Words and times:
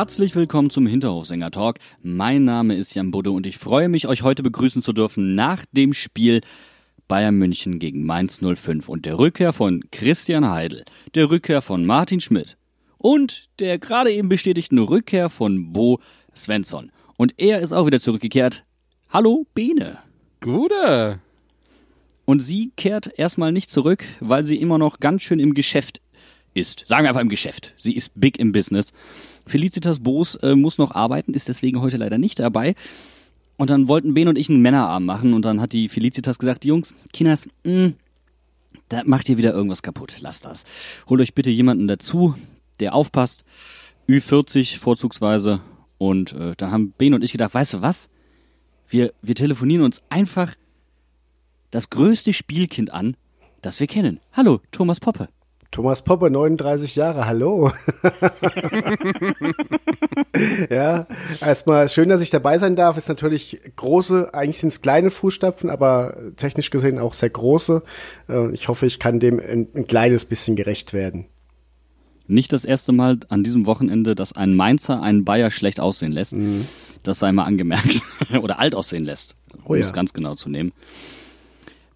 Herzlich 0.00 0.34
willkommen 0.34 0.70
zum 0.70 0.86
Hinterhofsänger 0.86 1.50
Talk. 1.50 1.76
Mein 2.00 2.44
Name 2.44 2.74
ist 2.74 2.94
Jan 2.94 3.10
Budde 3.10 3.32
und 3.32 3.44
ich 3.44 3.58
freue 3.58 3.90
mich, 3.90 4.08
euch 4.08 4.22
heute 4.22 4.42
begrüßen 4.42 4.80
zu 4.80 4.94
dürfen 4.94 5.34
nach 5.34 5.66
dem 5.72 5.92
Spiel 5.92 6.40
Bayern 7.06 7.34
München 7.34 7.78
gegen 7.78 8.06
Mainz 8.06 8.40
05 8.40 8.88
und 8.88 9.04
der 9.04 9.18
Rückkehr 9.18 9.52
von 9.52 9.84
Christian 9.92 10.48
Heidel, 10.48 10.86
der 11.14 11.30
Rückkehr 11.30 11.60
von 11.60 11.84
Martin 11.84 12.20
Schmidt 12.20 12.56
und 12.96 13.50
der 13.58 13.78
gerade 13.78 14.10
eben 14.10 14.30
bestätigten 14.30 14.78
Rückkehr 14.78 15.28
von 15.28 15.74
Bo 15.74 16.00
Svensson. 16.34 16.92
Und 17.18 17.34
er 17.36 17.60
ist 17.60 17.74
auch 17.74 17.84
wieder 17.84 18.00
zurückgekehrt. 18.00 18.64
Hallo, 19.10 19.46
Bene. 19.52 19.98
Gute. 20.40 21.20
Und 22.24 22.40
sie 22.40 22.72
kehrt 22.78 23.18
erstmal 23.18 23.52
nicht 23.52 23.68
zurück, 23.68 24.06
weil 24.20 24.44
sie 24.44 24.56
immer 24.56 24.78
noch 24.78 24.98
ganz 24.98 25.20
schön 25.20 25.40
im 25.40 25.52
Geschäft 25.52 26.00
ist. 26.54 26.86
Sagen 26.86 27.04
wir 27.04 27.10
einfach 27.10 27.20
im 27.20 27.28
Geschäft. 27.28 27.74
Sie 27.76 27.94
ist 27.94 28.18
big 28.18 28.38
im 28.38 28.52
Business. 28.52 28.94
Felicitas 29.46 30.00
Boos 30.00 30.36
äh, 30.36 30.54
muss 30.54 30.78
noch 30.78 30.92
arbeiten, 30.92 31.34
ist 31.34 31.48
deswegen 31.48 31.80
heute 31.80 31.96
leider 31.96 32.18
nicht 32.18 32.38
dabei. 32.38 32.74
Und 33.56 33.70
dann 33.70 33.88
wollten 33.88 34.14
Ben 34.14 34.28
und 34.28 34.38
ich 34.38 34.48
einen 34.48 34.62
Männerarm 34.62 35.04
machen 35.04 35.34
und 35.34 35.44
dann 35.44 35.60
hat 35.60 35.72
die 35.72 35.88
Felicitas 35.88 36.38
gesagt, 36.38 36.64
Jungs, 36.64 36.94
Kinas, 37.12 37.48
mh, 37.64 37.92
da 38.88 39.02
macht 39.04 39.28
ihr 39.28 39.38
wieder 39.38 39.52
irgendwas 39.52 39.82
kaputt. 39.82 40.16
Lasst 40.20 40.44
das. 40.44 40.64
Holt 41.08 41.20
euch 41.20 41.34
bitte 41.34 41.50
jemanden 41.50 41.86
dazu, 41.86 42.34
der 42.80 42.94
aufpasst. 42.94 43.44
Ü40 44.08 44.78
vorzugsweise. 44.78 45.60
Und 45.98 46.32
äh, 46.32 46.54
dann 46.56 46.72
haben 46.72 46.92
Ben 46.96 47.14
und 47.14 47.22
ich 47.22 47.32
gedacht, 47.32 47.54
weißt 47.54 47.74
du 47.74 47.82
was? 47.82 48.08
Wir, 48.88 49.12
wir 49.22 49.34
telefonieren 49.34 49.84
uns 49.84 50.02
einfach 50.08 50.54
das 51.70 51.90
größte 51.90 52.32
Spielkind 52.32 52.92
an, 52.92 53.16
das 53.62 53.78
wir 53.78 53.86
kennen. 53.86 54.20
Hallo, 54.32 54.60
Thomas 54.72 54.98
Poppe. 54.98 55.28
Thomas 55.70 56.02
Poppe, 56.02 56.30
39 56.30 56.96
Jahre, 56.96 57.26
hallo. 57.26 57.70
ja, 60.70 61.06
erstmal 61.40 61.88
schön, 61.88 62.08
dass 62.08 62.22
ich 62.22 62.30
dabei 62.30 62.58
sein 62.58 62.74
darf. 62.74 62.96
Ist 62.96 63.08
natürlich 63.08 63.60
große, 63.76 64.34
eigentlich 64.34 64.58
sind 64.58 64.70
es 64.70 64.82
kleine 64.82 65.10
Fußstapfen, 65.10 65.70
aber 65.70 66.16
technisch 66.36 66.70
gesehen 66.70 66.98
auch 66.98 67.14
sehr 67.14 67.30
große. 67.30 67.82
Äh, 68.28 68.50
ich 68.50 68.66
hoffe, 68.66 68.86
ich 68.86 68.98
kann 68.98 69.20
dem 69.20 69.38
ein, 69.38 69.68
ein 69.74 69.86
kleines 69.86 70.24
bisschen 70.24 70.56
gerecht 70.56 70.92
werden. 70.92 71.26
Nicht 72.26 72.52
das 72.52 72.64
erste 72.64 72.90
Mal 72.90 73.18
an 73.28 73.44
diesem 73.44 73.66
Wochenende, 73.66 74.16
dass 74.16 74.32
ein 74.32 74.54
Mainzer 74.54 75.02
einen 75.02 75.24
Bayer 75.24 75.50
schlecht 75.50 75.78
aussehen 75.78 76.12
lässt. 76.12 76.32
Mhm. 76.32 76.66
Das 77.04 77.20
sei 77.20 77.30
mal 77.30 77.44
angemerkt. 77.44 78.02
Oder 78.42 78.58
alt 78.58 78.74
aussehen 78.74 79.04
lässt, 79.04 79.36
um 79.56 79.62
oh 79.66 79.74
ja. 79.76 79.82
es 79.82 79.92
ganz 79.92 80.12
genau 80.12 80.34
zu 80.34 80.48
nehmen. 80.48 80.72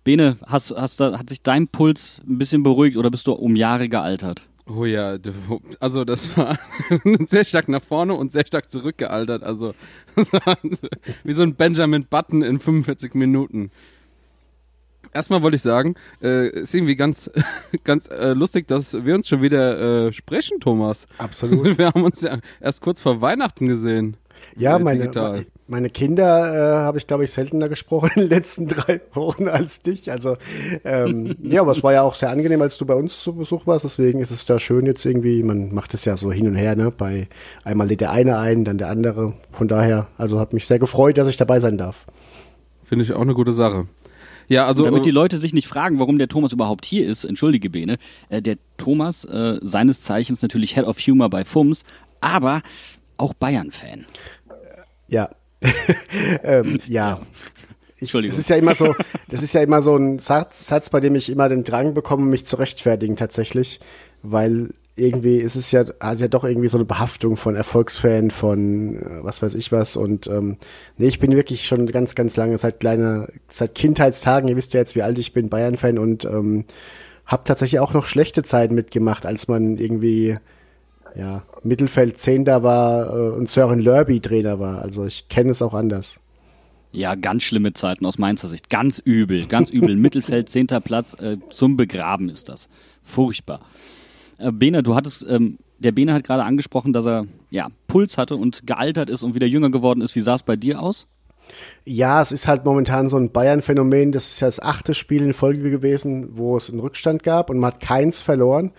Bene, 0.04 0.36
hast, 0.46 0.70
hast, 0.76 1.00
hat 1.00 1.30
sich 1.30 1.42
dein 1.42 1.66
Puls 1.68 2.20
ein 2.28 2.38
bisschen 2.38 2.62
beruhigt 2.62 2.98
oder 2.98 3.10
bist 3.10 3.26
du 3.26 3.32
um 3.32 3.56
Jahre 3.56 3.88
gealtert? 3.88 4.46
Oh 4.66 4.84
ja, 4.84 5.18
also 5.80 6.04
das 6.04 6.36
war 6.38 6.58
sehr 7.26 7.44
stark 7.44 7.68
nach 7.68 7.82
vorne 7.82 8.14
und 8.14 8.32
sehr 8.32 8.46
stark 8.46 8.70
zurückgealtert. 8.70 9.42
Also 9.42 9.74
wie 11.24 11.32
so 11.32 11.42
ein 11.42 11.54
Benjamin 11.54 12.06
Button 12.08 12.42
in 12.42 12.58
45 12.58 13.14
Minuten. 13.14 13.70
Erstmal 15.12 15.42
wollte 15.42 15.56
ich 15.56 15.62
sagen, 15.62 15.94
äh, 16.22 16.48
ist 16.48 16.74
irgendwie 16.74 16.96
ganz, 16.96 17.30
ganz 17.84 18.08
äh, 18.08 18.32
lustig, 18.32 18.66
dass 18.66 19.04
wir 19.04 19.14
uns 19.14 19.28
schon 19.28 19.42
wieder 19.42 20.06
äh, 20.06 20.12
sprechen, 20.12 20.60
Thomas. 20.60 21.06
Absolut. 21.18 21.78
Wir 21.78 21.86
haben 21.86 22.02
uns 22.02 22.22
ja 22.22 22.38
erst 22.60 22.80
kurz 22.80 23.00
vor 23.02 23.20
Weihnachten 23.20 23.68
gesehen. 23.68 24.16
Ja, 24.56 24.78
meine, 24.78 25.10
meine 25.66 25.90
Kinder 25.90 26.54
äh, 26.54 26.84
habe 26.84 26.98
ich, 26.98 27.06
glaube 27.06 27.24
ich, 27.24 27.30
seltener 27.30 27.68
gesprochen 27.68 28.10
in 28.14 28.22
den 28.22 28.30
letzten 28.30 28.68
drei 28.68 29.00
Wochen 29.12 29.48
als 29.48 29.82
dich. 29.82 30.10
Also 30.10 30.36
ähm, 30.84 31.36
ja, 31.42 31.62
aber 31.62 31.72
es 31.72 31.82
war 31.82 31.92
ja 31.92 32.02
auch 32.02 32.14
sehr 32.14 32.30
angenehm, 32.30 32.62
als 32.62 32.78
du 32.78 32.86
bei 32.86 32.94
uns 32.94 33.22
zu 33.22 33.34
Besuch 33.34 33.66
warst. 33.66 33.84
Deswegen 33.84 34.20
ist 34.20 34.30
es 34.30 34.44
da 34.44 34.58
schön 34.58 34.86
jetzt 34.86 35.04
irgendwie, 35.04 35.42
man 35.42 35.72
macht 35.74 35.94
es 35.94 36.04
ja 36.04 36.16
so 36.16 36.32
hin 36.32 36.46
und 36.46 36.54
her, 36.54 36.76
ne? 36.76 36.90
Bei 36.96 37.28
einmal 37.64 37.88
lädt 37.88 38.00
der 38.00 38.10
eine 38.10 38.38
ein, 38.38 38.64
dann 38.64 38.78
der 38.78 38.88
andere. 38.88 39.34
Von 39.52 39.68
daher, 39.68 40.08
also 40.16 40.40
hat 40.40 40.52
mich 40.52 40.66
sehr 40.66 40.78
gefreut, 40.78 41.18
dass 41.18 41.28
ich 41.28 41.36
dabei 41.36 41.60
sein 41.60 41.78
darf. 41.78 42.06
Finde 42.84 43.04
ich 43.04 43.12
auch 43.12 43.20
eine 43.20 43.34
gute 43.34 43.52
Sache. 43.52 43.86
Ja, 44.48 44.66
also. 44.66 44.84
Und 44.84 44.90
damit 44.90 45.06
die 45.06 45.10
Leute 45.10 45.38
sich 45.38 45.54
nicht 45.54 45.68
fragen, 45.68 45.98
warum 45.98 46.18
der 46.18 46.28
Thomas 46.28 46.52
überhaupt 46.52 46.84
hier 46.84 47.06
ist, 47.08 47.24
entschuldige 47.24 47.70
Bene, 47.70 47.96
äh, 48.28 48.42
der 48.42 48.56
Thomas, 48.76 49.24
äh, 49.24 49.58
seines 49.62 50.02
Zeichens 50.02 50.42
natürlich 50.42 50.74
Head 50.74 50.84
of 50.84 50.98
Humor 50.98 51.30
bei 51.30 51.44
FUMS, 51.44 51.84
aber 52.20 52.62
auch 53.16 53.34
Bayern-Fan. 53.34 54.06
Ja. 55.08 55.30
ähm, 56.42 56.80
ja. 56.86 57.20
Ich, 57.98 58.12
das 58.12 58.38
ist 58.38 58.50
ja 58.50 58.56
immer 58.56 58.74
so, 58.74 58.94
das 59.28 59.42
ist 59.42 59.54
ja 59.54 59.62
immer 59.62 59.80
so 59.80 59.96
ein 59.96 60.18
Satz, 60.18 60.90
bei 60.90 61.00
dem 61.00 61.14
ich 61.14 61.30
immer 61.30 61.48
den 61.48 61.64
Drang 61.64 61.94
bekomme, 61.94 62.26
mich 62.26 62.46
zu 62.46 62.56
rechtfertigen 62.56 63.16
tatsächlich, 63.16 63.80
weil 64.22 64.70
irgendwie 64.96 65.38
ist 65.38 65.56
es 65.56 65.70
ja, 65.72 65.84
hat 66.00 66.20
ja 66.20 66.28
doch 66.28 66.44
irgendwie 66.44 66.68
so 66.68 66.76
eine 66.76 66.84
Behaftung 66.84 67.36
von 67.36 67.56
Erfolgsfan, 67.56 68.30
von 68.30 68.96
äh, 68.96 69.24
was 69.24 69.42
weiß 69.42 69.54
ich 69.54 69.72
was 69.72 69.96
und 69.96 70.26
ähm, 70.26 70.58
nee, 70.98 71.06
ich 71.06 71.18
bin 71.18 71.34
wirklich 71.34 71.66
schon 71.66 71.86
ganz, 71.86 72.14
ganz 72.14 72.36
lange, 72.36 72.58
seit 72.58 72.78
kleiner, 72.80 73.28
seit 73.50 73.74
Kindheitstagen, 73.74 74.48
ihr 74.48 74.56
wisst 74.56 74.74
ja 74.74 74.80
jetzt, 74.80 74.94
wie 74.94 75.02
alt 75.02 75.18
ich 75.18 75.32
bin, 75.32 75.48
Bayern-Fan 75.48 75.98
und 75.98 76.24
ähm, 76.26 76.64
habe 77.26 77.44
tatsächlich 77.44 77.80
auch 77.80 77.94
noch 77.94 78.06
schlechte 78.06 78.42
Zeiten 78.42 78.74
mitgemacht, 78.74 79.24
als 79.24 79.48
man 79.48 79.78
irgendwie 79.78 80.36
ja, 81.16 81.42
Mittelfeld 81.62 82.18
Zehnter 82.18 82.62
war 82.62 83.14
äh, 83.14 83.30
und 83.30 83.48
Sören 83.48 83.80
Lörby 83.80 84.20
Trainer 84.20 84.58
war. 84.58 84.82
Also 84.82 85.04
ich 85.04 85.28
kenne 85.28 85.50
es 85.50 85.62
auch 85.62 85.74
anders. 85.74 86.18
Ja, 86.92 87.16
ganz 87.16 87.42
schlimme 87.42 87.72
Zeiten 87.72 88.06
aus 88.06 88.18
Mainzer 88.18 88.46
Sicht. 88.46 88.70
Ganz 88.70 89.00
übel, 89.00 89.46
ganz 89.46 89.68
übel. 89.70 89.96
Mittelfeld, 89.96 90.48
zehnter 90.48 90.80
Platz, 90.80 91.14
äh, 91.14 91.38
zum 91.50 91.76
Begraben 91.76 92.28
ist 92.28 92.48
das. 92.48 92.68
Furchtbar. 93.02 93.60
Äh, 94.38 94.52
Bene, 94.52 94.82
du 94.82 94.94
hattest, 94.94 95.26
ähm, 95.28 95.58
der 95.78 95.92
Bene 95.92 96.14
hat 96.14 96.22
gerade 96.22 96.44
angesprochen, 96.44 96.92
dass 96.92 97.06
er 97.06 97.26
ja, 97.50 97.68
Puls 97.88 98.16
hatte 98.16 98.36
und 98.36 98.66
gealtert 98.66 99.10
ist 99.10 99.24
und 99.24 99.34
wieder 99.34 99.46
jünger 99.46 99.70
geworden 99.70 100.02
ist. 100.02 100.14
Wie 100.14 100.20
sah 100.20 100.34
es 100.34 100.44
bei 100.44 100.54
dir 100.54 100.80
aus? 100.80 101.08
Ja, 101.84 102.22
es 102.22 102.32
ist 102.32 102.48
halt 102.48 102.64
momentan 102.64 103.08
so 103.08 103.16
ein 103.16 103.30
Bayern-Phänomen. 103.30 104.12
Das 104.12 104.28
ist 104.28 104.40
ja 104.40 104.48
das 104.48 104.60
achte 104.60 104.94
Spiel 104.94 105.22
in 105.22 105.32
Folge 105.34 105.70
gewesen, 105.70 106.36
wo 106.36 106.56
es 106.56 106.70
einen 106.70 106.80
Rückstand 106.80 107.22
gab 107.22 107.50
und 107.50 107.58
man 107.58 107.72
hat 107.72 107.80
keins 107.80 108.22
verloren. 108.22 108.72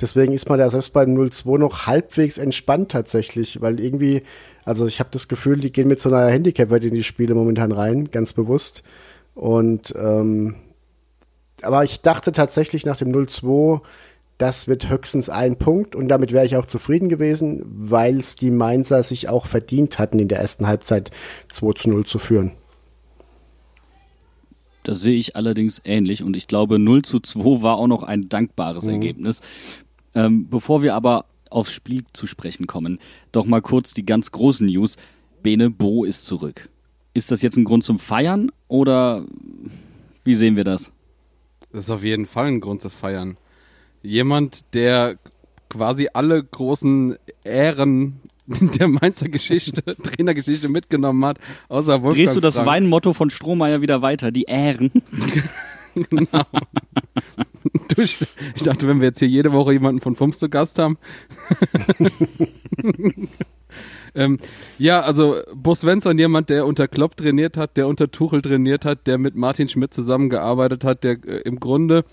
Deswegen 0.00 0.32
ist 0.32 0.48
man 0.48 0.58
da 0.58 0.70
selbst 0.70 0.92
bei 0.92 1.02
0-2 1.02 1.58
noch 1.58 1.86
halbwegs 1.86 2.38
entspannt 2.38 2.90
tatsächlich, 2.90 3.60
weil 3.60 3.80
irgendwie, 3.80 4.22
also 4.64 4.86
ich 4.86 4.98
habe 4.98 5.10
das 5.12 5.28
Gefühl, 5.28 5.58
die 5.58 5.72
gehen 5.72 5.88
mit 5.88 6.00
so 6.00 6.08
einer 6.08 6.30
Handicap-Wette 6.30 6.88
in 6.88 6.94
die 6.94 7.04
Spiele 7.04 7.34
momentan 7.34 7.72
rein, 7.72 8.10
ganz 8.10 8.32
bewusst. 8.32 8.82
Und 9.34 9.94
ähm, 9.96 10.56
aber 11.62 11.84
ich 11.84 12.00
dachte 12.00 12.32
tatsächlich 12.32 12.86
nach 12.86 12.96
dem 12.96 13.12
0-2, 13.12 13.82
das 14.38 14.68
wird 14.68 14.88
höchstens 14.88 15.28
ein 15.28 15.56
Punkt 15.56 15.94
und 15.94 16.08
damit 16.08 16.32
wäre 16.32 16.46
ich 16.46 16.56
auch 16.56 16.64
zufrieden 16.64 17.10
gewesen, 17.10 17.62
weil 17.66 18.16
es 18.16 18.36
die 18.36 18.50
Mainzer 18.50 19.02
sich 19.02 19.28
auch 19.28 19.44
verdient 19.44 19.98
hatten, 19.98 20.18
in 20.18 20.28
der 20.28 20.40
ersten 20.40 20.66
Halbzeit 20.66 21.10
2 21.50 21.72
zu 21.74 21.90
0 21.90 22.06
zu 22.06 22.18
führen. 22.18 22.52
Das 24.82 25.02
sehe 25.02 25.18
ich 25.18 25.36
allerdings 25.36 25.82
ähnlich 25.84 26.22
und 26.22 26.36
ich 26.36 26.48
glaube 26.48 26.78
0 26.78 27.02
zu 27.02 27.20
2 27.20 27.62
war 27.62 27.76
auch 27.76 27.86
noch 27.86 28.02
ein 28.02 28.30
dankbares 28.30 28.84
mhm. 28.84 28.92
Ergebnis. 28.92 29.42
Ähm, 30.14 30.48
bevor 30.48 30.82
wir 30.82 30.94
aber 30.94 31.26
aufs 31.50 31.72
Spiel 31.72 32.04
zu 32.12 32.26
sprechen 32.26 32.66
kommen, 32.66 32.98
doch 33.32 33.44
mal 33.44 33.62
kurz 33.62 33.94
die 33.94 34.06
ganz 34.06 34.30
großen 34.30 34.66
News. 34.66 34.96
Bene 35.42 35.70
Bo 35.70 36.04
ist 36.04 36.26
zurück. 36.26 36.68
Ist 37.14 37.30
das 37.30 37.42
jetzt 37.42 37.56
ein 37.56 37.64
Grund 37.64 37.82
zum 37.82 37.98
Feiern 37.98 38.52
oder 38.68 39.24
wie 40.24 40.34
sehen 40.34 40.56
wir 40.56 40.64
das? 40.64 40.92
Das 41.72 41.84
ist 41.84 41.90
auf 41.90 42.04
jeden 42.04 42.26
Fall 42.26 42.46
ein 42.46 42.60
Grund 42.60 42.82
zu 42.82 42.90
feiern. 42.90 43.36
Jemand, 44.02 44.74
der 44.74 45.18
quasi 45.68 46.08
alle 46.12 46.42
großen 46.42 47.16
Ehren 47.44 48.20
der 48.46 48.88
Mainzer 48.88 49.28
Geschichte, 49.28 49.82
Trainergeschichte 50.02 50.68
mitgenommen 50.68 51.24
hat, 51.24 51.38
außer 51.68 52.02
Wolfgang 52.02 52.16
Drehst 52.16 52.36
du 52.36 52.40
das 52.40 52.64
Weinmotto 52.64 53.12
von 53.12 53.30
Strohmeier 53.30 53.80
wieder 53.80 54.02
weiter, 54.02 54.30
die 54.30 54.44
Ehren? 54.44 54.90
genau. 56.10 56.44
ich 57.96 58.62
dachte, 58.62 58.86
wenn 58.88 59.00
wir 59.00 59.08
jetzt 59.08 59.18
hier 59.18 59.28
jede 59.28 59.52
Woche 59.52 59.72
jemanden 59.72 60.00
von 60.00 60.16
FUMS 60.16 60.38
zu 60.38 60.48
Gast 60.48 60.78
haben. 60.78 60.98
ähm, 64.14 64.38
ja, 64.78 65.02
also 65.02 65.40
Bo 65.54 65.74
Svensson, 65.74 66.18
jemand, 66.18 66.50
der 66.50 66.66
unter 66.66 66.88
Klopp 66.88 67.16
trainiert 67.16 67.56
hat, 67.56 67.76
der 67.76 67.88
unter 67.88 68.10
Tuchel 68.10 68.42
trainiert 68.42 68.84
hat, 68.84 69.06
der 69.06 69.18
mit 69.18 69.34
Martin 69.34 69.68
Schmidt 69.68 69.92
zusammengearbeitet 69.92 70.84
hat, 70.84 71.04
der 71.04 71.12
äh, 71.24 71.40
im 71.40 71.60
Grunde 71.60 72.04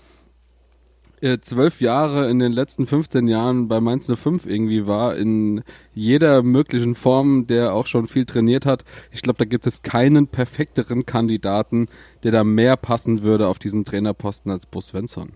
zwölf 1.40 1.80
Jahre 1.80 2.30
in 2.30 2.38
den 2.38 2.52
letzten 2.52 2.86
15 2.86 3.28
Jahren 3.28 3.68
bei 3.68 3.80
Mainz 3.80 4.10
05 4.12 4.46
irgendwie 4.46 4.86
war, 4.86 5.16
in 5.16 5.62
jeder 5.94 6.42
möglichen 6.42 6.94
Form, 6.94 7.46
der 7.46 7.74
auch 7.74 7.86
schon 7.86 8.06
viel 8.06 8.24
trainiert 8.24 8.66
hat. 8.66 8.84
Ich 9.10 9.22
glaube, 9.22 9.38
da 9.38 9.44
gibt 9.44 9.66
es 9.66 9.82
keinen 9.82 10.28
perfekteren 10.28 11.06
Kandidaten, 11.06 11.88
der 12.22 12.32
da 12.32 12.44
mehr 12.44 12.76
passen 12.76 13.22
würde 13.22 13.48
auf 13.48 13.58
diesen 13.58 13.84
Trainerposten 13.84 14.50
als 14.52 14.66
Bo 14.66 14.80
Svensson. 14.80 15.32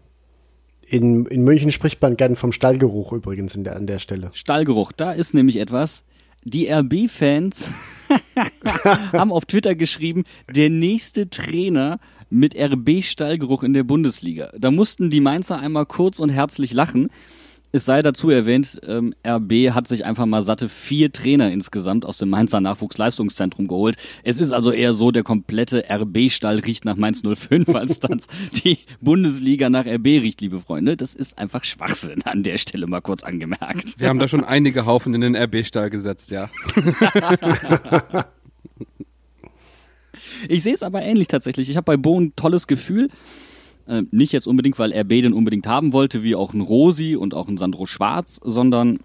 In, 0.86 1.26
in 1.26 1.42
München 1.44 1.72
spricht 1.72 2.02
man 2.02 2.16
gern 2.16 2.36
vom 2.36 2.52
Stallgeruch 2.52 3.12
übrigens 3.12 3.54
der, 3.56 3.76
an 3.76 3.86
der 3.86 3.98
Stelle. 3.98 4.30
Stallgeruch, 4.34 4.92
da 4.92 5.12
ist 5.12 5.32
nämlich 5.32 5.56
etwas. 5.56 6.04
Die 6.44 6.68
RB-Fans 6.70 7.68
haben 9.12 9.32
auf 9.32 9.46
Twitter 9.46 9.74
geschrieben, 9.74 10.24
der 10.52 10.70
nächste 10.70 11.30
Trainer 11.30 12.00
mit 12.32 12.56
RB-Stallgeruch 12.56 13.62
in 13.62 13.74
der 13.74 13.84
Bundesliga. 13.84 14.50
Da 14.58 14.70
mussten 14.70 15.10
die 15.10 15.20
Mainzer 15.20 15.60
einmal 15.60 15.84
kurz 15.84 16.18
und 16.18 16.30
herzlich 16.30 16.72
lachen. 16.72 17.08
Es 17.74 17.84
sei 17.86 18.02
dazu 18.02 18.28
erwähnt, 18.28 18.78
ähm, 18.86 19.14
RB 19.26 19.70
hat 19.70 19.88
sich 19.88 20.04
einfach 20.04 20.26
mal 20.26 20.42
satte 20.42 20.68
vier 20.68 21.10
Trainer 21.10 21.50
insgesamt 21.50 22.04
aus 22.04 22.18
dem 22.18 22.28
Mainzer 22.28 22.60
Nachwuchsleistungszentrum 22.60 23.66
geholt. 23.66 23.96
Es 24.24 24.40
ist 24.40 24.52
also 24.52 24.70
eher 24.72 24.92
so, 24.92 25.10
der 25.10 25.22
komplette 25.22 25.84
RB-Stall 25.90 26.58
riecht 26.60 26.84
nach 26.84 26.96
Mainz 26.96 27.22
05, 27.22 27.68
als 27.74 28.00
dass 28.00 28.26
die 28.64 28.78
Bundesliga 29.00 29.70
nach 29.70 29.86
RB 29.86 30.06
riecht, 30.06 30.42
liebe 30.42 30.60
Freunde. 30.60 30.98
Das 30.98 31.14
ist 31.14 31.38
einfach 31.38 31.64
Schwachsinn 31.64 32.22
an 32.22 32.42
der 32.42 32.58
Stelle 32.58 32.86
mal 32.86 33.00
kurz 33.00 33.22
angemerkt. 33.22 33.98
Wir 33.98 34.08
haben 34.08 34.18
da 34.18 34.28
schon 34.28 34.44
einige 34.44 34.84
Haufen 34.84 35.14
in 35.14 35.22
den 35.22 35.36
RB-Stall 35.36 35.88
gesetzt, 35.88 36.30
ja. 36.30 36.50
ich 40.48 40.62
sehe 40.62 40.74
es 40.74 40.82
aber 40.82 41.02
ähnlich 41.02 41.28
tatsächlich. 41.28 41.68
Ich 41.70 41.76
habe 41.76 41.84
bei 41.84 41.96
Bo 41.96 42.18
ein 42.18 42.34
tolles 42.36 42.66
Gefühl. 42.66 43.08
Äh, 43.86 44.02
nicht 44.10 44.32
jetzt 44.32 44.46
unbedingt, 44.46 44.78
weil 44.78 44.92
RB 44.92 45.08
den 45.08 45.32
unbedingt 45.32 45.66
haben 45.66 45.92
wollte, 45.92 46.22
wie 46.22 46.34
auch 46.34 46.54
ein 46.54 46.60
Rosi 46.60 47.16
und 47.16 47.34
auch 47.34 47.48
ein 47.48 47.56
Sandro 47.56 47.86
Schwarz, 47.86 48.40
sondern 48.42 49.00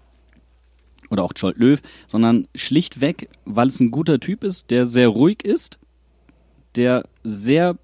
oder 1.10 1.24
auch 1.24 1.32
Scholt 1.36 1.58
Löw, 1.58 1.80
sondern 2.06 2.48
schlichtweg, 2.54 3.28
weil 3.44 3.68
es 3.68 3.80
ein 3.80 3.90
guter 3.90 4.20
Typ 4.20 4.44
ist, 4.44 4.70
der 4.70 4.86
sehr 4.86 5.08
ruhig 5.08 5.42
ist, 5.42 5.78
der 6.76 7.04
sehr 7.24 7.78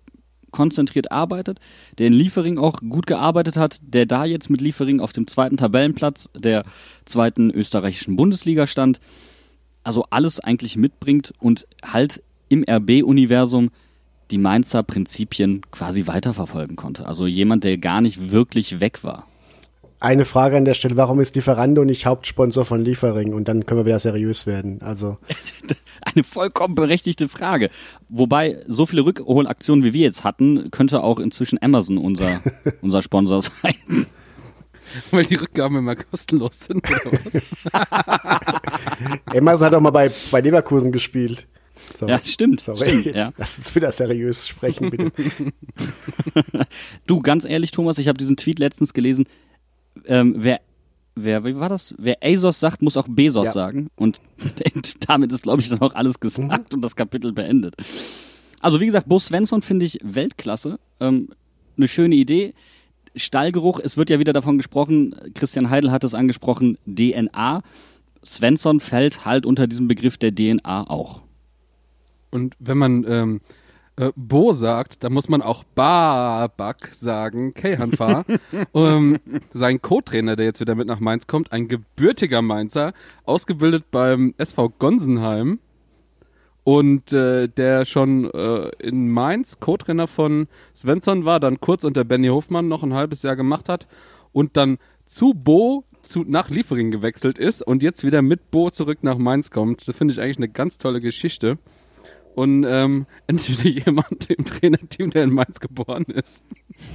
konzentriert 0.50 1.10
arbeitet, 1.10 1.58
der 1.98 2.06
in 2.06 2.12
Liefering 2.12 2.58
auch 2.58 2.76
gut 2.76 3.06
gearbeitet 3.06 3.56
hat, 3.56 3.78
der 3.82 4.06
da 4.06 4.24
jetzt 4.24 4.50
mit 4.50 4.60
Liefering 4.60 5.00
auf 5.00 5.12
dem 5.12 5.26
zweiten 5.26 5.56
Tabellenplatz 5.56 6.28
der 6.36 6.64
zweiten 7.06 7.50
österreichischen 7.50 8.14
Bundesliga 8.14 8.66
stand. 8.68 9.00
Also 9.82 10.04
alles 10.10 10.38
eigentlich 10.38 10.76
mitbringt 10.76 11.32
und 11.40 11.66
halt 11.84 12.22
im 12.54 12.64
RB-Universum 12.68 13.70
die 14.30 14.38
Mainzer 14.38 14.82
Prinzipien 14.82 15.62
quasi 15.70 16.06
weiterverfolgen 16.06 16.76
konnte. 16.76 17.06
Also 17.06 17.26
jemand, 17.26 17.64
der 17.64 17.76
gar 17.78 18.00
nicht 18.00 18.30
wirklich 18.30 18.80
weg 18.80 19.04
war. 19.04 19.26
Eine 20.00 20.24
Frage 20.24 20.56
an 20.56 20.64
der 20.64 20.74
Stelle, 20.74 20.96
warum 20.96 21.20
ist 21.20 21.34
Lieferando 21.34 21.84
nicht 21.84 22.04
Hauptsponsor 22.04 22.64
von 22.64 22.84
Liefering? 22.84 23.32
Und 23.32 23.48
dann 23.48 23.64
können 23.64 23.80
wir 23.80 23.86
wieder 23.86 23.98
seriös 23.98 24.46
werden. 24.46 24.82
Also. 24.82 25.18
Eine 26.02 26.24
vollkommen 26.24 26.74
berechtigte 26.74 27.26
Frage. 27.26 27.70
Wobei, 28.08 28.62
so 28.66 28.84
viele 28.84 29.04
Rückholaktionen, 29.04 29.84
wie 29.84 29.94
wir 29.94 30.02
jetzt 30.02 30.22
hatten, 30.22 30.70
könnte 30.70 31.02
auch 31.02 31.18
inzwischen 31.18 31.60
Amazon 31.62 31.96
unser, 31.96 32.42
unser 32.82 33.00
Sponsor 33.00 33.40
sein. 33.40 34.06
Weil 35.10 35.24
die 35.24 35.36
Rückgaben 35.36 35.78
immer 35.78 35.96
kostenlos 35.96 36.60
sind, 36.60 36.86
oder 36.90 37.12
was? 37.12 37.42
Amazon 39.34 39.66
hat 39.66 39.74
auch 39.74 39.80
mal 39.80 39.90
bei, 39.90 40.10
bei 40.30 40.40
Leverkusen 40.40 40.92
gespielt. 40.92 41.46
Sorry. 41.94 42.12
Ja, 42.12 42.20
stimmt. 42.24 42.60
Sorry, 42.60 42.86
stimmt, 42.86 43.04
jetzt 43.06 43.16
ja. 43.16 43.30
lass 43.36 43.58
uns 43.58 43.74
wieder 43.74 43.92
seriös 43.92 44.48
sprechen, 44.48 44.90
bitte. 44.90 45.12
du, 47.06 47.20
ganz 47.20 47.44
ehrlich, 47.44 47.70
Thomas, 47.70 47.98
ich 47.98 48.08
habe 48.08 48.18
diesen 48.18 48.36
Tweet 48.36 48.58
letztens 48.58 48.92
gelesen. 48.92 49.26
Ähm, 50.06 50.34
wer, 50.38 50.60
wer, 51.14 51.44
wie 51.44 51.56
war 51.56 51.68
das? 51.68 51.94
Wer 51.98 52.18
ASOS 52.22 52.60
sagt, 52.60 52.82
muss 52.82 52.96
auch 52.96 53.06
Bezos 53.08 53.46
ja. 53.46 53.52
sagen. 53.52 53.90
Und 53.96 54.20
damit 55.06 55.32
ist, 55.32 55.42
glaube 55.42 55.62
ich, 55.62 55.68
dann 55.68 55.80
auch 55.80 55.94
alles 55.94 56.20
gesagt 56.20 56.72
mhm. 56.72 56.76
und 56.76 56.82
das 56.82 56.96
Kapitel 56.96 57.32
beendet. 57.32 57.74
Also, 58.60 58.80
wie 58.80 58.86
gesagt, 58.86 59.08
Bo 59.08 59.18
Svensson 59.18 59.62
finde 59.62 59.84
ich 59.84 59.98
Weltklasse. 60.02 60.78
Ähm, 61.00 61.28
eine 61.76 61.88
schöne 61.88 62.14
Idee. 62.14 62.54
Stallgeruch, 63.16 63.78
es 63.78 63.96
wird 63.96 64.10
ja 64.10 64.18
wieder 64.18 64.32
davon 64.32 64.56
gesprochen, 64.56 65.14
Christian 65.34 65.70
Heidel 65.70 65.92
hat 65.92 66.02
es 66.02 66.14
angesprochen, 66.14 66.78
DNA. 66.86 67.62
Svensson 68.24 68.80
fällt 68.80 69.24
halt 69.24 69.46
unter 69.46 69.66
diesem 69.66 69.86
Begriff 69.86 70.18
der 70.18 70.34
DNA 70.34 70.88
auch. 70.90 71.22
Und 72.34 72.56
wenn 72.58 72.78
man 72.78 73.04
ähm, 73.08 73.40
äh, 73.94 74.10
Bo 74.16 74.54
sagt, 74.54 75.04
dann 75.04 75.12
muss 75.12 75.28
man 75.28 75.40
auch 75.40 75.62
Babak 75.62 76.92
sagen, 76.92 77.54
Keihanfa. 77.54 78.24
ähm, 78.74 79.20
sein 79.50 79.80
Co-Trainer, 79.80 80.34
der 80.34 80.46
jetzt 80.46 80.58
wieder 80.58 80.74
mit 80.74 80.88
nach 80.88 80.98
Mainz 80.98 81.28
kommt, 81.28 81.52
ein 81.52 81.68
gebürtiger 81.68 82.42
Mainzer, 82.42 82.92
ausgebildet 83.22 83.84
beim 83.92 84.34
SV 84.36 84.70
Gonsenheim 84.80 85.60
und 86.64 87.12
äh, 87.12 87.46
der 87.46 87.84
schon 87.84 88.28
äh, 88.32 88.70
in 88.80 89.10
Mainz 89.10 89.60
Co-Trainer 89.60 90.08
von 90.08 90.48
Svensson 90.74 91.24
war, 91.24 91.38
dann 91.38 91.60
kurz 91.60 91.84
unter 91.84 92.02
Benny 92.02 92.26
Hofmann 92.26 92.66
noch 92.66 92.82
ein 92.82 92.94
halbes 92.94 93.22
Jahr 93.22 93.36
gemacht 93.36 93.68
hat 93.68 93.86
und 94.32 94.56
dann 94.56 94.78
zu 95.06 95.34
Bo 95.34 95.84
zu, 96.02 96.24
nach 96.26 96.50
Liefering 96.50 96.90
gewechselt 96.90 97.38
ist 97.38 97.62
und 97.62 97.84
jetzt 97.84 98.02
wieder 98.02 98.22
mit 98.22 98.50
Bo 98.50 98.70
zurück 98.70 98.98
nach 99.02 99.18
Mainz 99.18 99.52
kommt. 99.52 99.86
Das 99.86 99.96
finde 99.96 100.12
ich 100.12 100.20
eigentlich 100.20 100.38
eine 100.38 100.48
ganz 100.48 100.78
tolle 100.78 101.00
Geschichte 101.00 101.58
und 102.34 102.64
ähm, 102.64 103.06
entweder 103.26 103.68
jemand 103.68 104.30
im 104.30 104.44
Trainerteam, 104.44 105.10
der 105.10 105.24
in 105.24 105.32
Mainz 105.32 105.60
geboren 105.60 106.04
ist. 106.04 106.42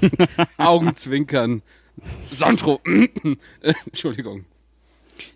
Augenzwinkern. 0.58 1.62
Sandro. 2.32 2.80
Entschuldigung. 3.86 4.46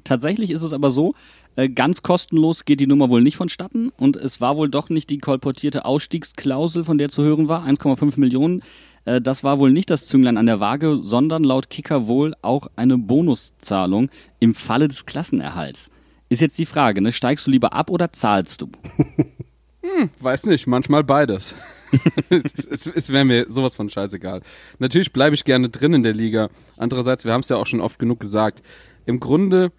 Tatsächlich 0.03 0.50
ist 0.50 0.63
es 0.63 0.71
aber 0.71 0.91
so, 0.91 1.13
äh, 1.55 1.69
ganz 1.69 2.01
kostenlos 2.01 2.65
geht 2.65 2.79
die 2.79 2.88
Nummer 2.88 3.09
wohl 3.09 3.21
nicht 3.21 3.35
vonstatten 3.35 3.91
und 3.97 4.15
es 4.15 4.39
war 4.39 4.55
wohl 4.55 4.69
doch 4.69 4.89
nicht 4.89 5.09
die 5.09 5.17
kolportierte 5.17 5.83
Ausstiegsklausel, 5.85 6.83
von 6.83 6.97
der 6.97 7.09
zu 7.09 7.21
hören 7.23 7.47
war, 7.47 7.65
1,5 7.65 8.19
Millionen. 8.19 8.63
Äh, 9.05 9.21
das 9.21 9.44
war 9.44 9.59
wohl 9.59 9.71
nicht 9.71 9.89
das 9.89 10.07
Zünglein 10.07 10.38
an 10.38 10.45
der 10.45 10.59
Waage, 10.59 11.00
sondern 11.03 11.44
laut 11.44 11.69
Kicker 11.69 12.07
wohl 12.07 12.33
auch 12.41 12.67
eine 12.75 12.97
Bonuszahlung 12.97 14.09
im 14.39 14.55
Falle 14.55 14.88
des 14.88 15.05
Klassenerhalts. 15.05 15.89
Ist 16.29 16.41
jetzt 16.41 16.57
die 16.57 16.65
Frage, 16.65 17.01
ne? 17.01 17.12
steigst 17.12 17.45
du 17.45 17.51
lieber 17.51 17.74
ab 17.74 17.89
oder 17.89 18.12
zahlst 18.12 18.62
du? 18.62 18.72
Hm, 19.83 20.09
weiß 20.19 20.45
nicht, 20.45 20.65
manchmal 20.65 21.03
beides. 21.03 21.55
es, 22.29 22.43
es, 22.65 22.87
es 22.87 23.11
wäre 23.11 23.25
mir 23.25 23.45
sowas 23.49 23.75
von 23.75 23.89
scheißegal. 23.89 24.41
Natürlich 24.79 25.11
bleibe 25.11 25.35
ich 25.35 25.43
gerne 25.43 25.69
drin 25.69 25.93
in 25.93 26.03
der 26.03 26.13
Liga. 26.13 26.49
Andererseits, 26.77 27.25
wir 27.25 27.33
haben 27.33 27.41
es 27.41 27.49
ja 27.49 27.57
auch 27.57 27.67
schon 27.67 27.81
oft 27.81 27.99
genug 27.99 28.21
gesagt, 28.21 28.63
im 29.05 29.19
Grunde 29.19 29.73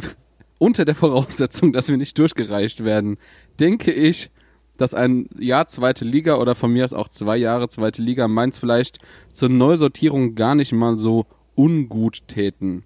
unter 0.58 0.84
der 0.84 0.96
Voraussetzung, 0.96 1.72
dass 1.72 1.88
wir 1.88 1.96
nicht 1.96 2.18
durchgereicht 2.18 2.84
werden, 2.84 3.18
denke 3.60 3.92
ich, 3.92 4.30
dass 4.76 4.94
ein 4.94 5.28
Jahr 5.38 5.68
zweite 5.68 6.04
Liga 6.04 6.38
oder 6.38 6.56
von 6.56 6.72
mir 6.72 6.84
aus 6.84 6.92
auch 6.92 7.08
zwei 7.08 7.36
Jahre 7.36 7.68
zweite 7.68 8.02
Liga 8.02 8.26
Mainz 8.26 8.58
vielleicht 8.58 8.98
zur 9.32 9.48
Neusortierung 9.48 10.34
gar 10.34 10.56
nicht 10.56 10.72
mal 10.72 10.98
so 10.98 11.26
ungut 11.54 12.26
täten 12.26 12.82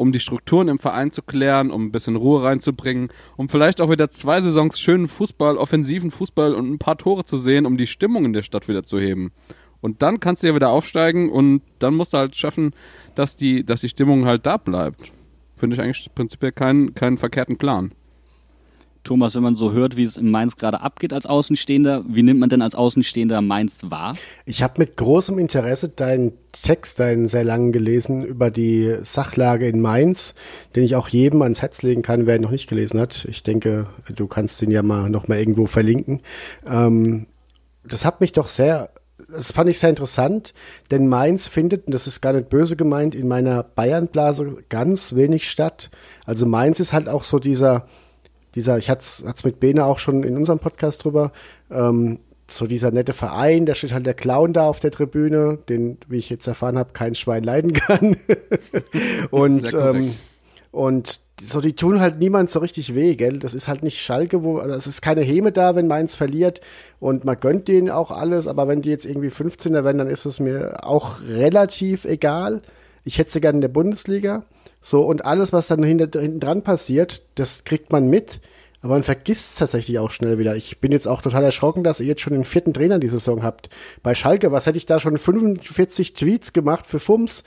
um 0.00 0.12
die 0.12 0.20
Strukturen 0.20 0.68
im 0.68 0.78
Verein 0.78 1.12
zu 1.12 1.20
klären, 1.20 1.70
um 1.70 1.84
ein 1.84 1.92
bisschen 1.92 2.16
Ruhe 2.16 2.42
reinzubringen, 2.42 3.10
um 3.36 3.50
vielleicht 3.50 3.82
auch 3.82 3.90
wieder 3.90 4.08
zwei 4.08 4.40
Saisons 4.40 4.80
schönen 4.80 5.08
Fußball, 5.08 5.58
offensiven 5.58 6.10
Fußball 6.10 6.54
und 6.54 6.72
ein 6.72 6.78
paar 6.78 6.96
Tore 6.96 7.24
zu 7.24 7.36
sehen, 7.36 7.66
um 7.66 7.76
die 7.76 7.86
Stimmung 7.86 8.24
in 8.24 8.32
der 8.32 8.42
Stadt 8.42 8.66
wieder 8.66 8.82
zu 8.82 8.98
heben. 8.98 9.30
Und 9.82 10.00
dann 10.00 10.18
kannst 10.18 10.42
du 10.42 10.46
ja 10.46 10.54
wieder 10.54 10.70
aufsteigen 10.70 11.28
und 11.28 11.60
dann 11.80 11.96
musst 11.96 12.14
du 12.14 12.16
halt 12.18 12.34
schaffen, 12.34 12.72
dass 13.14 13.36
die, 13.36 13.62
dass 13.62 13.82
die 13.82 13.90
Stimmung 13.90 14.24
halt 14.24 14.46
da 14.46 14.56
bleibt. 14.56 15.12
Finde 15.58 15.76
ich 15.76 15.82
eigentlich 15.82 16.08
prinzipiell 16.14 16.52
keinen, 16.52 16.94
keinen 16.94 17.18
verkehrten 17.18 17.58
Plan. 17.58 17.92
Thomas, 19.04 19.34
wenn 19.34 19.42
man 19.42 19.56
so 19.56 19.72
hört, 19.72 19.96
wie 19.96 20.02
es 20.02 20.16
in 20.16 20.30
Mainz 20.30 20.56
gerade 20.56 20.80
abgeht 20.80 21.12
als 21.12 21.26
Außenstehender, 21.26 22.04
wie 22.06 22.22
nimmt 22.22 22.40
man 22.40 22.48
denn 22.48 22.62
als 22.62 22.74
Außenstehender 22.74 23.40
Mainz 23.40 23.84
wahr? 23.88 24.16
Ich 24.44 24.62
habe 24.62 24.74
mit 24.78 24.96
großem 24.96 25.38
Interesse 25.38 25.88
deinen 25.88 26.32
Text, 26.52 27.00
deinen 27.00 27.26
sehr 27.26 27.44
langen 27.44 27.72
gelesen 27.72 28.24
über 28.24 28.50
die 28.50 28.96
Sachlage 29.02 29.68
in 29.68 29.80
Mainz, 29.80 30.34
den 30.76 30.84
ich 30.84 30.96
auch 30.96 31.08
jedem 31.08 31.42
ans 31.42 31.62
Herz 31.62 31.82
legen 31.82 32.02
kann, 32.02 32.26
wer 32.26 32.36
ihn 32.36 32.42
noch 32.42 32.50
nicht 32.50 32.68
gelesen 32.68 33.00
hat. 33.00 33.24
Ich 33.28 33.42
denke, 33.42 33.86
du 34.14 34.26
kannst 34.26 34.60
ihn 34.62 34.70
ja 34.70 34.82
mal 34.82 35.08
noch 35.08 35.28
mal 35.28 35.38
irgendwo 35.38 35.66
verlinken. 35.66 36.20
Ähm, 36.66 37.26
das 37.84 38.04
hat 38.04 38.20
mich 38.20 38.32
doch 38.32 38.48
sehr 38.48 38.90
das 39.28 39.52
fand 39.52 39.70
ich 39.70 39.78
sehr 39.78 39.90
interessant, 39.90 40.54
denn 40.90 41.08
Mainz 41.08 41.48
findet, 41.48 41.86
und 41.86 41.94
das 41.94 42.06
ist 42.06 42.20
gar 42.20 42.32
nicht 42.32 42.48
böse 42.48 42.76
gemeint, 42.76 43.14
in 43.14 43.28
meiner 43.28 43.62
Bayernblase 43.62 44.64
ganz 44.68 45.14
wenig 45.14 45.50
statt. 45.50 45.90
Also 46.24 46.46
Mainz 46.46 46.80
ist 46.80 46.92
halt 46.92 47.08
auch 47.08 47.24
so 47.24 47.38
dieser, 47.38 47.86
dieser, 48.54 48.78
ich 48.78 48.90
hatte 48.90 49.02
es 49.02 49.44
mit 49.44 49.60
Bene 49.60 49.84
auch 49.84 49.98
schon 49.98 50.22
in 50.22 50.36
unserem 50.36 50.58
Podcast 50.58 51.04
drüber, 51.04 51.32
ähm, 51.70 52.18
so 52.52 52.66
dieser 52.66 52.90
nette 52.90 53.12
Verein, 53.12 53.66
da 53.66 53.74
steht 53.74 53.92
halt 53.92 54.06
der 54.06 54.14
Clown 54.14 54.52
da 54.52 54.68
auf 54.68 54.80
der 54.80 54.90
Tribüne, 54.90 55.58
den, 55.68 55.98
wie 56.08 56.18
ich 56.18 56.30
jetzt 56.30 56.46
erfahren 56.46 56.78
habe, 56.78 56.92
kein 56.92 57.14
Schwein 57.14 57.44
leiden 57.44 57.72
kann. 57.74 58.16
und, 59.30 59.72
ähm, 59.74 60.14
und 60.72 61.20
so, 61.40 61.60
die 61.60 61.74
tun 61.74 62.00
halt 62.00 62.18
niemand 62.18 62.50
so 62.50 62.58
richtig 62.58 62.94
weh, 62.94 63.16
gell? 63.16 63.38
Das 63.38 63.54
ist 63.54 63.66
halt 63.66 63.82
nicht 63.82 64.00
Schalke, 64.00 64.42
wo, 64.42 64.58
also 64.58 64.74
es 64.74 64.86
ist 64.86 65.00
keine 65.00 65.22
Häme 65.22 65.52
da, 65.52 65.74
wenn 65.74 65.86
Mainz 65.86 66.14
verliert 66.14 66.60
und 66.98 67.24
man 67.24 67.40
gönnt 67.40 67.66
denen 67.68 67.90
auch 67.90 68.10
alles, 68.10 68.46
aber 68.46 68.68
wenn 68.68 68.82
die 68.82 68.90
jetzt 68.90 69.06
irgendwie 69.06 69.28
15er 69.28 69.84
werden, 69.84 69.98
dann 69.98 70.10
ist 70.10 70.26
es 70.26 70.38
mir 70.38 70.84
auch 70.84 71.22
relativ 71.22 72.04
egal. 72.04 72.60
Ich 73.04 73.18
hätte 73.18 73.30
sie 73.30 73.40
gerne 73.40 73.56
in 73.56 73.62
der 73.62 73.68
Bundesliga. 73.68 74.42
So, 74.80 75.02
und 75.02 75.24
alles, 75.24 75.52
was 75.52 75.66
dann 75.66 75.82
hinter, 75.82 76.20
hinten 76.20 76.40
dran 76.40 76.62
passiert, 76.62 77.22
das 77.34 77.64
kriegt 77.64 77.92
man 77.92 78.08
mit. 78.08 78.40
Aber 78.82 78.94
man 78.94 79.02
vergisst 79.02 79.52
es 79.52 79.58
tatsächlich 79.58 79.98
auch 79.98 80.10
schnell 80.10 80.38
wieder. 80.38 80.56
Ich 80.56 80.80
bin 80.80 80.90
jetzt 80.90 81.06
auch 81.06 81.20
total 81.20 81.44
erschrocken, 81.44 81.84
dass 81.84 82.00
ihr 82.00 82.06
jetzt 82.06 82.22
schon 82.22 82.32
den 82.32 82.44
vierten 82.44 82.72
Trainer 82.72 82.98
die 82.98 83.08
Saison 83.08 83.42
habt. 83.42 83.68
Bei 84.02 84.14
Schalke, 84.14 84.52
was 84.52 84.64
hätte 84.64 84.78
ich 84.78 84.86
da 84.86 84.98
schon 84.98 85.18
45 85.18 86.14
Tweets 86.14 86.54
gemacht 86.54 86.86
für 86.86 86.98
Fums 86.98 87.44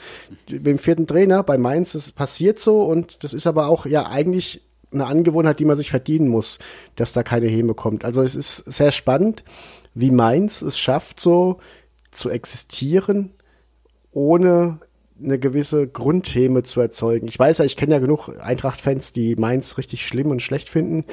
mit 0.47 0.67
dem 0.67 0.77
vierten 0.77 1.07
Trainer? 1.07 1.41
Bei 1.41 1.57
Mainz, 1.57 1.93
das 1.93 2.11
passiert 2.11 2.59
so 2.59 2.83
und 2.83 3.23
das 3.23 3.33
ist 3.33 3.47
aber 3.47 3.67
auch 3.67 3.87
ja 3.87 4.07
eigentlich 4.07 4.61
eine 4.91 5.07
Angewohnheit, 5.07 5.59
die 5.59 5.65
man 5.65 5.77
sich 5.77 5.89
verdienen 5.89 6.27
muss, 6.27 6.59
dass 6.95 7.13
da 7.13 7.23
keine 7.23 7.47
Häme 7.47 7.73
kommt. 7.73 8.05
Also 8.05 8.21
es 8.21 8.35
ist 8.35 8.57
sehr 8.57 8.91
spannend, 8.91 9.43
wie 9.95 10.11
Mainz 10.11 10.61
es 10.61 10.77
schafft, 10.77 11.19
so 11.19 11.57
zu 12.11 12.29
existieren, 12.29 13.31
ohne 14.11 14.77
eine 15.23 15.39
gewisse 15.39 15.87
Grundtheme 15.87 16.63
zu 16.63 16.81
erzeugen. 16.81 17.27
Ich 17.27 17.39
weiß 17.39 17.59
ja, 17.59 17.65
ich 17.65 17.77
kenne 17.77 17.93
ja 17.93 17.99
genug 17.99 18.29
Eintracht-Fans, 18.39 19.13
die 19.13 19.35
Mainz 19.35 19.77
richtig 19.77 20.05
schlimm 20.05 20.31
und 20.31 20.41
schlecht 20.41 20.69
finden, 20.69 21.05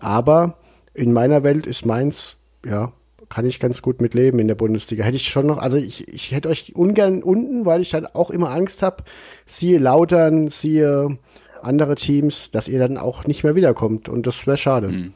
aber 0.00 0.58
in 0.94 1.12
meiner 1.12 1.44
Welt 1.44 1.66
ist 1.66 1.86
Mainz, 1.86 2.36
ja, 2.66 2.92
kann 3.28 3.46
ich 3.46 3.60
ganz 3.60 3.82
gut 3.82 4.00
mitleben 4.00 4.40
in 4.40 4.48
der 4.48 4.54
Bundesliga. 4.54 5.04
Hätte 5.04 5.16
ich 5.16 5.28
schon 5.28 5.46
noch, 5.46 5.58
also 5.58 5.76
ich, 5.76 6.08
ich 6.08 6.32
hätte 6.32 6.48
euch 6.48 6.74
ungern 6.74 7.22
unten, 7.22 7.66
weil 7.66 7.80
ich 7.82 7.90
dann 7.90 8.06
auch 8.06 8.30
immer 8.30 8.50
Angst 8.50 8.82
habe, 8.82 9.04
siehe 9.46 9.78
Lautern, 9.78 10.48
siehe 10.48 11.18
andere 11.62 11.94
Teams, 11.94 12.50
dass 12.50 12.68
ihr 12.68 12.78
dann 12.78 12.96
auch 12.96 13.26
nicht 13.26 13.44
mehr 13.44 13.54
wiederkommt 13.54 14.08
und 14.08 14.26
das 14.26 14.46
wäre 14.46 14.56
schade. 14.56 14.88
Mhm. 14.88 15.12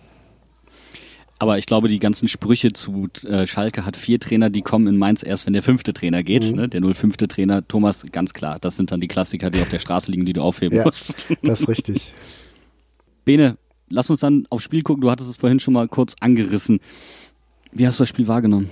Aber 1.42 1.58
ich 1.58 1.66
glaube, 1.66 1.88
die 1.88 1.98
ganzen 1.98 2.28
Sprüche 2.28 2.72
zu 2.72 3.08
äh, 3.26 3.48
Schalke 3.48 3.84
hat 3.84 3.96
vier 3.96 4.20
Trainer, 4.20 4.48
die 4.48 4.62
kommen 4.62 4.86
in 4.86 4.96
Mainz 4.96 5.24
erst, 5.24 5.44
wenn 5.44 5.54
der 5.54 5.64
fünfte 5.64 5.92
Trainer 5.92 6.22
geht. 6.22 6.48
Mhm. 6.48 6.56
Ne? 6.56 6.68
Der 6.68 6.80
05. 6.80 7.16
Trainer, 7.16 7.66
Thomas, 7.66 8.06
ganz 8.12 8.32
klar. 8.32 8.58
Das 8.60 8.76
sind 8.76 8.92
dann 8.92 9.00
die 9.00 9.08
Klassiker, 9.08 9.50
die 9.50 9.60
auf 9.60 9.68
der 9.68 9.80
Straße 9.80 10.12
liegen, 10.12 10.24
die 10.24 10.34
du 10.34 10.40
aufheben 10.40 10.78
ja, 10.78 10.84
musst. 10.84 11.26
Das 11.42 11.62
ist 11.62 11.68
richtig. 11.68 12.12
Bene, 13.24 13.56
lass 13.88 14.08
uns 14.08 14.20
dann 14.20 14.46
aufs 14.50 14.62
Spiel 14.62 14.82
gucken. 14.82 15.00
Du 15.00 15.10
hattest 15.10 15.30
es 15.30 15.36
vorhin 15.36 15.58
schon 15.58 15.74
mal 15.74 15.88
kurz 15.88 16.14
angerissen. 16.20 16.78
Wie 17.72 17.88
hast 17.88 17.98
du 17.98 18.02
das 18.02 18.10
Spiel 18.10 18.28
wahrgenommen? 18.28 18.70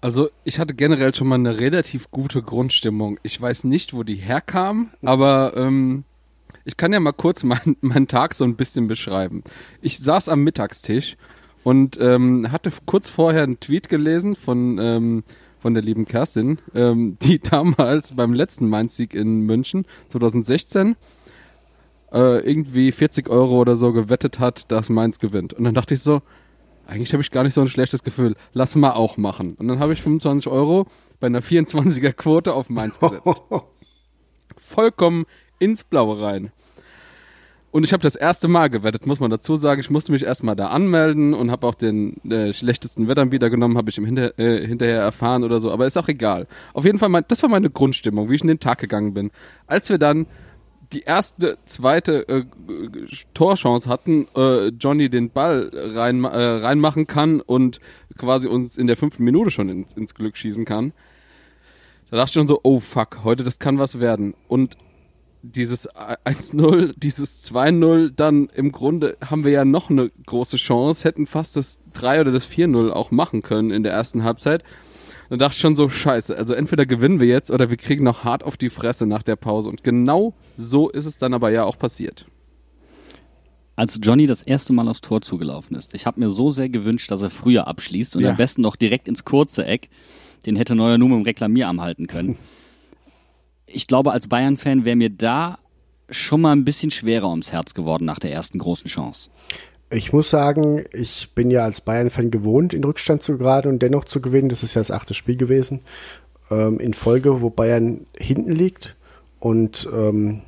Also 0.00 0.30
ich 0.44 0.60
hatte 0.60 0.74
generell 0.74 1.12
schon 1.12 1.26
mal 1.26 1.34
eine 1.34 1.58
relativ 1.58 2.08
gute 2.12 2.42
Grundstimmung. 2.42 3.18
Ich 3.24 3.40
weiß 3.40 3.64
nicht, 3.64 3.94
wo 3.94 4.04
die 4.04 4.14
herkam, 4.14 4.90
aber 5.02 5.54
ähm, 5.56 6.04
ich 6.64 6.76
kann 6.76 6.92
ja 6.92 7.00
mal 7.00 7.10
kurz 7.10 7.42
meinen 7.42 7.76
mein 7.80 8.06
Tag 8.06 8.34
so 8.34 8.44
ein 8.44 8.54
bisschen 8.54 8.86
beschreiben. 8.86 9.42
Ich 9.80 9.98
saß 9.98 10.28
am 10.28 10.44
Mittagstisch 10.44 11.16
und 11.64 11.98
ähm, 12.00 12.50
hatte 12.50 12.70
kurz 12.86 13.08
vorher 13.08 13.42
einen 13.42 13.60
Tweet 13.60 13.88
gelesen 13.88 14.36
von, 14.36 14.78
ähm, 14.78 15.24
von 15.58 15.74
der 15.74 15.82
lieben 15.82 16.04
Kerstin, 16.04 16.58
ähm, 16.74 17.16
die 17.22 17.38
damals 17.40 18.14
beim 18.14 18.32
letzten 18.32 18.68
Mainz-Sieg 18.68 19.14
in 19.14 19.40
München 19.40 19.86
2016 20.08 20.96
äh, 22.12 22.40
irgendwie 22.40 22.92
40 22.92 23.28
Euro 23.28 23.58
oder 23.60 23.76
so 23.76 23.92
gewettet 23.92 24.38
hat, 24.38 24.70
dass 24.70 24.90
Mainz 24.90 25.18
gewinnt. 25.18 25.54
Und 25.54 25.64
dann 25.64 25.74
dachte 25.74 25.94
ich 25.94 26.00
so, 26.00 26.22
eigentlich 26.86 27.12
habe 27.12 27.22
ich 27.22 27.30
gar 27.30 27.42
nicht 27.42 27.54
so 27.54 27.60
ein 27.60 27.68
schlechtes 27.68 28.02
Gefühl. 28.02 28.36
Lass 28.52 28.76
mal 28.76 28.92
auch 28.92 29.16
machen. 29.16 29.54
Und 29.54 29.68
dann 29.68 29.78
habe 29.78 29.92
ich 29.92 30.02
25 30.02 30.50
Euro 30.50 30.86
bei 31.20 31.28
einer 31.28 31.40
24er 31.40 32.12
Quote 32.12 32.52
auf 32.52 32.68
Mainz 32.68 33.00
gesetzt. 33.00 33.26
Vollkommen 34.58 35.24
ins 35.58 35.84
Blaue 35.84 36.20
rein. 36.20 36.52
Und 37.72 37.84
ich 37.84 37.94
habe 37.94 38.02
das 38.02 38.16
erste 38.16 38.48
Mal 38.48 38.68
gewettet, 38.68 39.06
muss 39.06 39.18
man 39.18 39.30
dazu 39.30 39.56
sagen. 39.56 39.80
Ich 39.80 39.88
musste 39.88 40.12
mich 40.12 40.24
erstmal 40.24 40.54
da 40.54 40.68
anmelden 40.68 41.32
und 41.32 41.50
habe 41.50 41.66
auch 41.66 41.74
den 41.74 42.22
äh, 42.30 42.52
schlechtesten 42.52 43.08
Wettanbieter 43.08 43.48
genommen, 43.48 43.78
habe 43.78 43.88
ich 43.88 43.96
im 43.96 44.04
Hinter 44.04 44.38
äh, 44.38 44.66
hinterher 44.66 45.00
erfahren 45.00 45.42
oder 45.42 45.58
so. 45.58 45.72
Aber 45.72 45.86
ist 45.86 45.96
auch 45.96 46.08
egal. 46.08 46.46
Auf 46.74 46.84
jeden 46.84 46.98
Fall, 46.98 47.08
mein, 47.08 47.24
das 47.28 47.42
war 47.42 47.48
meine 47.48 47.70
Grundstimmung, 47.70 48.28
wie 48.28 48.34
ich 48.34 48.42
in 48.42 48.48
den 48.48 48.60
Tag 48.60 48.78
gegangen 48.78 49.14
bin. 49.14 49.30
Als 49.66 49.88
wir 49.88 49.96
dann 49.96 50.26
die 50.92 51.00
erste, 51.00 51.56
zweite 51.64 52.28
äh, 52.28 52.44
Torchance 53.32 53.88
hatten, 53.88 54.26
äh, 54.36 54.66
Johnny 54.68 55.08
den 55.08 55.30
Ball 55.30 55.70
rein, 55.72 56.24
äh, 56.24 56.28
reinmachen 56.28 57.06
kann 57.06 57.40
und 57.40 57.80
quasi 58.18 58.48
uns 58.48 58.76
in 58.76 58.86
der 58.86 58.98
fünften 58.98 59.24
Minute 59.24 59.50
schon 59.50 59.70
ins, 59.70 59.94
ins 59.94 60.14
Glück 60.14 60.36
schießen 60.36 60.66
kann. 60.66 60.92
Da 62.10 62.18
dachte 62.18 62.28
ich 62.28 62.34
schon 62.34 62.46
so, 62.46 62.60
oh 62.64 62.80
fuck, 62.80 63.24
heute 63.24 63.44
das 63.44 63.58
kann 63.58 63.78
was 63.78 63.98
werden. 63.98 64.34
Und 64.46 64.76
dieses 65.42 65.90
1-0, 65.90 66.94
dieses 66.96 67.42
2-0, 67.52 68.12
dann 68.14 68.48
im 68.54 68.72
Grunde 68.72 69.16
haben 69.24 69.44
wir 69.44 69.50
ja 69.50 69.64
noch 69.64 69.90
eine 69.90 70.10
große 70.26 70.56
Chance, 70.56 71.04
hätten 71.04 71.26
fast 71.26 71.56
das 71.56 71.78
3 71.92 72.22
oder 72.22 72.32
das 72.32 72.48
4-0 72.48 72.90
auch 72.90 73.10
machen 73.10 73.42
können 73.42 73.70
in 73.70 73.82
der 73.82 73.92
ersten 73.92 74.22
Halbzeit. 74.22 74.62
Da 75.30 75.36
dachte 75.36 75.54
ich 75.54 75.60
schon 75.60 75.76
so, 75.76 75.88
scheiße, 75.88 76.36
also 76.36 76.54
entweder 76.54 76.86
gewinnen 76.86 77.18
wir 77.18 77.26
jetzt 77.26 77.50
oder 77.50 77.70
wir 77.70 77.76
kriegen 77.76 78.04
noch 78.04 78.22
hart 78.22 78.44
auf 78.44 78.56
die 78.56 78.70
Fresse 78.70 79.06
nach 79.06 79.22
der 79.22 79.36
Pause. 79.36 79.68
Und 79.68 79.82
genau 79.82 80.34
so 80.56 80.90
ist 80.90 81.06
es 81.06 81.18
dann 81.18 81.34
aber 81.34 81.50
ja 81.50 81.64
auch 81.64 81.78
passiert. 81.78 82.26
Als 83.74 83.98
Johnny 84.02 84.26
das 84.26 84.42
erste 84.42 84.72
Mal 84.74 84.86
aufs 84.88 85.00
Tor 85.00 85.22
zugelaufen 85.22 85.74
ist, 85.76 85.94
ich 85.94 86.04
habe 86.06 86.20
mir 86.20 86.28
so 86.28 86.50
sehr 86.50 86.68
gewünscht, 86.68 87.10
dass 87.10 87.22
er 87.22 87.30
früher 87.30 87.66
abschließt 87.66 88.14
und 88.16 88.22
ja. 88.22 88.30
am 88.30 88.36
besten 88.36 88.60
noch 88.60 88.76
direkt 88.76 89.08
ins 89.08 89.24
kurze 89.24 89.64
Eck. 89.64 89.88
Den 90.44 90.56
hätte 90.56 90.74
Neuer 90.74 90.98
nur 90.98 91.08
mit 91.08 91.18
dem 91.18 91.24
Reklamierarm 91.24 91.80
halten 91.80 92.06
können. 92.06 92.36
ich 93.72 93.86
glaube, 93.86 94.12
als 94.12 94.28
Bayern-Fan 94.28 94.84
wäre 94.84 94.96
mir 94.96 95.10
da 95.10 95.58
schon 96.10 96.42
mal 96.42 96.52
ein 96.52 96.64
bisschen 96.64 96.90
schwerer 96.90 97.28
ums 97.30 97.52
Herz 97.52 97.74
geworden 97.74 98.04
nach 98.04 98.18
der 98.18 98.32
ersten 98.32 98.58
großen 98.58 98.88
Chance. 98.88 99.30
Ich 99.90 100.12
muss 100.12 100.30
sagen, 100.30 100.84
ich 100.92 101.34
bin 101.34 101.50
ja 101.50 101.64
als 101.64 101.82
Bayern-Fan 101.82 102.30
gewohnt, 102.30 102.72
in 102.74 102.84
Rückstand 102.84 103.22
zu 103.22 103.36
geraten 103.36 103.68
und 103.68 103.82
dennoch 103.82 104.04
zu 104.04 104.20
gewinnen. 104.20 104.48
Das 104.48 104.62
ist 104.62 104.74
ja 104.74 104.80
das 104.80 104.90
achte 104.90 105.14
Spiel 105.14 105.36
gewesen 105.36 105.80
ähm, 106.50 106.78
in 106.80 106.94
Folge, 106.94 107.42
wo 107.42 107.50
Bayern 107.50 108.06
hinten 108.16 108.52
liegt. 108.52 108.96
Und 109.38 109.88
ähm, 109.92 110.42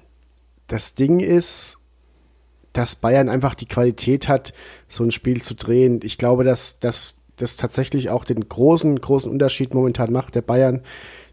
das 0.66 0.94
Ding 0.94 1.20
ist, 1.20 1.78
dass 2.72 2.96
Bayern 2.96 3.28
einfach 3.28 3.54
die 3.54 3.66
Qualität 3.66 4.28
hat, 4.28 4.54
so 4.88 5.04
ein 5.04 5.10
Spiel 5.10 5.42
zu 5.42 5.54
drehen. 5.54 6.00
Ich 6.02 6.18
glaube, 6.18 6.44
dass 6.44 6.80
das 6.80 7.16
tatsächlich 7.36 8.10
auch 8.10 8.24
den 8.24 8.48
großen, 8.48 9.00
großen 9.00 9.30
Unterschied 9.30 9.74
momentan 9.74 10.12
macht, 10.12 10.34
der 10.34 10.42
Bayern 10.42 10.82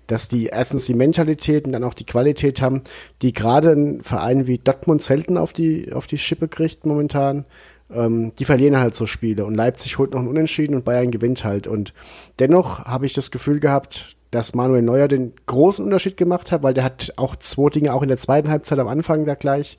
dass 0.07 0.27
die 0.27 0.47
erstens 0.47 0.85
die 0.85 0.93
Mentalität 0.93 1.65
und 1.65 1.71
dann 1.71 1.83
auch 1.83 1.93
die 1.93 2.05
Qualität 2.05 2.61
haben, 2.61 2.81
die 3.21 3.33
gerade 3.33 3.71
ein 3.71 4.01
Verein 4.01 4.47
wie 4.47 4.57
Dortmund 4.57 5.01
selten 5.01 5.37
auf 5.37 5.53
die, 5.53 5.93
auf 5.93 6.07
die 6.07 6.17
Schippe 6.17 6.47
kriegt 6.47 6.85
momentan. 6.85 7.45
Ähm, 7.93 8.33
die 8.37 8.45
verlieren 8.45 8.77
halt 8.77 8.95
so 8.95 9.05
Spiele 9.05 9.45
und 9.45 9.55
Leipzig 9.55 9.97
holt 9.97 10.11
noch 10.11 10.19
einen 10.19 10.29
Unentschieden 10.29 10.75
und 10.75 10.85
Bayern 10.85 11.11
gewinnt 11.11 11.43
halt. 11.43 11.67
Und 11.67 11.93
dennoch 12.39 12.85
habe 12.85 13.05
ich 13.05 13.13
das 13.13 13.31
Gefühl 13.31 13.59
gehabt, 13.59 14.15
dass 14.31 14.55
Manuel 14.55 14.81
Neuer 14.81 15.09
den 15.09 15.33
großen 15.45 15.83
Unterschied 15.83 16.15
gemacht 16.15 16.51
hat, 16.51 16.63
weil 16.63 16.73
der 16.73 16.85
hat 16.85 17.13
auch 17.17 17.35
zwei 17.35 17.69
Dinge 17.69 17.93
auch 17.93 18.01
in 18.01 18.07
der 18.07 18.17
zweiten 18.17 18.49
Halbzeit 18.49 18.79
am 18.79 18.87
Anfang 18.87 19.25
da 19.25 19.35
gleich, 19.35 19.77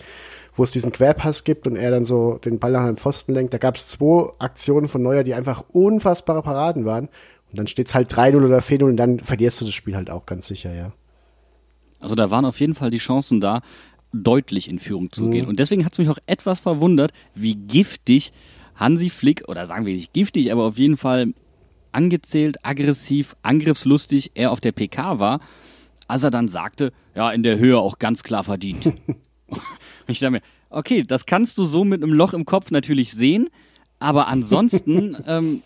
wo 0.55 0.63
es 0.63 0.71
diesen 0.71 0.93
Querpass 0.93 1.45
gibt 1.45 1.67
und 1.67 1.77
er 1.77 1.91
dann 1.91 2.05
so 2.05 2.37
den 2.37 2.59
Ball 2.59 2.73
nach 2.73 2.87
dem 2.87 2.99
Pfosten 2.99 3.33
lenkt. 3.33 3.55
Da 3.55 3.59
gab 3.59 3.77
es 3.77 3.89
zwei 3.89 4.31
Aktionen 4.39 4.89
von 4.89 5.03
Neuer, 5.03 5.25
die 5.25 5.33
einfach 5.33 5.65
unfassbare 5.73 6.43
Paraden 6.43 6.85
waren. 6.85 7.09
Und 7.53 7.59
dann 7.59 7.67
steht 7.67 7.89
es 7.89 7.95
halt 7.95 8.13
3-0 8.13 8.45
oder 8.45 8.59
4-0 8.59 8.85
und 8.85 8.97
dann 8.97 9.21
verlierst 9.21 9.61
du 9.61 9.67
das 9.67 9.75
Spiel 9.75 9.95
halt 9.95 10.11
auch 10.11 10.27
ganz 10.27 10.47
sicher, 10.47 10.75
ja. 10.75 10.93
Also 12.01 12.15
da 12.15 12.31
waren 12.31 12.45
auf 12.45 12.59
jeden 12.59 12.75
Fall 12.75 12.91
die 12.91 12.99
Chancen 12.99 13.41
da, 13.41 13.61
deutlich 14.13 14.69
in 14.69 14.79
Führung 14.79 15.13
zu 15.13 15.25
mhm. 15.25 15.31
gehen. 15.31 15.47
Und 15.47 15.59
deswegen 15.59 15.85
hat 15.85 15.93
es 15.93 15.99
mich 15.99 16.09
auch 16.09 16.19
etwas 16.27 16.61
verwundert, 16.61 17.13
wie 17.35 17.55
giftig 17.55 18.33
Hansi 18.75 19.11
Flick, 19.11 19.49
oder 19.49 19.67
sagen 19.67 19.87
wir 19.87 19.95
nicht 19.95 20.13
giftig, 20.13 20.51
aber 20.51 20.65
auf 20.65 20.79
jeden 20.79 20.97
Fall 20.97 21.35
angezählt, 21.93 22.57
aggressiv, 22.65 23.37
angriffslustig 23.43 24.33
er 24.35 24.51
auf 24.51 24.61
der 24.61 24.73
PK 24.73 25.19
war, 25.19 25.41
als 26.09 26.23
er 26.23 26.31
dann 26.31 26.49
sagte, 26.49 26.93
ja, 27.15 27.31
in 27.31 27.43
der 27.43 27.59
Höhe 27.59 27.79
auch 27.79 27.99
ganz 27.99 28.23
klar 28.23 28.45
verdient. 28.45 28.87
und 28.87 29.21
ich 30.09 30.19
sage 30.19 30.33
mir, 30.33 30.43
okay, 30.71 31.03
das 31.03 31.27
kannst 31.27 31.59
du 31.59 31.65
so 31.65 31.85
mit 31.85 32.03
einem 32.03 32.15
Loch 32.15 32.33
im 32.33 32.47
Kopf 32.47 32.71
natürlich 32.71 33.13
sehen, 33.13 33.51
aber 33.99 34.27
ansonsten 34.29 35.17
ähm, 35.27 35.63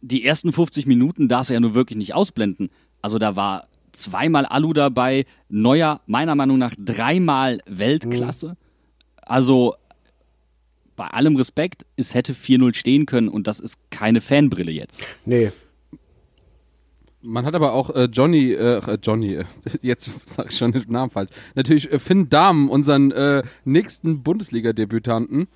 die 0.00 0.24
ersten 0.24 0.52
50 0.52 0.86
Minuten 0.86 1.28
darfst 1.28 1.50
du 1.50 1.54
ja 1.54 1.60
nur 1.60 1.74
wirklich 1.74 1.98
nicht 1.98 2.14
ausblenden. 2.14 2.70
Also 3.02 3.18
da 3.18 3.36
war 3.36 3.68
zweimal 3.92 4.46
Alu 4.46 4.72
dabei, 4.72 5.26
Neuer 5.48 6.00
meiner 6.06 6.34
Meinung 6.34 6.58
nach 6.58 6.74
dreimal 6.78 7.60
Weltklasse. 7.66 8.48
Mhm. 8.48 8.56
Also 9.22 9.74
bei 10.96 11.06
allem 11.06 11.36
Respekt, 11.36 11.86
es 11.96 12.14
hätte 12.14 12.34
4-0 12.34 12.74
stehen 12.74 13.06
können 13.06 13.28
und 13.28 13.46
das 13.46 13.60
ist 13.60 13.78
keine 13.90 14.20
Fanbrille 14.20 14.72
jetzt. 14.72 15.02
Nee. 15.24 15.50
Man 17.22 17.44
hat 17.44 17.54
aber 17.54 17.72
auch 17.72 17.90
äh, 17.90 18.04
Johnny, 18.04 18.52
äh, 18.52 18.78
äh 18.78 18.98
Johnny, 19.02 19.34
äh, 19.34 19.44
jetzt 19.82 20.28
sag 20.28 20.50
ich 20.50 20.58
schon 20.58 20.72
den 20.72 20.84
Namen 20.88 21.10
falsch, 21.10 21.30
natürlich 21.54 21.90
äh, 21.92 21.98
Finn 21.98 22.28
Dahmen, 22.28 22.68
unseren 22.68 23.10
äh, 23.12 23.42
nächsten 23.64 24.22
Bundesliga-Debütanten, 24.22 25.48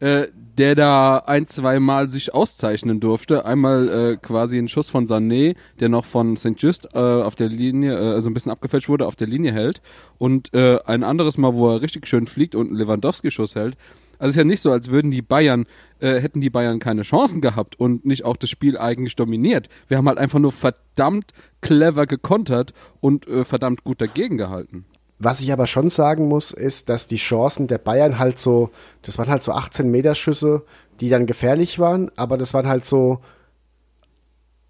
äh, 0.00 0.28
der 0.58 0.74
da 0.74 1.18
ein, 1.18 1.46
zwei 1.46 1.78
Mal 1.78 2.10
sich 2.10 2.34
auszeichnen 2.34 2.98
durfte. 3.00 3.44
Einmal 3.44 3.88
äh, 3.88 4.16
quasi 4.16 4.58
ein 4.58 4.68
Schuss 4.68 4.90
von 4.90 5.06
Sané, 5.06 5.54
der 5.78 5.88
noch 5.88 6.04
von 6.04 6.36
St. 6.36 6.54
Just 6.58 6.88
äh, 6.94 6.98
auf 6.98 7.36
der 7.36 7.48
Linie, 7.48 7.94
äh, 7.94 8.14
also 8.14 8.28
ein 8.28 8.34
bisschen 8.34 8.50
abgefälscht 8.52 8.88
wurde, 8.88 9.06
auf 9.06 9.16
der 9.16 9.28
Linie 9.28 9.52
hält. 9.52 9.80
Und 10.18 10.52
äh, 10.54 10.78
ein 10.84 11.04
anderes 11.04 11.38
Mal, 11.38 11.54
wo 11.54 11.70
er 11.70 11.82
richtig 11.82 12.06
schön 12.08 12.26
fliegt 12.26 12.54
und 12.56 12.68
einen 12.68 12.76
Lewandowski-Schuss 12.76 13.54
hält. 13.54 13.76
Also 14.18 14.30
es 14.30 14.32
ist 14.32 14.38
ja 14.38 14.44
nicht 14.44 14.60
so, 14.60 14.72
als 14.72 14.90
würden 14.90 15.12
die 15.12 15.22
Bayern, 15.22 15.66
äh, 16.00 16.20
hätten 16.20 16.40
die 16.40 16.50
Bayern 16.50 16.80
keine 16.80 17.02
Chancen 17.02 17.40
gehabt 17.40 17.78
und 17.78 18.04
nicht 18.04 18.24
auch 18.24 18.36
das 18.36 18.50
Spiel 18.50 18.76
eigentlich 18.76 19.14
dominiert. 19.14 19.68
Wir 19.86 19.96
haben 19.96 20.08
halt 20.08 20.18
einfach 20.18 20.40
nur 20.40 20.50
verdammt 20.50 21.32
clever 21.60 22.06
gekontert 22.06 22.72
und 23.00 23.28
äh, 23.28 23.44
verdammt 23.44 23.84
gut 23.84 24.00
dagegen 24.00 24.36
gehalten. 24.36 24.86
Was 25.18 25.40
ich 25.40 25.52
aber 25.52 25.66
schon 25.66 25.88
sagen 25.88 26.28
muss, 26.28 26.52
ist, 26.52 26.88
dass 26.88 27.08
die 27.08 27.16
Chancen 27.16 27.66
der 27.66 27.78
Bayern 27.78 28.18
halt 28.18 28.38
so, 28.38 28.70
das 29.02 29.18
waren 29.18 29.28
halt 29.28 29.42
so 29.42 29.52
18 29.52 29.90
Meter 29.90 30.14
Schüsse, 30.14 30.62
die 31.00 31.08
dann 31.08 31.26
gefährlich 31.26 31.78
waren, 31.78 32.10
aber 32.16 32.38
das 32.38 32.54
waren 32.54 32.68
halt 32.68 32.84
so, 32.84 33.20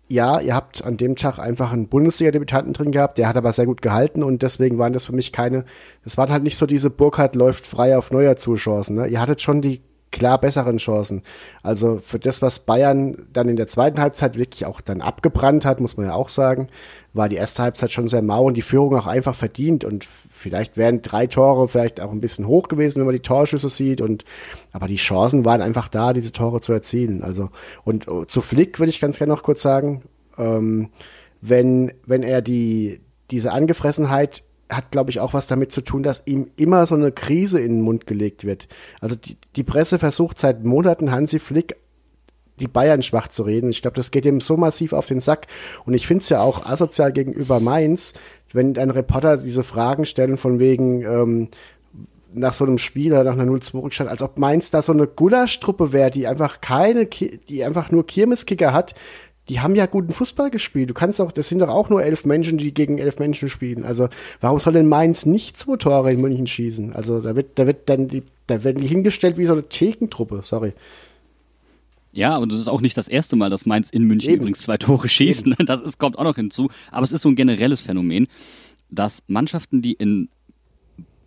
ja, 0.09 0.41
ihr 0.41 0.55
habt 0.55 0.83
an 0.85 0.97
dem 0.97 1.17
Tag 1.17 1.39
einfach 1.39 1.71
einen 1.71 1.89
Bundesliga-Debütanten 1.89 2.73
drin 2.73 2.93
gehabt, 2.93 3.19
der 3.19 3.29
hat 3.29 3.37
aber 3.37 3.53
sehr 3.53 3.67
gut 3.67 3.83
gehalten 3.83 4.23
und 4.23 4.43
deswegen 4.43 4.79
waren 4.79 4.95
das 4.95 5.05
für 5.05 5.15
mich 5.15 5.33
keine, 5.33 5.65
das 6.03 6.17
waren 6.17 6.33
halt 6.33 6.43
nicht 6.43 6.57
so 6.57 6.65
diese 6.65 6.89
Burkhardt 6.89 7.37
läuft 7.37 7.67
frei 7.67 7.97
auf 7.97 8.11
neuer 8.11 8.37
Zuchancen. 8.37 8.97
Ne? 8.97 9.07
Ihr 9.09 9.21
hattet 9.21 9.43
schon 9.43 9.61
die 9.61 9.83
klar 10.11 10.41
besseren 10.41 10.79
Chancen. 10.79 11.23
Also 11.63 11.99
für 11.99 12.19
das, 12.19 12.41
was 12.41 12.61
Bayern 12.61 13.27
dann 13.33 13.49
in 13.49 13.57
der 13.57 13.67
zweiten 13.67 14.01
Halbzeit 14.01 14.39
wirklich 14.39 14.65
auch 14.65 14.81
dann 14.81 15.03
abgebrannt 15.03 15.65
hat, 15.67 15.81
muss 15.81 15.97
man 15.99 16.07
ja 16.07 16.15
auch 16.15 16.31
sagen, 16.31 16.69
war 17.13 17.29
die 17.29 17.37
erste 17.37 17.63
Halbzeit 17.63 17.93
schon 17.93 18.09
sehr 18.09 18.23
mau 18.23 18.45
und 18.45 18.57
die 18.57 18.63
Führung 18.63 18.97
auch 18.97 19.07
einfach 19.07 19.35
verdient 19.35 19.85
und 19.85 20.07
vielleicht 20.39 20.77
wären 20.77 21.03
drei 21.03 21.27
Tore 21.27 21.69
vielleicht 21.69 22.01
auch 22.01 22.13
ein 22.13 22.21
bisschen 22.21 22.47
hoch 22.47 22.69
gewesen, 22.69 23.01
wenn 23.01 23.07
man 23.07 23.15
die 23.15 23.23
Torschüsse 23.23 23.69
sieht 23.69 24.01
und 24.01 24.25
aber 24.73 24.87
die 24.87 24.97
Chancen 24.97 25.45
waren 25.45 25.61
einfach 25.61 25.89
da, 25.89 26.13
diese 26.13 26.33
Tore 26.33 26.61
zu 26.61 26.73
erzielen. 26.73 27.23
Also 27.23 27.51
und 27.85 28.09
oh, 28.09 28.25
zu 28.25 28.41
Flick 28.41 28.79
würde 28.79 28.91
ich 28.91 29.01
ganz 29.01 29.19
gerne 29.19 29.33
noch 29.33 29.43
kurz 29.43 29.63
sagen, 29.63 30.03
ähm, 30.37 30.91
wenn 31.41 31.93
wenn 32.07 32.23
er 32.23 32.43
die 32.43 33.01
diese 33.31 33.53
Angefressenheit 33.53 34.45
hat, 34.71 34.91
glaube 34.91 35.11
ich, 35.11 35.21
auch 35.21 35.35
was 35.35 35.47
damit 35.47 35.73
zu 35.73 35.81
tun, 35.81 36.03
dass 36.03 36.23
ihm 36.27 36.51
immer 36.57 36.87
so 36.87 36.95
eine 36.95 37.13
Krise 37.13 37.59
in 37.59 37.77
den 37.77 37.81
Mund 37.81 38.07
gelegt 38.07 38.45
wird. 38.45 38.69
Also 39.01 39.17
die, 39.17 39.37
die 39.57 39.65
Presse 39.65 39.99
versucht 39.99 40.39
seit 40.39 40.65
Monaten 40.65 41.11
Hansi 41.11 41.39
Flick 41.39 41.77
die 42.59 42.69
Bayern 42.69 43.03
schwach 43.03 43.29
zu 43.29 43.45
reden. 43.45 43.71
Ich 43.71 43.83
glaube, 43.83 43.97
das 43.97 44.11
geht 44.11 44.27
ihm 44.27 44.41
so 44.41 44.57
massiv 44.57 44.93
auf 44.93 45.07
den 45.07 45.21
Sack. 45.21 45.47
Und 45.85 45.95
ich 45.95 46.07
finde 46.07 46.23
es 46.23 46.29
ja 46.29 46.41
auch 46.41 46.65
asozial 46.67 47.13
gegenüber 47.13 47.61
Mainz, 47.61 48.15
wenn 48.53 48.77
ein 48.79 48.91
Reporter 48.91 49.37
diese 49.37 49.63
Fragen 49.63 50.05
stellen 50.05 50.37
von 50.37 50.59
wegen 50.59 51.03
ähm, 51.03 51.49
nach 52.33 52.53
so 52.53 52.65
einem 52.65 52.79
Spiel 52.79 53.13
oder 53.13 53.25
nach 53.25 53.33
einer 53.33 53.51
0-2-Rückstand, 53.51 54.11
als 54.11 54.23
ob 54.23 54.39
Mainz 54.39 54.71
da 54.71 54.83
so 54.83 54.93
eine 54.93 55.07
Gulaschtruppe 55.07 55.93
wäre, 55.93 56.11
die 56.11 56.27
einfach 56.27 56.61
keine, 56.61 57.07
die 57.07 57.65
einfach 57.65 57.91
nur 57.91 58.07
Kirmeskicker 58.07 58.73
hat, 58.73 58.95
die 59.49 59.61
haben 59.61 59.75
ja 59.75 59.87
guten 59.87 60.13
Fußball 60.13 60.51
gespielt. 60.51 60.91
Du 60.91 60.95
kannst 60.95 61.21
auch, 61.21 61.33
das 61.33 61.49
sind 61.49 61.61
doch 61.61 61.71
auch 61.71 61.89
nur 61.89 62.03
elf 62.03 62.27
Menschen, 62.27 62.59
die 62.59 62.75
gegen 62.75 62.99
elf 62.99 63.19
Menschen 63.19 63.49
spielen. 63.49 63.85
Also 63.85 64.09
warum 64.41 64.59
soll 64.59 64.75
denn 64.75 64.87
Mainz 64.87 65.25
nicht 65.25 65.59
zwei 65.59 65.77
Tore 65.77 66.13
in 66.13 66.21
München 66.21 66.47
schießen? 66.47 66.93
Also 66.93 67.21
da 67.21 67.35
wird, 67.35 67.59
da 67.59 67.67
wird 67.67 67.89
dann 67.89 68.09
die, 68.09 68.25
da 68.47 68.63
werden 68.63 68.83
die 68.83 68.89
hingestellt 68.89 69.39
wie 69.39 69.47
so 69.47 69.55
eine 69.55 69.69
Thekentruppe, 69.69 70.41
sorry. 70.43 70.75
Ja, 72.13 72.37
und 72.37 72.53
es 72.53 72.59
ist 72.59 72.69
auch 72.69 72.81
nicht 72.81 72.97
das 72.97 73.09
erste 73.09 73.37
Mal, 73.37 73.51
dass 73.51 73.67
Mainz 73.67 73.91
in 73.91 74.05
München 74.05 74.31
Eben. 74.31 74.41
übrigens 74.41 74.61
zwei 74.61 74.77
Tore 74.77 75.09
schießt. 75.09 75.47
Eben. 75.47 75.67
Das 75.67 75.81
ist, 75.83 75.99
kommt 75.99 76.19
auch 76.19 76.25
noch 76.25 76.37
hinzu. 76.37 76.69
Aber 76.91 77.05
es 77.05 77.13
ist 77.13 77.23
so 77.23 77.29
ein 77.29 77.37
generelles 77.37 77.81
Phänomen, 77.81 78.27
dass 78.91 79.23
Mannschaften, 79.27 79.83
die 79.83 79.93
in 79.93 80.29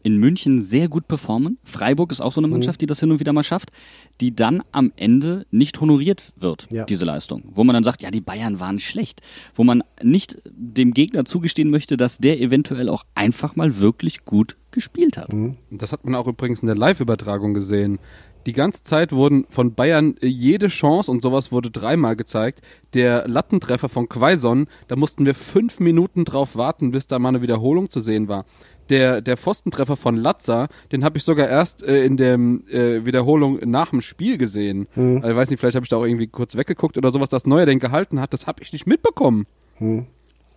in 0.03 0.17
München 0.17 0.61
sehr 0.61 0.88
gut 0.88 1.07
performen. 1.07 1.57
Freiburg 1.63 2.11
ist 2.11 2.21
auch 2.21 2.31
so 2.31 2.41
eine 2.41 2.47
mhm. 2.47 2.53
Mannschaft, 2.53 2.81
die 2.81 2.85
das 2.85 3.00
hin 3.00 3.11
und 3.11 3.19
wieder 3.19 3.33
mal 3.33 3.43
schafft, 3.43 3.71
die 4.19 4.35
dann 4.35 4.63
am 4.71 4.91
Ende 4.95 5.45
nicht 5.51 5.79
honoriert 5.79 6.33
wird, 6.35 6.67
ja. 6.71 6.85
diese 6.85 7.05
Leistung. 7.05 7.43
Wo 7.53 7.63
man 7.63 7.73
dann 7.73 7.83
sagt, 7.83 8.01
ja, 8.01 8.11
die 8.11 8.21
Bayern 8.21 8.59
waren 8.59 8.79
schlecht. 8.79 9.21
Wo 9.55 9.63
man 9.63 9.83
nicht 10.01 10.41
dem 10.45 10.93
Gegner 10.93 11.25
zugestehen 11.25 11.69
möchte, 11.69 11.97
dass 11.97 12.17
der 12.17 12.39
eventuell 12.39 12.89
auch 12.89 13.03
einfach 13.15 13.55
mal 13.55 13.79
wirklich 13.79 14.25
gut 14.25 14.57
gespielt 14.71 15.17
hat. 15.17 15.33
Mhm. 15.33 15.57
Das 15.69 15.91
hat 15.91 16.05
man 16.05 16.15
auch 16.15 16.27
übrigens 16.27 16.61
in 16.61 16.67
der 16.67 16.77
Live-Übertragung 16.77 17.53
gesehen. 17.53 18.00
Die 18.45 18.53
ganze 18.53 18.83
Zeit 18.83 19.11
wurden 19.11 19.45
von 19.49 19.75
Bayern 19.75 20.15
jede 20.21 20.67
Chance 20.67 21.11
und 21.11 21.21
sowas 21.21 21.51
wurde 21.51 21.69
dreimal 21.69 22.15
gezeigt. 22.15 22.61
Der 22.93 23.27
Lattentreffer 23.27 23.89
von 23.89 24.09
Quaison, 24.09 24.67
da 24.87 24.95
mussten 24.95 25.25
wir 25.25 25.35
fünf 25.35 25.79
Minuten 25.79 26.25
drauf 26.25 26.55
warten, 26.55 26.91
bis 26.91 27.07
da 27.07 27.19
mal 27.19 27.29
eine 27.29 27.41
Wiederholung 27.41 27.89
zu 27.89 27.99
sehen 27.99 28.27
war 28.27 28.45
der, 28.91 29.21
der 29.21 29.37
Pfostentreffer 29.37 29.95
von 29.95 30.15
Latza, 30.15 30.67
den 30.91 31.03
habe 31.03 31.17
ich 31.17 31.23
sogar 31.23 31.47
erst 31.47 31.81
äh, 31.81 32.03
in 32.03 32.17
der 32.17 32.33
äh, 32.33 33.05
Wiederholung 33.05 33.59
nach 33.65 33.89
dem 33.89 34.01
Spiel 34.01 34.37
gesehen. 34.37 34.87
Hm. 34.93 35.17
Also, 35.17 35.29
ich 35.29 35.35
weiß 35.35 35.49
nicht, 35.49 35.59
vielleicht 35.59 35.75
habe 35.75 35.85
ich 35.85 35.89
da 35.89 35.97
auch 35.97 36.05
irgendwie 36.05 36.27
kurz 36.27 36.55
weggeguckt 36.55 36.97
oder 36.97 37.11
sowas, 37.11 37.29
das 37.29 37.47
Neue 37.47 37.65
den 37.65 37.79
gehalten 37.79 38.19
hat, 38.19 38.33
das 38.33 38.47
habe 38.47 38.61
ich 38.61 38.73
nicht 38.73 38.85
mitbekommen. 38.85 39.47
Hm. 39.77 40.05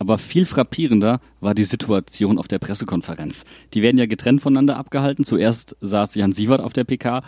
Aber 0.00 0.18
viel 0.18 0.44
frappierender 0.44 1.20
war 1.40 1.54
die 1.54 1.64
Situation 1.64 2.38
auf 2.38 2.48
der 2.48 2.58
Pressekonferenz. 2.58 3.44
Die 3.72 3.80
werden 3.80 3.96
ja 3.96 4.06
getrennt 4.06 4.42
voneinander 4.42 4.76
abgehalten. 4.76 5.24
Zuerst 5.24 5.76
saß 5.80 6.16
Jan 6.16 6.32
Sievert 6.32 6.60
auf 6.60 6.72
der 6.72 6.84
PK 6.84 7.22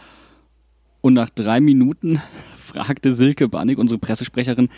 und 1.06 1.14
nach 1.14 1.30
drei 1.30 1.60
Minuten 1.60 2.20
fragte 2.56 3.12
Silke 3.12 3.48
Banik, 3.48 3.78
unsere 3.78 4.00
Pressesprecherin, 4.00 4.68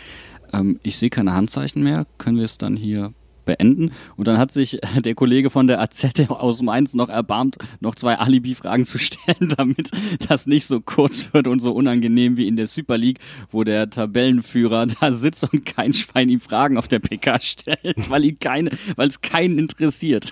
ähm, 0.53 0.79
ich 0.83 0.97
sehe 0.97 1.09
keine 1.09 1.33
Handzeichen 1.33 1.81
mehr, 1.81 2.05
können 2.19 2.37
wir 2.37 2.45
es 2.45 2.59
dann 2.59 2.75
hier 2.75 3.13
beenden. 3.45 3.89
Und 4.15 4.27
dann 4.27 4.37
hat 4.37 4.51
sich 4.51 4.79
der 5.03 5.15
Kollege 5.15 5.49
von 5.49 5.65
der 5.65 5.81
AZ 5.81 6.29
aus 6.29 6.61
Mainz 6.61 6.93
noch 6.93 7.09
erbarmt, 7.09 7.57
noch 7.79 7.95
zwei 7.95 8.19
Alibi-Fragen 8.19 8.85
zu 8.85 8.99
stellen, 8.99 9.49
damit 9.57 9.89
das 10.27 10.45
nicht 10.45 10.67
so 10.67 10.81
kurz 10.81 11.33
wird 11.33 11.47
und 11.47 11.61
so 11.61 11.71
unangenehm 11.71 12.37
wie 12.37 12.47
in 12.47 12.55
der 12.55 12.67
Super 12.67 12.99
League, 12.99 13.17
wo 13.49 13.63
der 13.63 13.89
Tabellenführer 13.89 14.85
da 14.85 15.11
sitzt 15.11 15.51
und 15.51 15.65
kein 15.65 15.93
Schwein 15.93 16.29
ihm 16.29 16.39
Fragen 16.39 16.77
auf 16.77 16.87
der 16.87 16.99
PK 16.99 17.41
stellt, 17.41 18.07
weil 18.09 18.23
weil 18.95 19.07
es 19.07 19.21
keinen 19.21 19.57
interessiert. 19.57 20.31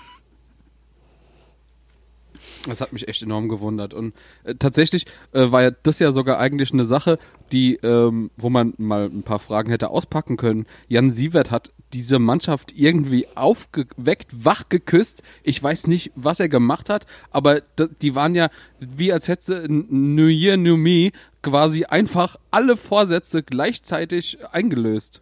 Das 2.68 2.82
hat 2.82 2.94
mich 2.94 3.08
echt 3.08 3.24
enorm 3.24 3.50
gewundert. 3.50 3.94
Und 3.94 4.14
äh, 4.44 4.56
tatsächlich 4.56 5.06
äh, 5.34 5.52
war 5.52 5.64
ja 5.64 5.72
das 5.72 6.00
ja 6.00 6.12
sogar 6.12 6.40
eigentlich 6.40 6.74
eine 6.74 6.86
Sache, 6.86 7.20
die, 7.52 7.76
ähm, 7.84 8.32
wo 8.38 8.50
man 8.50 8.74
mal 8.78 9.06
ein 9.06 9.24
paar 9.24 9.40
Fragen 9.40 9.70
hätte 9.70 9.90
auspacken 9.90 10.38
können. 10.38 10.66
Jan 10.88 11.12
Sievert 11.12 11.52
hat 11.52 11.72
diese 11.94 12.20
Mannschaft 12.20 12.74
irgendwie 12.76 13.28
aufgeweckt, 13.36 14.32
wach 14.32 14.68
geküsst. 14.70 15.24
Ich 15.44 15.62
weiß 15.62 15.88
nicht, 15.88 16.12
was 16.16 16.40
er 16.40 16.50
gemacht 16.50 16.90
hat, 16.90 17.06
aber 17.32 17.62
die 18.02 18.16
waren 18.16 18.36
ja 18.36 18.50
wie 18.80 19.14
als 19.14 19.28
hätte 19.28 19.66
New 19.70 20.28
Year, 20.28 20.58
New 20.58 20.76
Me 20.76 21.12
quasi 21.42 21.86
einfach 21.86 22.36
alle 22.52 22.76
Vorsätze 22.76 23.44
gleichzeitig 23.44 24.40
eingelöst. 24.52 25.22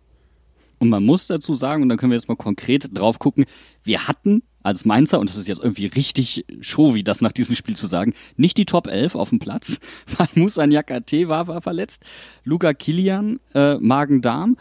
Und 0.79 0.89
man 0.89 1.05
muss 1.05 1.27
dazu 1.27 1.53
sagen, 1.53 1.83
und 1.83 1.89
dann 1.89 1.97
können 1.97 2.11
wir 2.11 2.17
jetzt 2.17 2.27
mal 2.27 2.35
konkret 2.35 2.89
drauf 2.97 3.19
gucken, 3.19 3.45
wir 3.83 4.07
hatten 4.07 4.43
als 4.65 4.83
Mainzer, 4.83 5.19
und 5.19 5.29
das 5.29 5.37
ist 5.37 5.47
jetzt 5.47 5.61
irgendwie 5.61 5.85
richtig 5.85 6.43
showy, 6.59 7.03
das 7.03 7.21
nach 7.21 7.31
diesem 7.31 7.55
Spiel 7.55 7.75
zu 7.75 7.85
sagen, 7.85 8.13
nicht 8.35 8.57
die 8.57 8.65
Top 8.65 8.87
11 8.87 9.13
auf 9.15 9.29
dem 9.29 9.37
Platz, 9.37 9.79
weil 10.17 10.27
Musa 10.33 10.65
Nyakate 10.65 11.27
war, 11.27 11.47
war 11.47 11.61
verletzt, 11.61 12.01
Luca 12.43 12.73
Kilian, 12.73 13.39
äh, 13.53 13.75
Magen-Darm 13.75 14.57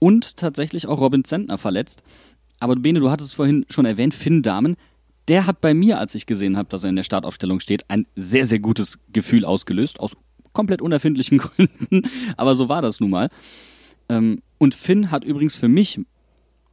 und 0.00 0.36
tatsächlich 0.36 0.88
auch 0.88 1.00
Robin 1.00 1.24
Zentner 1.24 1.56
verletzt. 1.56 2.02
Aber 2.58 2.74
Bene, 2.74 2.98
du 2.98 3.10
hattest 3.10 3.30
es 3.30 3.34
vorhin 3.34 3.64
schon 3.68 3.84
erwähnt, 3.84 4.12
Finn 4.12 4.42
Dahmen, 4.42 4.76
der 5.28 5.46
hat 5.46 5.60
bei 5.60 5.72
mir, 5.72 5.98
als 5.98 6.16
ich 6.16 6.26
gesehen 6.26 6.56
habe, 6.56 6.68
dass 6.68 6.82
er 6.82 6.90
in 6.90 6.96
der 6.96 7.04
Startaufstellung 7.04 7.60
steht, 7.60 7.88
ein 7.88 8.06
sehr, 8.16 8.46
sehr 8.46 8.58
gutes 8.58 8.98
Gefühl 9.12 9.44
ausgelöst, 9.44 10.00
aus 10.00 10.16
komplett 10.52 10.82
unerfindlichen 10.82 11.38
Gründen, 11.38 12.02
aber 12.36 12.56
so 12.56 12.68
war 12.68 12.82
das 12.82 12.98
nun 12.98 13.10
mal. 13.10 13.28
Ähm, 14.08 14.42
und 14.58 14.74
Finn 14.74 15.12
hat 15.12 15.24
übrigens 15.24 15.54
für 15.54 15.68
mich 15.68 16.00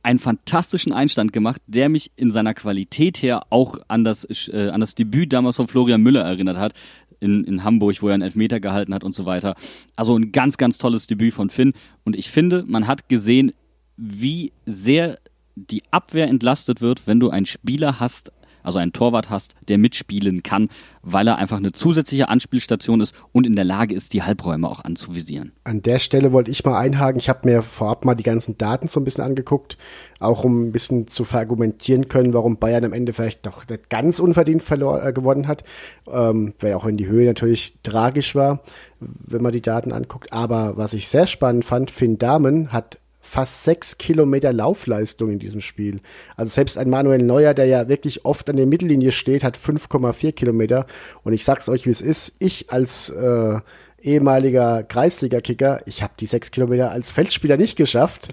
einen 0.04 0.20
fantastischen 0.20 0.94
Einstand 0.94 1.34
gemacht, 1.34 1.62
der 1.68 1.90
mich 1.90 2.12
in 2.16 2.32
seiner 2.32 2.54
Qualität 2.54 3.22
her 3.22 3.44
auch 3.50 3.78
an 3.88 4.04
das, 4.04 4.26
äh, 4.50 4.70
an 4.72 4.80
das 4.80 4.96
Debüt 4.96 5.34
damals 5.34 5.56
von 5.56 5.68
Florian 5.68 6.02
Müller 6.02 6.22
erinnert 6.22 6.58
hat, 6.58 6.74
in, 7.20 7.44
in 7.44 7.64
Hamburg, 7.64 8.02
wo 8.02 8.08
er 8.08 8.16
einen 8.16 8.24
Elfmeter 8.24 8.60
gehalten 8.60 8.94
hat 8.94 9.04
und 9.04 9.16
so 9.16 9.26
weiter. 9.26 9.56
Also 9.96 10.18
ein 10.18 10.32
ganz, 10.32 10.58
ganz 10.58 10.78
tolles 10.78 11.08
Debüt 11.08 11.34
von 11.34 11.50
Finn. 11.50 11.74
Und 12.04 12.16
ich 12.16 12.30
finde, 12.30 12.64
man 12.68 12.88
hat 12.88 13.10
gesehen, 13.10 13.52
wie 13.96 14.52
sehr 14.66 15.20
die 15.56 15.84
Abwehr 15.92 16.28
entlastet 16.28 16.82
wird, 16.82 17.06
wenn 17.08 17.20
du 17.20 17.30
einen 17.30 17.46
Spieler 17.46 18.00
hast, 18.00 18.32
also 18.64 18.80
einen 18.80 18.94
Torwart 18.94 19.30
hast, 19.30 19.56
der 19.68 19.78
mitspielen 19.78 20.44
kann, 20.44 20.70
weil 21.02 21.28
er 21.28 21.38
einfach 21.38 21.58
eine 21.58 21.72
zusätzliche 21.72 22.30
Anspielstation 22.30 23.02
ist 23.02 23.16
und 23.32 23.48
in 23.48 23.56
der 23.56 23.66
Lage 23.66 23.96
ist, 23.96 24.14
die 24.14 24.24
Halbräume 24.24 24.68
auch 24.70 24.84
anzuvisieren. 24.84 25.52
An 25.64 25.82
der 25.82 26.00
Stelle 26.00 26.32
wollte 26.32 26.52
ich 26.52 26.64
mal 26.66 26.78
einhaken. 26.78 27.20
Ich 27.20 27.30
habe 27.30 27.48
mir 27.50 27.62
vorab 27.62 28.06
mal 28.06 28.16
die 28.16 28.24
ganzen 28.24 28.58
Daten 28.58 28.88
so 28.88 29.00
ein 29.00 29.04
bisschen 29.04 29.24
angeguckt, 29.24 29.78
auch 30.20 30.44
um 30.44 30.68
ein 30.68 30.72
bisschen 30.72 31.08
zu 31.08 31.26
verargumentieren 31.26 32.08
können, 32.08 32.34
warum 32.34 32.58
Bayern 32.58 32.86
am 32.86 32.94
Ende 32.94 33.14
vielleicht 33.14 33.46
doch 33.46 33.68
nicht 33.68 33.90
ganz 33.90 34.20
unverdient 34.20 34.64
verlor, 34.64 35.04
äh, 35.04 35.14
gewonnen 35.14 35.48
hat, 35.48 35.64
ähm, 36.10 36.54
weil 36.60 36.74
auch 36.74 36.86
in 36.86 36.98
die 36.98 37.08
Höhe 37.08 37.26
natürlich 37.26 37.78
tragisch 37.84 38.36
war, 38.36 38.64
wenn 39.00 39.42
man 39.42 39.52
die 39.52 39.62
Daten 39.62 39.92
anguckt. 39.92 40.34
Aber 40.34 40.78
was 40.78 40.94
ich 40.94 41.08
sehr 41.08 41.28
spannend 41.28 41.66
fand, 41.66 41.92
Finn 41.92 42.18
Dahmen 42.18 42.72
hat 42.72 42.98
fast 43.22 43.64
sechs 43.64 43.98
Kilometer 44.00 44.52
Laufleistung 44.52 45.30
in 45.30 45.40
diesem 45.40 45.62
Spiel. 45.62 46.02
Also 46.36 46.52
selbst 46.52 46.78
ein 46.78 46.90
Manuel 46.90 47.22
Neuer, 47.22 47.54
der 47.54 47.68
ja 47.68 47.88
wirklich 47.88 48.26
oft 48.26 48.50
an 48.50 48.58
der 48.58 48.66
Mittellinie 48.66 49.12
steht, 49.12 49.44
hat 49.44 49.58
5,4 49.58 50.32
Kilometer. 50.34 50.88
Und 51.24 51.34
ich 51.34 51.46
sag's 51.46 51.70
euch, 51.70 51.86
wie 51.86 51.92
es 51.92 52.02
ist. 52.02 52.36
Ich 52.40 52.72
als 52.72 53.10
äh, 53.10 53.60
ehemaliger 54.02 54.84
Kreisliga-Kicker, 54.84 55.82
ich 55.86 56.02
habe 56.02 56.14
die 56.20 56.26
sechs 56.26 56.50
Kilometer 56.52 56.92
als 56.92 57.12
Feldspieler 57.12 57.58
nicht 57.58 57.76
geschafft. 57.76 58.30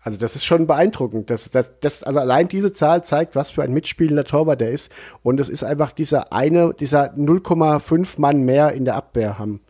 also 0.00 0.18
das 0.20 0.36
ist 0.36 0.44
schon 0.44 0.68
beeindruckend. 0.68 1.30
Das, 1.30 1.50
das, 1.50 1.72
das, 1.80 2.04
also 2.04 2.20
allein 2.20 2.46
diese 2.46 2.72
Zahl 2.72 3.04
zeigt, 3.04 3.34
was 3.34 3.50
für 3.50 3.64
ein 3.64 3.74
mitspielender 3.74 4.24
Torwart 4.24 4.60
der 4.60 4.70
ist. 4.70 4.92
Und 5.24 5.40
es 5.40 5.48
ist 5.48 5.64
einfach 5.64 5.90
dieser 5.90 6.32
eine, 6.32 6.72
dieser 6.74 7.12
0,5 7.14 8.20
Mann 8.20 8.44
mehr 8.44 8.72
in 8.72 8.84
der 8.84 8.94
Abwehr 8.94 9.40
haben. 9.40 9.60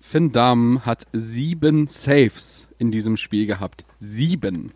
Finn 0.00 0.32
Dahmen 0.32 0.86
hat 0.86 1.06
sieben 1.12 1.86
Saves 1.86 2.68
in 2.78 2.90
diesem 2.90 3.16
Spiel 3.16 3.46
gehabt. 3.46 3.84
Sieben 3.98 4.72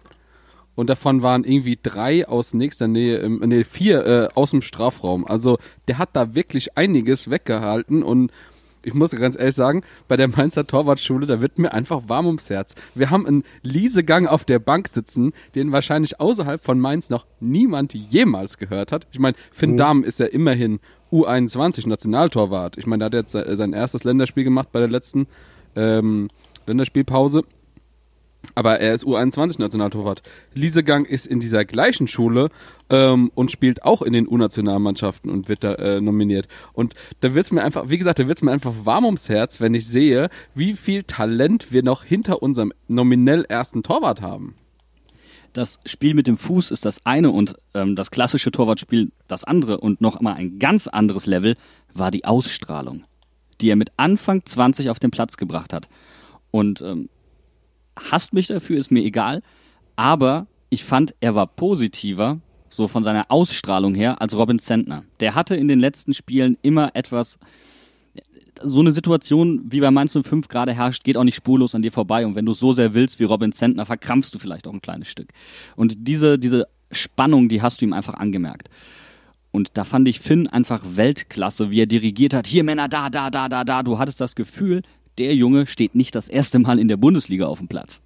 und 0.74 0.88
davon 0.88 1.22
waren 1.22 1.44
irgendwie 1.44 1.78
drei 1.80 2.26
aus 2.26 2.54
nächster 2.54 2.88
Nähe, 2.88 3.18
im, 3.18 3.40
nee, 3.40 3.64
vier 3.64 4.06
äh, 4.06 4.28
aus 4.34 4.50
dem 4.50 4.62
Strafraum. 4.62 5.26
Also 5.26 5.58
der 5.88 5.98
hat 5.98 6.10
da 6.14 6.34
wirklich 6.34 6.78
einiges 6.78 7.30
weggehalten 7.30 8.02
und 8.02 8.32
ich 8.82 8.94
muss 8.94 9.10
ganz 9.12 9.38
ehrlich 9.38 9.54
sagen, 9.54 9.82
bei 10.08 10.16
der 10.16 10.28
Mainzer 10.28 10.66
Torwartschule, 10.66 11.26
da 11.26 11.40
wird 11.40 11.58
mir 11.58 11.72
einfach 11.72 12.02
warm 12.08 12.26
ums 12.26 12.50
Herz. 12.50 12.74
Wir 12.94 13.10
haben 13.10 13.26
einen 13.26 13.44
Liesegang 13.62 14.26
auf 14.26 14.44
der 14.44 14.58
Bank 14.58 14.88
sitzen, 14.88 15.32
den 15.54 15.72
wahrscheinlich 15.72 16.20
außerhalb 16.20 16.62
von 16.62 16.80
Mainz 16.80 17.10
noch 17.10 17.26
niemand 17.40 17.94
jemals 17.94 18.58
gehört 18.58 18.92
hat. 18.92 19.06
Ich 19.12 19.18
meine, 19.18 19.36
Finn 19.50 19.72
mhm. 19.72 19.76
Dahm 19.76 20.04
ist 20.04 20.20
ja 20.20 20.26
immerhin 20.26 20.80
U21 21.12 21.88
Nationaltorwart. 21.88 22.78
Ich 22.78 22.86
meine, 22.86 23.10
der 23.10 23.20
hat 23.20 23.34
jetzt 23.34 23.56
sein 23.56 23.72
erstes 23.72 24.04
Länderspiel 24.04 24.44
gemacht 24.44 24.72
bei 24.72 24.80
der 24.80 24.88
letzten 24.88 25.26
ähm, 25.76 26.28
Länderspielpause 26.66 27.42
aber 28.54 28.80
er 28.80 28.94
ist 28.94 29.04
U21-Nationaltorwart. 29.04 30.22
Liesegang 30.54 31.04
ist 31.04 31.26
in 31.26 31.40
dieser 31.40 31.64
gleichen 31.64 32.08
Schule 32.08 32.50
ähm, 32.90 33.30
und 33.34 33.50
spielt 33.50 33.84
auch 33.84 34.02
in 34.02 34.12
den 34.12 34.28
U-Nationalmannschaften 34.28 35.30
und 35.30 35.48
wird 35.48 35.64
da 35.64 35.74
äh, 35.74 36.00
nominiert. 36.00 36.48
Und 36.72 36.94
da 37.20 37.34
wird's 37.34 37.52
mir 37.52 37.62
einfach, 37.62 37.88
wie 37.88 37.98
gesagt, 37.98 38.18
da 38.18 38.28
wird's 38.28 38.42
mir 38.42 38.52
einfach 38.52 38.72
warm 38.84 39.04
ums 39.04 39.28
Herz, 39.28 39.60
wenn 39.60 39.74
ich 39.74 39.86
sehe, 39.86 40.28
wie 40.54 40.74
viel 40.74 41.02
Talent 41.04 41.72
wir 41.72 41.82
noch 41.82 42.04
hinter 42.04 42.42
unserem 42.42 42.72
nominell 42.88 43.44
ersten 43.48 43.82
Torwart 43.82 44.20
haben. 44.20 44.54
Das 45.52 45.80
Spiel 45.84 46.14
mit 46.14 46.26
dem 46.26 46.38
Fuß 46.38 46.70
ist 46.70 46.86
das 46.86 47.04
eine 47.04 47.30
und 47.30 47.56
ähm, 47.74 47.94
das 47.94 48.10
klassische 48.10 48.50
Torwartspiel 48.50 49.12
das 49.28 49.44
andere 49.44 49.78
und 49.80 50.00
noch 50.00 50.20
mal 50.20 50.34
ein 50.34 50.58
ganz 50.58 50.86
anderes 50.86 51.26
Level 51.26 51.56
war 51.92 52.10
die 52.10 52.24
Ausstrahlung, 52.24 53.02
die 53.60 53.68
er 53.68 53.76
mit 53.76 53.92
Anfang 53.98 54.44
20 54.46 54.88
auf 54.88 54.98
den 54.98 55.10
Platz 55.10 55.36
gebracht 55.36 55.74
hat. 55.74 55.88
Und 56.50 56.80
ähm, 56.80 57.10
hasst 57.96 58.32
mich 58.32 58.46
dafür, 58.46 58.76
ist 58.76 58.90
mir 58.90 59.02
egal. 59.02 59.42
Aber 59.96 60.46
ich 60.70 60.84
fand, 60.84 61.14
er 61.20 61.34
war 61.34 61.46
positiver, 61.46 62.40
so 62.68 62.88
von 62.88 63.04
seiner 63.04 63.30
Ausstrahlung 63.30 63.94
her, 63.94 64.20
als 64.22 64.36
Robin 64.36 64.58
Zentner. 64.58 65.04
Der 65.20 65.34
hatte 65.34 65.54
in 65.54 65.68
den 65.68 65.78
letzten 65.78 66.14
Spielen 66.14 66.56
immer 66.62 66.96
etwas, 66.96 67.38
so 68.62 68.80
eine 68.80 68.90
Situation 68.90 69.62
wie 69.64 69.80
bei 69.80 69.90
Mainz 69.90 70.16
05 70.20 70.48
gerade 70.48 70.72
herrscht, 70.72 71.04
geht 71.04 71.16
auch 71.16 71.24
nicht 71.24 71.34
spurlos 71.34 71.74
an 71.74 71.82
dir 71.82 71.92
vorbei. 71.92 72.26
Und 72.26 72.34
wenn 72.34 72.46
du 72.46 72.52
so 72.52 72.72
sehr 72.72 72.94
willst 72.94 73.20
wie 73.20 73.24
Robin 73.24 73.52
Zentner, 73.52 73.86
verkrampfst 73.86 74.30
du 74.32 74.38
vielleicht 74.38 74.66
auch 74.66 74.72
ein 74.72 74.82
kleines 74.82 75.08
Stück. 75.08 75.28
Und 75.76 75.96
diese, 75.98 76.38
diese 76.38 76.66
Spannung, 76.90 77.48
die 77.48 77.62
hast 77.62 77.80
du 77.80 77.84
ihm 77.84 77.92
einfach 77.92 78.14
angemerkt. 78.14 78.68
Und 79.50 79.72
da 79.74 79.84
fand 79.84 80.08
ich 80.08 80.20
Finn 80.20 80.48
einfach 80.48 80.82
Weltklasse, 80.84 81.70
wie 81.70 81.80
er 81.80 81.86
dirigiert 81.86 82.32
hat. 82.32 82.46
Hier 82.46 82.64
Männer, 82.64 82.88
da, 82.88 83.10
da, 83.10 83.30
da, 83.30 83.48
da, 83.48 83.64
da. 83.64 83.82
Du 83.82 83.98
hattest 83.98 84.20
das 84.20 84.34
Gefühl, 84.34 84.82
der 85.18 85.34
Junge 85.34 85.66
steht 85.66 85.94
nicht 85.94 86.14
das 86.14 86.28
erste 86.28 86.58
Mal 86.58 86.78
in 86.78 86.88
der 86.88 86.96
Bundesliga 86.96 87.46
auf 87.46 87.58
dem 87.58 87.68
Platz. 87.68 88.00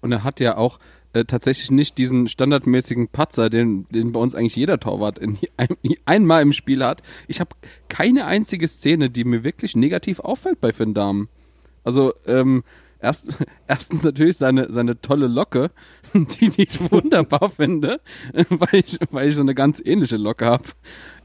Und 0.00 0.12
er 0.12 0.24
hat 0.24 0.40
ja 0.40 0.56
auch 0.56 0.78
äh, 1.12 1.24
tatsächlich 1.24 1.70
nicht 1.70 1.98
diesen 1.98 2.28
standardmäßigen 2.28 3.08
Patzer, 3.08 3.48
den, 3.48 3.86
den 3.90 4.12
bei 4.12 4.20
uns 4.20 4.34
eigentlich 4.34 4.56
jeder 4.56 4.78
Torwart 4.78 5.18
in, 5.18 5.38
ein, 5.56 5.68
einmal 6.04 6.42
im 6.42 6.52
Spiel 6.52 6.84
hat. 6.84 7.02
Ich 7.26 7.40
habe 7.40 7.56
keine 7.88 8.26
einzige 8.26 8.68
Szene, 8.68 9.10
die 9.10 9.24
mir 9.24 9.42
wirklich 9.42 9.76
negativ 9.76 10.20
auffällt 10.20 10.60
bei 10.60 10.72
Finn 10.72 10.94
Dahmen. 10.94 11.28
Also, 11.84 12.12
ähm, 12.26 12.64
erst, 13.00 13.28
erstens 13.66 14.02
natürlich 14.02 14.36
seine, 14.36 14.70
seine 14.72 15.00
tolle 15.00 15.26
Locke, 15.26 15.70
die, 16.12 16.48
die 16.50 16.64
ich 16.64 16.92
wunderbar 16.92 17.48
finde, 17.48 18.00
weil 18.50 18.82
ich, 18.84 18.98
weil 19.10 19.28
ich 19.28 19.36
so 19.36 19.42
eine 19.42 19.54
ganz 19.54 19.80
ähnliche 19.84 20.18
Locke 20.18 20.46
habe. 20.46 20.64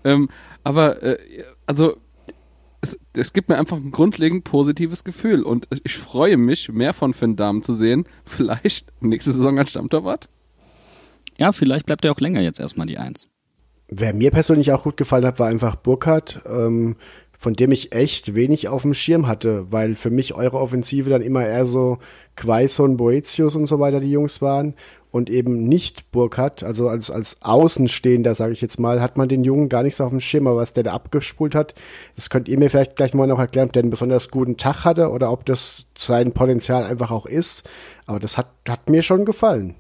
Ähm, 0.04 0.30
aber, 0.64 1.04
äh, 1.04 1.18
also, 1.66 1.98
es, 2.82 3.00
es 3.14 3.34
gibt 3.34 3.50
mir 3.50 3.58
einfach 3.58 3.78
ein 3.78 3.92
grundlegend 3.92 4.44
positives 4.44 5.04
Gefühl 5.04 5.44
und 5.44 5.68
ich 5.84 5.98
freue 5.98 6.38
mich, 6.38 6.72
mehr 6.72 6.94
von 6.94 7.14
Finn 7.14 7.36
Dahmen 7.36 7.64
zu 7.64 7.74
sehen. 7.74 8.06
Vielleicht 8.26 8.88
nächste 9.02 9.32
Saison 9.32 9.58
als 9.58 9.70
Stammtorwart. 9.70 10.28
Ja, 11.38 11.52
vielleicht 11.52 11.88
bleibt 11.88 12.06
er 12.06 12.12
auch 12.12 12.20
länger 12.20 12.42
jetzt 12.42 12.60
erstmal 12.60 12.86
die 12.86 13.00
Eins. 13.00 13.28
Wer 13.88 14.14
mir 14.14 14.30
persönlich 14.32 14.72
auch 14.72 14.84
gut 14.84 14.96
gefallen 14.96 15.26
hat, 15.26 15.40
war 15.40 15.48
einfach 15.48 15.76
Burkhardt, 15.76 16.42
ähm, 16.46 16.98
von 17.36 17.54
dem 17.54 17.72
ich 17.72 17.94
echt 17.94 18.36
wenig 18.36 18.68
auf 18.68 18.84
dem 18.84 18.94
Schirm 18.94 19.28
hatte, 19.28 19.72
weil 19.72 19.96
für 19.96 20.12
mich 20.12 20.36
eure 20.36 20.60
Offensive 20.60 21.10
dann 21.10 21.24
immer 21.24 21.46
eher 21.46 21.66
so 21.66 21.98
Quaison, 22.36 22.96
Boetius 22.98 23.56
und 23.56 23.66
so 23.66 23.80
weiter 23.80 24.00
die 24.00 24.12
Jungs 24.12 24.42
waren 24.42 24.76
und 25.12 25.30
eben 25.30 25.64
nicht 25.64 26.12
Burkhardt, 26.12 26.64
also 26.64 26.88
als, 26.88 27.12
als 27.12 27.38
Außenstehender, 27.42 28.34
sage 28.34 28.54
ich 28.54 28.62
jetzt 28.62 28.80
mal, 28.80 29.02
hat 29.02 29.18
man 29.18 29.28
den 29.28 29.44
Jungen 29.44 29.70
gar 29.70 29.84
nichts 29.84 30.02
auf 30.02 30.10
dem 30.10 30.22
Schirm, 30.22 30.48
aber 30.48 30.58
was 30.58 30.74
der 30.74 30.84
da 30.84 30.94
abgespult 30.94 31.54
hat, 31.54 31.76
das 32.16 32.30
könnt 32.30 32.48
ihr 32.48 32.58
mir 32.58 32.70
vielleicht 32.70 32.96
gleich 32.96 33.14
mal 33.14 33.28
noch 33.28 33.40
erklären, 33.40 33.68
ob 33.68 33.74
der 33.74 33.84
einen 33.84 33.90
besonders 33.90 34.30
guten 34.30 34.58
Tag 34.58 34.86
hatte 34.86 35.10
oder 35.10 35.32
ob 35.32 35.46
das 35.46 35.86
sein 35.98 36.32
Potenzial 36.32 36.84
einfach 36.84 37.12
auch 37.12 37.26
ist. 37.26 37.70
Aber 38.06 38.20
das 38.20 38.38
hat, 38.38 38.48
hat 38.68 38.90
mir 38.90 39.04
schon 39.04 39.26
gefallen. 39.26 39.76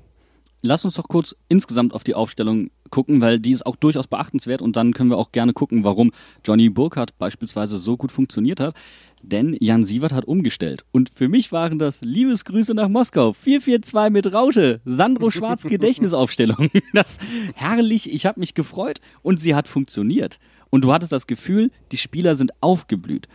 Lass 0.62 0.86
uns 0.86 0.96
doch 0.96 1.08
kurz 1.08 1.36
insgesamt 1.48 1.94
auf 1.94 2.04
die 2.04 2.13
Aufstellung 2.13 2.70
gucken, 2.91 3.21
weil 3.21 3.39
die 3.39 3.51
ist 3.51 3.65
auch 3.65 3.75
durchaus 3.75 4.08
beachtenswert 4.08 4.62
und 4.62 4.75
dann 4.75 4.93
können 4.93 5.10
wir 5.10 5.17
auch 5.17 5.32
gerne 5.32 5.54
gucken, 5.54 5.84
warum 5.84 6.12
Johnny 6.45 6.69
Burkhardt 6.69 7.17
beispielsweise 7.17 7.77
so 7.77 7.97
gut 7.97 8.12
funktioniert 8.12 8.60
hat. 8.60 8.75
Denn 9.23 9.56
Jan 9.60 9.84
Sievert 9.84 10.13
hat 10.13 10.25
umgestellt. 10.25 10.84
Und 10.91 11.12
für 11.13 11.30
mich 11.30 11.51
waren 11.51 11.77
das 11.77 12.01
Liebesgrüße 12.01 12.73
nach 12.73 12.89
Moskau. 12.89 13.34
442 13.34 14.12
mit 14.12 14.34
Raute. 14.34 14.82
Sandro 14.84 15.30
Schwarz 15.30 15.62
Gedächtnisaufstellung. 15.67 16.69
Das 16.93 17.17
herrlich. 17.54 18.12
Ich 18.12 18.25
habe 18.25 18.39
mich 18.39 18.56
gefreut 18.56 18.99
und 19.21 19.39
sie 19.39 19.54
hat 19.54 19.67
funktioniert. 19.67 20.39
Und 20.71 20.84
du 20.84 20.91
hattest 20.91 21.12
das 21.12 21.27
Gefühl, 21.27 21.69
die 21.91 21.97
Spieler 21.97 22.34
sind 22.34 22.51
aufgeblüht. 22.62 23.27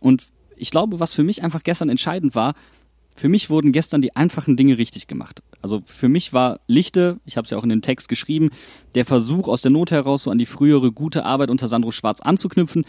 Und 0.00 0.24
ich 0.56 0.70
glaube, 0.70 0.98
was 0.98 1.14
für 1.14 1.22
mich 1.22 1.42
einfach 1.44 1.62
gestern 1.62 1.88
entscheidend 1.88 2.34
war, 2.34 2.54
für 3.18 3.28
mich 3.28 3.50
wurden 3.50 3.72
gestern 3.72 4.00
die 4.00 4.14
einfachen 4.14 4.56
Dinge 4.56 4.78
richtig 4.78 5.08
gemacht. 5.08 5.42
Also 5.60 5.82
für 5.84 6.08
mich 6.08 6.32
war 6.32 6.60
Lichte, 6.68 7.18
ich 7.26 7.36
habe 7.36 7.44
es 7.44 7.50
ja 7.50 7.58
auch 7.58 7.64
in 7.64 7.68
dem 7.68 7.82
Text 7.82 8.08
geschrieben, 8.08 8.50
der 8.94 9.04
Versuch 9.04 9.48
aus 9.48 9.60
der 9.60 9.72
Not 9.72 9.90
heraus 9.90 10.22
so 10.22 10.30
an 10.30 10.38
die 10.38 10.46
frühere 10.46 10.92
gute 10.92 11.24
Arbeit 11.24 11.50
unter 11.50 11.66
Sandro 11.66 11.90
Schwarz 11.90 12.20
anzuknüpfen. 12.20 12.84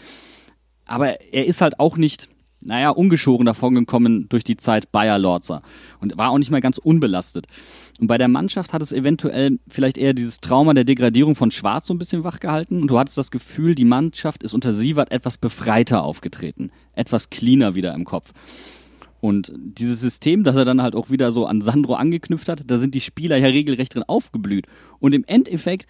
Aber 0.86 1.20
er 1.32 1.46
ist 1.46 1.60
halt 1.60 1.80
auch 1.80 1.96
nicht, 1.96 2.28
naja, 2.60 2.90
ungeschoren 2.90 3.44
davon 3.44 3.74
gekommen 3.74 4.28
durch 4.28 4.44
die 4.44 4.56
Zeit 4.56 4.92
Bayer 4.92 5.18
Lorzer 5.18 5.62
und 6.00 6.16
war 6.16 6.30
auch 6.30 6.38
nicht 6.38 6.52
mehr 6.52 6.60
ganz 6.60 6.78
unbelastet. 6.78 7.48
Und 7.98 8.06
bei 8.06 8.16
der 8.16 8.28
Mannschaft 8.28 8.72
hat 8.72 8.82
es 8.82 8.92
eventuell 8.92 9.58
vielleicht 9.66 9.98
eher 9.98 10.14
dieses 10.14 10.38
Trauma 10.38 10.74
der 10.74 10.84
Degradierung 10.84 11.34
von 11.34 11.50
Schwarz 11.50 11.88
so 11.88 11.94
ein 11.94 11.98
bisschen 11.98 12.22
wachgehalten. 12.22 12.82
Und 12.82 12.88
du 12.88 13.00
hattest 13.00 13.18
das 13.18 13.32
Gefühl, 13.32 13.74
die 13.74 13.84
Mannschaft 13.84 14.44
ist 14.44 14.54
unter 14.54 14.72
Sievert 14.72 15.10
etwas 15.10 15.38
befreiter 15.38 16.04
aufgetreten, 16.04 16.70
etwas 16.92 17.30
cleaner 17.30 17.74
wieder 17.74 17.94
im 17.94 18.04
Kopf. 18.04 18.32
Und 19.20 19.52
dieses 19.56 20.00
System, 20.00 20.44
das 20.44 20.56
er 20.56 20.64
dann 20.64 20.82
halt 20.82 20.94
auch 20.94 21.10
wieder 21.10 21.30
so 21.30 21.46
an 21.46 21.60
Sandro 21.60 21.94
angeknüpft 21.94 22.48
hat, 22.48 22.62
da 22.66 22.78
sind 22.78 22.94
die 22.94 23.00
Spieler 23.00 23.36
ja 23.36 23.48
regelrecht 23.48 23.94
drin 23.94 24.04
aufgeblüht. 24.06 24.66
Und 24.98 25.14
im 25.14 25.24
Endeffekt, 25.26 25.86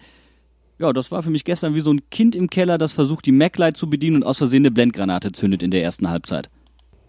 ja, 0.79 0.91
das 0.91 1.11
war 1.11 1.23
für 1.23 1.29
mich 1.29 1.45
gestern 1.45 1.73
wie 1.73 1.81
so 1.81 1.93
ein 1.93 2.01
Kind 2.09 2.35
im 2.35 2.49
Keller, 2.49 2.77
das 2.77 2.91
versucht, 2.91 3.25
die 3.25 3.31
Mac-Light 3.31 3.77
zu 3.77 3.89
bedienen 3.89 4.17
und 4.17 4.23
aus 4.23 4.37
Versehen 4.37 4.63
eine 4.63 4.71
Blendgranate 4.71 5.31
zündet 5.31 5.63
in 5.63 5.71
der 5.71 5.83
ersten 5.83 6.09
Halbzeit. 6.09 6.49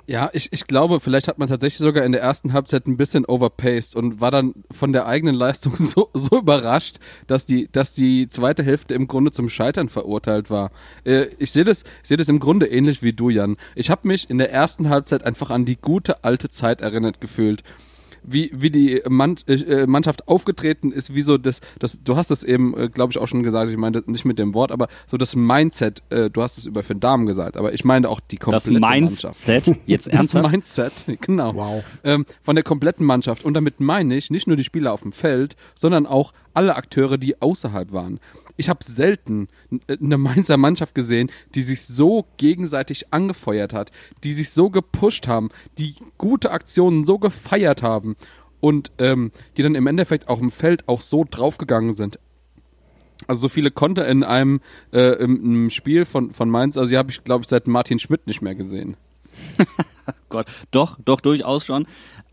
Ja, 0.06 0.30
ich, 0.32 0.52
ich 0.52 0.66
glaube, 0.66 0.98
vielleicht 0.98 1.28
hat 1.28 1.38
man 1.38 1.48
tatsächlich 1.48 1.78
sogar 1.78 2.04
in 2.04 2.12
der 2.12 2.20
ersten 2.20 2.52
Halbzeit 2.52 2.86
ein 2.86 2.96
bisschen 2.96 3.24
overpaced 3.24 3.94
und 3.94 4.20
war 4.20 4.32
dann 4.32 4.52
von 4.70 4.92
der 4.92 5.06
eigenen 5.06 5.34
Leistung 5.34 5.74
so, 5.76 6.10
so 6.12 6.38
überrascht, 6.38 6.96
dass 7.28 7.46
die, 7.46 7.68
dass 7.70 7.94
die 7.94 8.28
zweite 8.28 8.64
Hälfte 8.64 8.94
im 8.94 9.06
Grunde 9.06 9.30
zum 9.30 9.48
Scheitern 9.48 9.88
verurteilt 9.88 10.50
war. 10.50 10.72
Äh, 11.04 11.26
ich 11.38 11.52
sehe 11.52 11.64
das, 11.64 11.84
sehe 12.02 12.16
das 12.16 12.28
im 12.28 12.40
Grunde 12.40 12.66
ähnlich 12.66 13.02
wie 13.02 13.12
du, 13.12 13.30
Jan. 13.30 13.56
Ich 13.76 13.90
habe 13.90 14.08
mich 14.08 14.28
in 14.28 14.38
der 14.38 14.52
ersten 14.52 14.88
Halbzeit 14.88 15.22
einfach 15.22 15.50
an 15.50 15.64
die 15.64 15.76
gute 15.76 16.24
alte 16.24 16.48
Zeit 16.48 16.80
erinnert 16.80 17.20
gefühlt 17.20 17.62
wie, 18.22 18.50
wie 18.54 18.70
die 18.70 19.02
Mann, 19.08 19.36
äh, 19.46 19.86
Mannschaft 19.86 20.28
aufgetreten 20.28 20.92
ist, 20.92 21.14
wie 21.14 21.22
so 21.22 21.38
das, 21.38 21.60
das 21.78 22.02
du 22.02 22.16
hast 22.16 22.30
es 22.30 22.44
eben, 22.44 22.76
äh, 22.76 22.88
glaube 22.88 23.12
ich, 23.12 23.18
auch 23.18 23.28
schon 23.28 23.42
gesagt, 23.42 23.70
ich 23.70 23.76
meine 23.76 24.02
nicht 24.06 24.24
mit 24.24 24.38
dem 24.38 24.54
Wort, 24.54 24.72
aber 24.72 24.88
so 25.06 25.16
das 25.16 25.36
Mindset, 25.36 26.02
äh, 26.10 26.30
du 26.30 26.42
hast 26.42 26.58
es 26.58 26.66
über 26.66 26.82
Finn 26.82 27.00
Damen 27.00 27.26
gesagt, 27.26 27.56
aber 27.56 27.72
ich 27.72 27.84
meine 27.84 28.08
auch 28.08 28.20
die 28.20 28.36
komplette 28.36 28.72
das 28.72 28.80
Mannschaft. 28.80 29.46
Mindset, 29.46 29.78
jetzt 29.86 30.08
ernsthaft? 30.08 30.44
Das 30.44 30.52
Mindset, 30.52 30.92
genau. 31.20 31.54
Wow. 31.54 31.84
Ähm, 32.04 32.24
von 32.42 32.54
der 32.54 32.64
kompletten 32.64 33.06
Mannschaft 33.06 33.44
und 33.44 33.54
damit 33.54 33.80
meine 33.80 34.16
ich 34.16 34.30
nicht 34.30 34.46
nur 34.46 34.56
die 34.56 34.64
Spieler 34.64 34.92
auf 34.92 35.02
dem 35.02 35.12
Feld, 35.12 35.56
sondern 35.74 36.06
auch 36.06 36.32
alle 36.54 36.76
Akteure, 36.76 37.18
die 37.18 37.40
außerhalb 37.40 37.92
waren 37.92 38.20
ich 38.56 38.68
habe 38.68 38.84
selten 38.84 39.48
eine 39.88 40.18
Mainzer 40.18 40.56
Mannschaft 40.56 40.94
gesehen, 40.94 41.30
die 41.54 41.62
sich 41.62 41.82
so 41.82 42.26
gegenseitig 42.36 43.12
angefeuert 43.12 43.72
hat, 43.72 43.90
die 44.24 44.32
sich 44.32 44.50
so 44.50 44.70
gepusht 44.70 45.26
haben, 45.26 45.50
die 45.78 45.94
gute 46.18 46.50
Aktionen 46.50 47.04
so 47.04 47.18
gefeiert 47.18 47.82
haben 47.82 48.16
und 48.60 48.92
ähm, 48.98 49.32
die 49.56 49.62
dann 49.62 49.74
im 49.74 49.86
Endeffekt 49.86 50.28
auch 50.28 50.40
im 50.40 50.50
Feld 50.50 50.88
auch 50.88 51.00
so 51.00 51.24
draufgegangen 51.28 51.92
sind. 51.92 52.18
Also 53.26 53.42
so 53.42 53.48
viele 53.48 53.70
Konter 53.70 54.06
in 54.06 54.24
einem 54.24 54.60
äh, 54.92 55.22
im, 55.22 55.44
im 55.44 55.70
Spiel 55.70 56.04
von, 56.04 56.32
von 56.32 56.50
Mainz, 56.50 56.76
also 56.76 56.90
die 56.90 56.98
habe 56.98 57.10
ich, 57.10 57.24
glaube 57.24 57.42
ich, 57.42 57.48
seit 57.48 57.68
Martin 57.68 57.98
Schmidt 57.98 58.26
nicht 58.26 58.42
mehr 58.42 58.54
gesehen. 58.54 58.96
Gott, 60.28 60.46
doch, 60.70 60.98
doch, 61.04 61.20
durchaus 61.20 61.64
schon. 61.64 61.86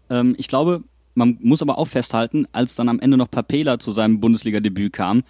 Ähm, 0.09 0.35
ich 0.37 0.47
glaube, 0.47 0.83
man 1.15 1.37
muss 1.41 1.61
aber 1.61 1.77
auch 1.77 1.87
festhalten, 1.87 2.47
als 2.51 2.75
dann 2.75 2.89
am 2.89 2.99
Ende 2.99 3.17
noch 3.17 3.29
Papela 3.29 3.79
zu 3.79 3.91
seinem 3.91 4.19
Bundesliga-Debüt 4.19 4.93
kam, 4.93 5.23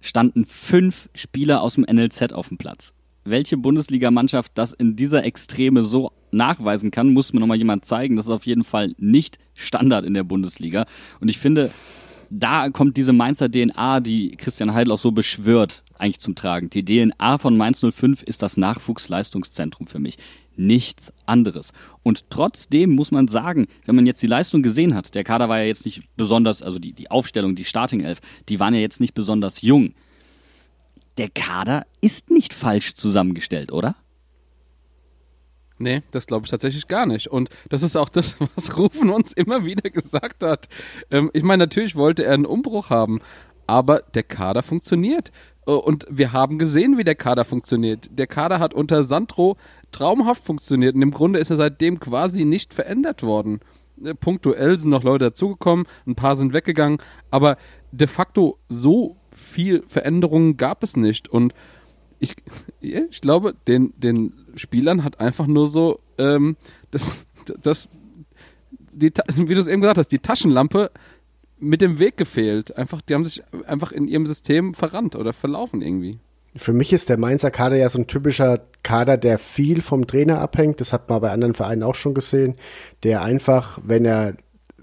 standen 0.00 0.44
fünf 0.44 1.08
Spieler 1.14 1.62
aus 1.62 1.74
dem 1.74 1.84
NLZ 1.84 2.32
auf 2.32 2.48
dem 2.48 2.58
Platz. 2.58 2.92
Welche 3.24 3.56
Bundesligamannschaft 3.56 4.52
das 4.54 4.72
in 4.72 4.96
dieser 4.96 5.24
Extreme 5.24 5.82
so 5.82 6.12
nachweisen 6.30 6.90
kann, 6.90 7.12
muss 7.12 7.32
mir 7.32 7.40
nochmal 7.40 7.58
jemand 7.58 7.84
zeigen. 7.84 8.16
Das 8.16 8.26
ist 8.26 8.32
auf 8.32 8.46
jeden 8.46 8.64
Fall 8.64 8.94
nicht 8.98 9.38
Standard 9.54 10.04
in 10.04 10.14
der 10.14 10.24
Bundesliga. 10.24 10.86
Und 11.20 11.28
ich 11.28 11.38
finde, 11.38 11.70
da 12.30 12.70
kommt 12.70 12.96
diese 12.96 13.12
Mainzer 13.12 13.50
DNA, 13.50 14.00
die 14.00 14.32
Christian 14.32 14.74
Heidel 14.74 14.92
auch 14.92 14.98
so 14.98 15.12
beschwört, 15.12 15.82
eigentlich 15.98 16.20
zum 16.20 16.34
Tragen. 16.34 16.70
Die 16.70 16.84
DNA 16.84 17.38
von 17.38 17.56
Mainz 17.56 17.80
05 17.80 18.22
ist 18.22 18.42
das 18.42 18.56
Nachwuchsleistungszentrum 18.56 19.86
für 19.86 19.98
mich. 19.98 20.16
Nichts 20.58 21.12
anderes. 21.24 21.72
Und 22.02 22.30
trotzdem 22.30 22.90
muss 22.90 23.12
man 23.12 23.28
sagen, 23.28 23.68
wenn 23.86 23.94
man 23.94 24.06
jetzt 24.06 24.20
die 24.22 24.26
Leistung 24.26 24.62
gesehen 24.62 24.94
hat, 24.94 25.14
der 25.14 25.22
Kader 25.22 25.48
war 25.48 25.60
ja 25.60 25.64
jetzt 25.64 25.84
nicht 25.84 26.02
besonders, 26.16 26.62
also 26.62 26.80
die, 26.80 26.92
die 26.92 27.12
Aufstellung, 27.12 27.54
die 27.54 27.64
Starting 27.64 28.00
Elf, 28.00 28.20
die 28.48 28.58
waren 28.58 28.74
ja 28.74 28.80
jetzt 28.80 29.00
nicht 29.00 29.14
besonders 29.14 29.62
jung. 29.62 29.94
Der 31.16 31.28
Kader 31.30 31.86
ist 32.00 32.30
nicht 32.30 32.54
falsch 32.54 32.94
zusammengestellt, 32.94 33.70
oder? 33.70 33.94
Nee, 35.78 36.02
das 36.10 36.26
glaube 36.26 36.44
ich 36.44 36.50
tatsächlich 36.50 36.88
gar 36.88 37.06
nicht. 37.06 37.28
Und 37.28 37.50
das 37.68 37.84
ist 37.84 37.96
auch 37.96 38.08
das, 38.08 38.36
was 38.56 38.76
Rufen 38.76 39.10
uns 39.10 39.32
immer 39.32 39.64
wieder 39.64 39.90
gesagt 39.90 40.42
hat. 40.42 40.68
Ähm, 41.10 41.30
ich 41.32 41.44
meine, 41.44 41.64
natürlich 41.64 41.94
wollte 41.94 42.24
er 42.24 42.34
einen 42.34 42.46
Umbruch 42.46 42.90
haben, 42.90 43.20
aber 43.68 44.00
der 44.14 44.24
Kader 44.24 44.62
funktioniert. 44.62 45.30
Äh, 45.66 45.72
und 45.72 46.06
wir 46.10 46.32
haben 46.32 46.58
gesehen, 46.58 46.98
wie 46.98 47.04
der 47.04 47.14
Kader 47.14 47.44
funktioniert. 47.44 48.08
Der 48.10 48.26
Kader 48.26 48.58
hat 48.58 48.74
unter 48.74 49.04
Sandro 49.04 49.56
traumhaft 49.92 50.44
funktioniert 50.44 50.94
und 50.94 51.02
im 51.02 51.10
Grunde 51.10 51.38
ist 51.38 51.50
er 51.50 51.56
seitdem 51.56 52.00
quasi 52.00 52.44
nicht 52.44 52.74
verändert 52.74 53.22
worden. 53.22 53.60
Äh, 54.02 54.14
punktuell 54.14 54.78
sind 54.78 54.90
noch 54.90 55.02
Leute 55.02 55.26
dazugekommen, 55.26 55.86
ein 56.06 56.14
paar 56.14 56.36
sind 56.36 56.52
weggegangen, 56.52 56.98
aber 57.30 57.56
de 57.92 58.06
facto 58.06 58.58
so 58.68 59.16
viel 59.30 59.82
Veränderungen 59.86 60.56
gab 60.56 60.82
es 60.82 60.96
nicht. 60.96 61.28
Und 61.28 61.54
ich, 62.18 62.36
ich 62.80 63.20
glaube, 63.20 63.54
den, 63.66 63.92
den 63.96 64.32
Spielern 64.56 65.04
hat 65.04 65.20
einfach 65.20 65.46
nur 65.46 65.68
so 65.68 66.00
ähm, 66.18 66.56
das, 66.90 67.26
das 67.62 67.88
die, 68.90 69.12
wie 69.36 69.54
du 69.54 69.60
es 69.60 69.68
eben 69.68 69.80
gesagt 69.82 69.98
hast, 69.98 70.12
die 70.12 70.18
Taschenlampe 70.18 70.90
mit 71.58 71.80
dem 71.80 71.98
Weg 71.98 72.16
gefehlt. 72.16 72.76
Einfach, 72.76 73.02
die 73.02 73.14
haben 73.14 73.24
sich 73.24 73.42
einfach 73.66 73.92
in 73.92 74.08
ihrem 74.08 74.26
System 74.26 74.74
verrannt 74.74 75.16
oder 75.16 75.32
verlaufen 75.32 75.82
irgendwie. 75.82 76.18
Für 76.56 76.72
mich 76.72 76.92
ist 76.92 77.08
der 77.08 77.18
Mainzer 77.18 77.50
Kader 77.50 77.76
ja 77.76 77.88
so 77.88 77.98
ein 77.98 78.06
typischer 78.06 78.60
Kader, 78.82 79.16
der 79.16 79.38
viel 79.38 79.82
vom 79.82 80.06
Trainer 80.06 80.40
abhängt. 80.40 80.80
Das 80.80 80.92
hat 80.92 81.08
man 81.08 81.20
bei 81.20 81.30
anderen 81.30 81.54
Vereinen 81.54 81.82
auch 81.82 81.94
schon 81.94 82.14
gesehen. 82.14 82.56
Der 83.04 83.22
einfach, 83.22 83.78
wenn 83.84 84.04
er 84.04 84.34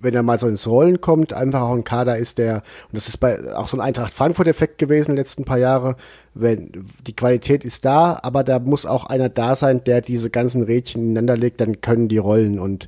wenn 0.05 0.13
er 0.13 0.23
mal 0.23 0.39
so 0.39 0.47
ins 0.47 0.67
Rollen 0.67 1.01
kommt, 1.01 1.33
einfach 1.33 1.61
auch 1.61 1.73
ein 1.73 1.83
Kader 1.83 2.17
ist, 2.17 2.37
der, 2.37 2.57
und 2.89 2.93
das 2.93 3.07
ist 3.07 3.17
bei 3.17 3.55
auch 3.55 3.67
so 3.67 3.77
ein 3.77 3.81
Eintracht 3.81 4.13
Frankfurt-Effekt 4.13 4.77
gewesen 4.77 5.11
in 5.11 5.15
den 5.15 5.21
letzten 5.21 5.45
paar 5.45 5.57
Jahre, 5.57 5.95
wenn 6.33 6.85
die 7.07 7.15
Qualität 7.15 7.65
ist 7.65 7.85
da, 7.85 8.19
aber 8.21 8.43
da 8.43 8.59
muss 8.59 8.85
auch 8.85 9.05
einer 9.05 9.29
da 9.29 9.55
sein, 9.55 9.83
der 9.83 10.01
diese 10.01 10.29
ganzen 10.29 10.63
Rädchen 10.63 11.01
ineinander 11.01 11.37
legt, 11.37 11.59
dann 11.59 11.81
können 11.81 12.07
die 12.07 12.19
rollen 12.19 12.59
und 12.59 12.87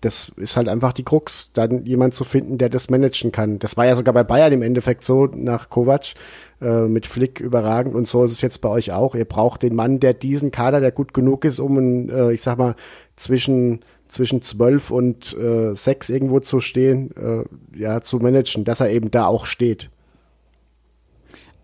das 0.00 0.30
ist 0.36 0.56
halt 0.56 0.68
einfach 0.68 0.92
die 0.92 1.04
Krux, 1.04 1.50
dann 1.52 1.84
jemand 1.84 2.14
zu 2.14 2.24
finden, 2.24 2.58
der 2.58 2.68
das 2.68 2.90
managen 2.90 3.32
kann. 3.32 3.58
Das 3.58 3.76
war 3.76 3.86
ja 3.86 3.96
sogar 3.96 4.12
bei 4.14 4.24
Bayern 4.24 4.52
im 4.52 4.62
Endeffekt 4.62 5.04
so 5.04 5.26
nach 5.26 5.70
Kovac 5.70 6.14
äh, 6.60 6.86
mit 6.86 7.06
Flick 7.06 7.40
überragend 7.40 7.94
und 7.94 8.06
so 8.06 8.24
ist 8.24 8.32
es 8.32 8.42
jetzt 8.42 8.60
bei 8.60 8.68
euch 8.68 8.92
auch. 8.92 9.14
Ihr 9.14 9.24
braucht 9.24 9.62
den 9.62 9.74
Mann, 9.74 9.98
der 9.98 10.14
diesen 10.14 10.50
Kader, 10.50 10.80
der 10.80 10.92
gut 10.92 11.14
genug 11.14 11.44
ist, 11.44 11.58
um, 11.58 11.78
ein, 11.78 12.08
äh, 12.10 12.32
ich 12.32 12.42
sag 12.42 12.58
mal, 12.58 12.74
zwischen 13.16 13.80
zwischen 14.08 14.40
zwölf 14.42 14.90
und 14.90 15.36
äh, 15.36 15.74
sechs 15.74 16.08
irgendwo 16.08 16.38
zu 16.40 16.60
stehen, 16.60 17.10
äh, 17.16 17.44
ja, 17.76 18.00
zu 18.00 18.18
managen, 18.18 18.64
dass 18.64 18.80
er 18.80 18.90
eben 18.90 19.10
da 19.10 19.26
auch 19.26 19.46
steht. 19.46 19.90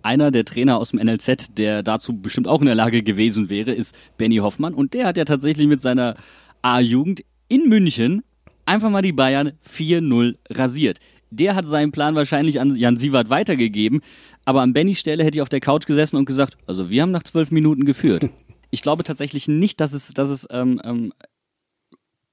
Einer 0.02 0.32
der 0.32 0.44
Trainer 0.44 0.78
aus 0.78 0.90
dem 0.90 0.98
NLZ, 0.98 1.56
der 1.56 1.84
dazu 1.84 2.14
bestimmt 2.20 2.48
auch 2.48 2.60
in 2.60 2.66
der 2.66 2.74
Lage 2.74 3.04
gewesen 3.04 3.48
wäre, 3.48 3.72
ist 3.72 3.96
Benny 4.18 4.38
Hoffmann. 4.38 4.74
Und 4.74 4.94
der 4.94 5.06
hat 5.06 5.16
ja 5.16 5.24
tatsächlich 5.24 5.68
mit 5.68 5.80
seiner 5.80 6.16
A-Jugend 6.62 7.22
in 7.52 7.68
München 7.68 8.22
einfach 8.64 8.88
mal 8.88 9.02
die 9.02 9.12
Bayern 9.12 9.52
4-0 9.68 10.36
rasiert. 10.48 11.00
Der 11.30 11.54
hat 11.54 11.66
seinen 11.66 11.92
Plan 11.92 12.14
wahrscheinlich 12.14 12.60
an 12.60 12.74
Jan 12.74 12.96
Sievert 12.96 13.28
weitergegeben. 13.28 14.00
Aber 14.46 14.62
an 14.62 14.72
Bennys 14.72 14.98
Stelle 14.98 15.22
hätte 15.22 15.36
ich 15.36 15.42
auf 15.42 15.50
der 15.50 15.60
Couch 15.60 15.86
gesessen 15.86 16.16
und 16.16 16.24
gesagt, 16.24 16.56
also 16.66 16.88
wir 16.88 17.02
haben 17.02 17.10
nach 17.10 17.24
zwölf 17.24 17.50
Minuten 17.50 17.84
geführt. 17.84 18.28
Ich 18.74 18.80
glaube 18.80 19.04
tatsächlich 19.04 19.48
nicht, 19.48 19.82
dass 19.82 19.92
es, 19.92 20.14
dass 20.14 20.30
es 20.30 20.48
ähm, 20.50 20.80
ähm, 20.82 21.12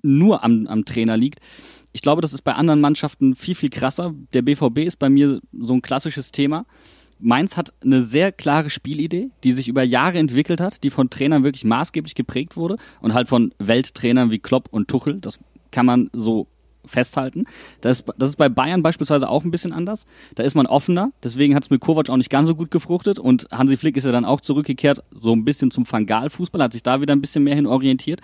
nur 0.02 0.42
am, 0.42 0.68
am 0.68 0.86
Trainer 0.86 1.18
liegt. 1.18 1.40
Ich 1.92 2.02
glaube, 2.02 2.22
das 2.22 2.32
ist 2.32 2.44
bei 2.44 2.54
anderen 2.54 2.80
Mannschaften 2.80 3.36
viel, 3.36 3.56
viel 3.56 3.70
krasser. 3.70 4.16
Der 4.32 4.42
BVB 4.42 4.78
ist 4.86 5.00
bei 5.00 5.10
mir 5.10 5.42
so 5.52 5.74
ein 5.74 5.82
klassisches 5.82 6.32
Thema. 6.32 6.66
Mainz 7.20 7.58
hat 7.58 7.74
eine 7.84 8.02
sehr 8.02 8.32
klare 8.32 8.70
Spielidee, 8.70 9.30
die 9.44 9.52
sich 9.52 9.68
über 9.68 9.84
Jahre 9.84 10.18
entwickelt 10.18 10.62
hat, 10.62 10.84
die 10.84 10.90
von 10.90 11.10
Trainern 11.10 11.44
wirklich 11.44 11.66
maßgeblich 11.66 12.16
geprägt 12.16 12.56
wurde 12.56 12.78
und 13.02 13.14
halt 13.14 13.28
von 13.28 13.54
Welttrainern 13.60 14.32
wie 14.32 14.40
Klopp 14.40 14.70
und 14.72 14.88
Tuchel. 14.88 15.20
Das 15.20 15.40
kann 15.72 15.86
man 15.86 16.10
so 16.14 16.48
festhalten. 16.86 17.46
Das, 17.82 18.04
das 18.18 18.30
ist 18.30 18.36
bei 18.38 18.50
Bayern 18.50 18.82
beispielsweise 18.82 19.30
auch 19.30 19.44
ein 19.44 19.52
bisschen 19.52 19.74
anders. 19.74 20.06
Da 20.36 20.44
ist 20.44 20.56
man 20.56 20.66
offener, 20.66 21.12
deswegen 21.24 21.56
hat 21.56 21.64
es 21.64 21.70
mit 21.70 21.82
Kovac 21.82 22.10
auch 22.10 22.18
nicht 22.18 22.30
ganz 22.30 22.48
so 22.48 22.56
gut 22.56 22.72
gefruchtet 22.72 23.20
und 23.20 23.48
Hansi 23.52 23.78
Flick 23.78 23.98
ist 23.98 24.06
ja 24.06 24.12
dann 24.12 24.26
auch 24.26 24.42
zurückgekehrt, 24.42 25.04
so 25.12 25.34
ein 25.34 25.46
bisschen 25.46 25.72
zum 25.72 25.86
Fangal-Fußball, 25.86 26.62
hat 26.62 26.74
sich 26.74 26.84
da 26.84 27.02
wieder 27.02 27.14
ein 27.14 27.22
bisschen 27.22 27.44
mehr 27.44 27.56
hin 27.56 27.68
orientiert. 27.68 28.22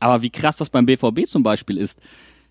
Aber 0.00 0.22
wie 0.22 0.30
krass 0.30 0.56
das 0.56 0.70
beim 0.70 0.86
BVB 0.86 1.26
zum 1.26 1.42
Beispiel 1.42 1.76
ist, 1.76 1.98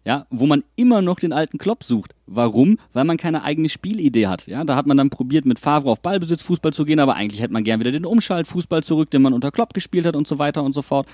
ja, 0.05 0.27
wo 0.29 0.45
man 0.45 0.63
immer 0.75 1.01
noch 1.01 1.19
den 1.19 1.33
alten 1.33 1.57
Klopp 1.57 1.83
sucht. 1.83 2.13
Warum? 2.27 2.77
Weil 2.93 3.05
man 3.05 3.17
keine 3.17 3.43
eigene 3.43 3.69
Spielidee 3.69 4.27
hat. 4.27 4.45
Ja, 4.45 4.63
da 4.63 4.75
hat 4.75 4.85
man 4.85 4.97
dann 4.97 5.09
probiert, 5.09 5.45
mit 5.45 5.57
Favre 5.57 5.89
auf 5.89 6.01
Ballbesitz 6.01 6.43
Fußball 6.43 6.73
zu 6.73 6.85
gehen, 6.85 6.99
aber 6.99 7.15
eigentlich 7.15 7.41
hätte 7.41 7.53
man 7.53 7.63
gern 7.63 7.79
wieder 7.79 7.91
den 7.91 8.05
Umschaltfußball 8.05 8.83
zurück, 8.83 9.09
den 9.09 9.23
man 9.23 9.33
unter 9.33 9.51
Klopp 9.51 9.73
gespielt 9.73 10.05
hat 10.05 10.15
und 10.15 10.27
so 10.27 10.37
weiter 10.37 10.63
und 10.63 10.73
so 10.73 10.83
fort. 10.83 11.07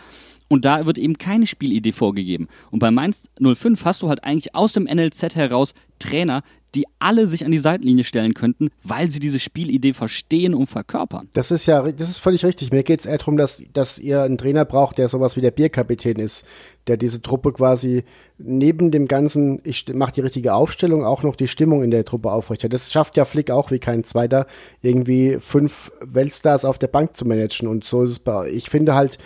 Und 0.52 0.66
da 0.66 0.86
wird 0.86 0.98
eben 0.98 1.18
keine 1.18 1.48
Spielidee 1.48 1.94
vorgegeben. 1.94 2.50
Und 2.72 2.80
bei 2.80 2.92
Mainz 2.92 3.30
05 3.42 3.86
hast 3.86 4.02
du 4.02 4.10
halt 4.10 4.26
eigentlich 4.26 4.54
aus 4.54 4.74
dem 4.74 4.84
NLZ 4.84 5.34
heraus 5.38 5.74
Trainer, 5.98 6.44
die 6.76 6.86
alle 7.00 7.28
sich 7.28 7.46
an 7.46 7.52
die 7.52 7.58
Seitenlinie 7.58 8.04
stellen 8.04 8.34
könnten, 8.34 8.70
weil 8.84 9.10
sie 9.10 9.20
diese 9.20 9.40
Spielidee 9.40 9.94
verstehen 9.94 10.54
und 10.54 10.68
verkörpern. 10.68 11.30
Das 11.34 11.52
ist 11.52 11.68
ja, 11.68 11.90
das 11.92 12.10
ist 12.10 12.18
völlig 12.18 12.44
richtig. 12.44 12.72
Mir 12.72 12.84
geht 12.84 13.00
es 13.00 13.06
eher 13.06 13.18
darum, 13.18 13.38
dass, 13.38 13.64
dass 13.72 13.98
ihr 13.98 14.24
einen 14.24 14.38
Trainer 14.38 14.66
braucht, 14.66 14.98
der 14.98 15.08
sowas 15.08 15.38
wie 15.38 15.42
der 15.42 15.52
Bierkapitän 15.52 16.18
ist, 16.18 16.44
der 16.88 16.98
diese 16.98 17.22
Truppe 17.22 17.54
quasi 17.54 18.04
neben 18.38 18.92
dem 18.92 19.08
ganzen, 19.08 19.62
ich 19.64 19.86
mache 19.94 20.14
die 20.14 20.22
richtige 20.22 20.54
Aufstellung, 20.54 21.06
auch 21.06 21.24
noch 21.24 21.38
die 21.38 21.48
Stimmung 21.48 21.82
in 21.82 21.92
der 21.92 22.04
Truppe 22.04 22.30
aufrechterhält. 22.30 22.74
Das 22.74 22.92
schafft 22.92 23.16
ja 23.16 23.24
Flick 23.24 23.52
auch 23.52 23.72
wie 23.72 23.80
kein 23.80 24.04
Zweiter, 24.04 24.48
irgendwie 24.82 25.38
fünf 25.40 25.94
Weltstars 26.02 26.66
auf 26.66 26.78
der 26.78 26.88
Bank 26.88 27.16
zu 27.16 27.26
managen. 27.26 27.70
Und 27.70 27.86
so 27.86 28.04
ist 28.04 28.10
es 28.10 28.20
bei, 28.20 28.50
ich 28.50 28.70
finde 28.70 28.96
halt, 28.96 29.18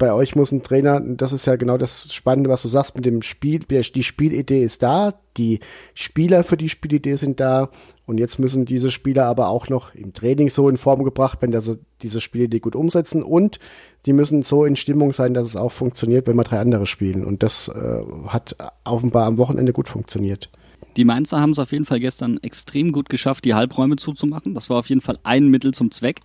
bei 0.00 0.14
euch 0.14 0.34
muss 0.34 0.50
ein 0.50 0.62
Trainer, 0.62 0.98
das 0.98 1.34
ist 1.34 1.46
ja 1.46 1.56
genau 1.56 1.76
das 1.76 2.12
Spannende, 2.14 2.48
was 2.48 2.62
du 2.62 2.68
sagst 2.68 2.96
mit 2.96 3.04
dem 3.04 3.20
Spiel, 3.20 3.60
die 3.60 4.02
Spielidee 4.02 4.64
ist 4.64 4.82
da, 4.82 5.12
die 5.36 5.60
Spieler 5.92 6.42
für 6.42 6.56
die 6.56 6.70
Spielidee 6.70 7.16
sind 7.16 7.38
da 7.38 7.68
und 8.06 8.16
jetzt 8.16 8.38
müssen 8.38 8.64
diese 8.64 8.90
Spieler 8.90 9.26
aber 9.26 9.48
auch 9.48 9.68
noch 9.68 9.94
im 9.94 10.14
Training 10.14 10.48
so 10.48 10.70
in 10.70 10.78
Form 10.78 11.04
gebracht 11.04 11.42
werden, 11.42 11.52
dass 11.52 11.66
sie 11.66 11.78
diese 12.00 12.22
Spielidee 12.22 12.60
gut 12.60 12.74
umsetzen 12.74 13.22
und 13.22 13.58
die 14.06 14.14
müssen 14.14 14.42
so 14.42 14.64
in 14.64 14.74
Stimmung 14.74 15.12
sein, 15.12 15.34
dass 15.34 15.46
es 15.46 15.54
auch 15.54 15.70
funktioniert, 15.70 16.26
wenn 16.26 16.36
wir 16.36 16.44
drei 16.44 16.60
andere 16.60 16.86
spielen 16.86 17.22
und 17.22 17.42
das 17.42 17.68
äh, 17.68 18.02
hat 18.26 18.56
offenbar 18.84 19.26
am 19.26 19.36
Wochenende 19.36 19.74
gut 19.74 19.88
funktioniert. 19.90 20.48
Die 20.96 21.04
Mainzer 21.04 21.40
haben 21.40 21.50
es 21.50 21.58
auf 21.58 21.72
jeden 21.72 21.84
Fall 21.84 22.00
gestern 22.00 22.38
extrem 22.38 22.90
gut 22.92 23.10
geschafft, 23.10 23.44
die 23.44 23.54
Halbräume 23.54 23.96
zuzumachen. 23.96 24.54
Das 24.54 24.70
war 24.70 24.78
auf 24.78 24.88
jeden 24.88 25.02
Fall 25.02 25.18
ein 25.22 25.48
Mittel 25.48 25.72
zum 25.72 25.90
Zweck. 25.90 26.20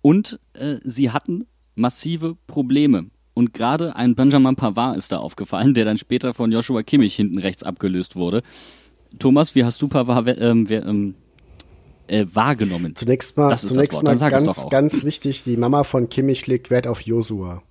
Und 0.00 0.40
äh, 0.54 0.78
sie 0.82 1.10
hatten 1.12 1.46
massive 1.74 2.36
Probleme. 2.46 3.06
Und 3.34 3.52
gerade 3.52 3.96
ein 3.96 4.14
Benjamin 4.14 4.54
Pavard 4.54 4.96
ist 4.96 5.10
da 5.10 5.18
aufgefallen, 5.18 5.74
der 5.74 5.84
dann 5.84 5.98
später 5.98 6.34
von 6.34 6.52
Joshua 6.52 6.82
Kimmich 6.82 7.16
hinten 7.16 7.38
rechts 7.38 7.64
abgelöst 7.64 8.14
wurde. 8.16 8.42
Thomas, 9.18 9.54
wie 9.54 9.64
hast 9.64 9.82
du 9.82 9.88
Pavard 9.88 10.38
ähm, 10.38 10.66
ähm, 10.70 11.14
äh, 12.06 12.26
wahrgenommen? 12.32 12.94
Zunächst 12.94 13.36
mal, 13.36 13.56
zunächst 13.58 14.02
mal 14.02 14.16
ganz, 14.16 14.68
ganz 14.68 15.04
wichtig, 15.04 15.42
die 15.44 15.56
Mama 15.56 15.84
von 15.84 16.08
Kimmich 16.08 16.46
legt 16.46 16.70
Wert 16.70 16.86
auf 16.86 17.00
Joshua. 17.00 17.62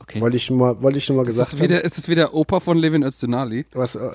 Okay. 0.00 0.20
Wollte 0.20 0.36
ich 0.36 0.48
nur 0.48 0.58
mal, 0.58 0.82
wollte 0.82 0.98
ich 0.98 1.08
nur 1.08 1.18
mal 1.18 1.24
gesagt 1.24 1.52
ist 1.52 1.62
wieder, 1.62 1.84
Ist 1.84 1.98
es 1.98 2.08
wieder 2.08 2.32
Opa 2.32 2.60
von 2.60 2.78
Levin 2.78 3.02
Öztunali? 3.02 3.66
Was? 3.72 3.96
Äh, 3.96 4.10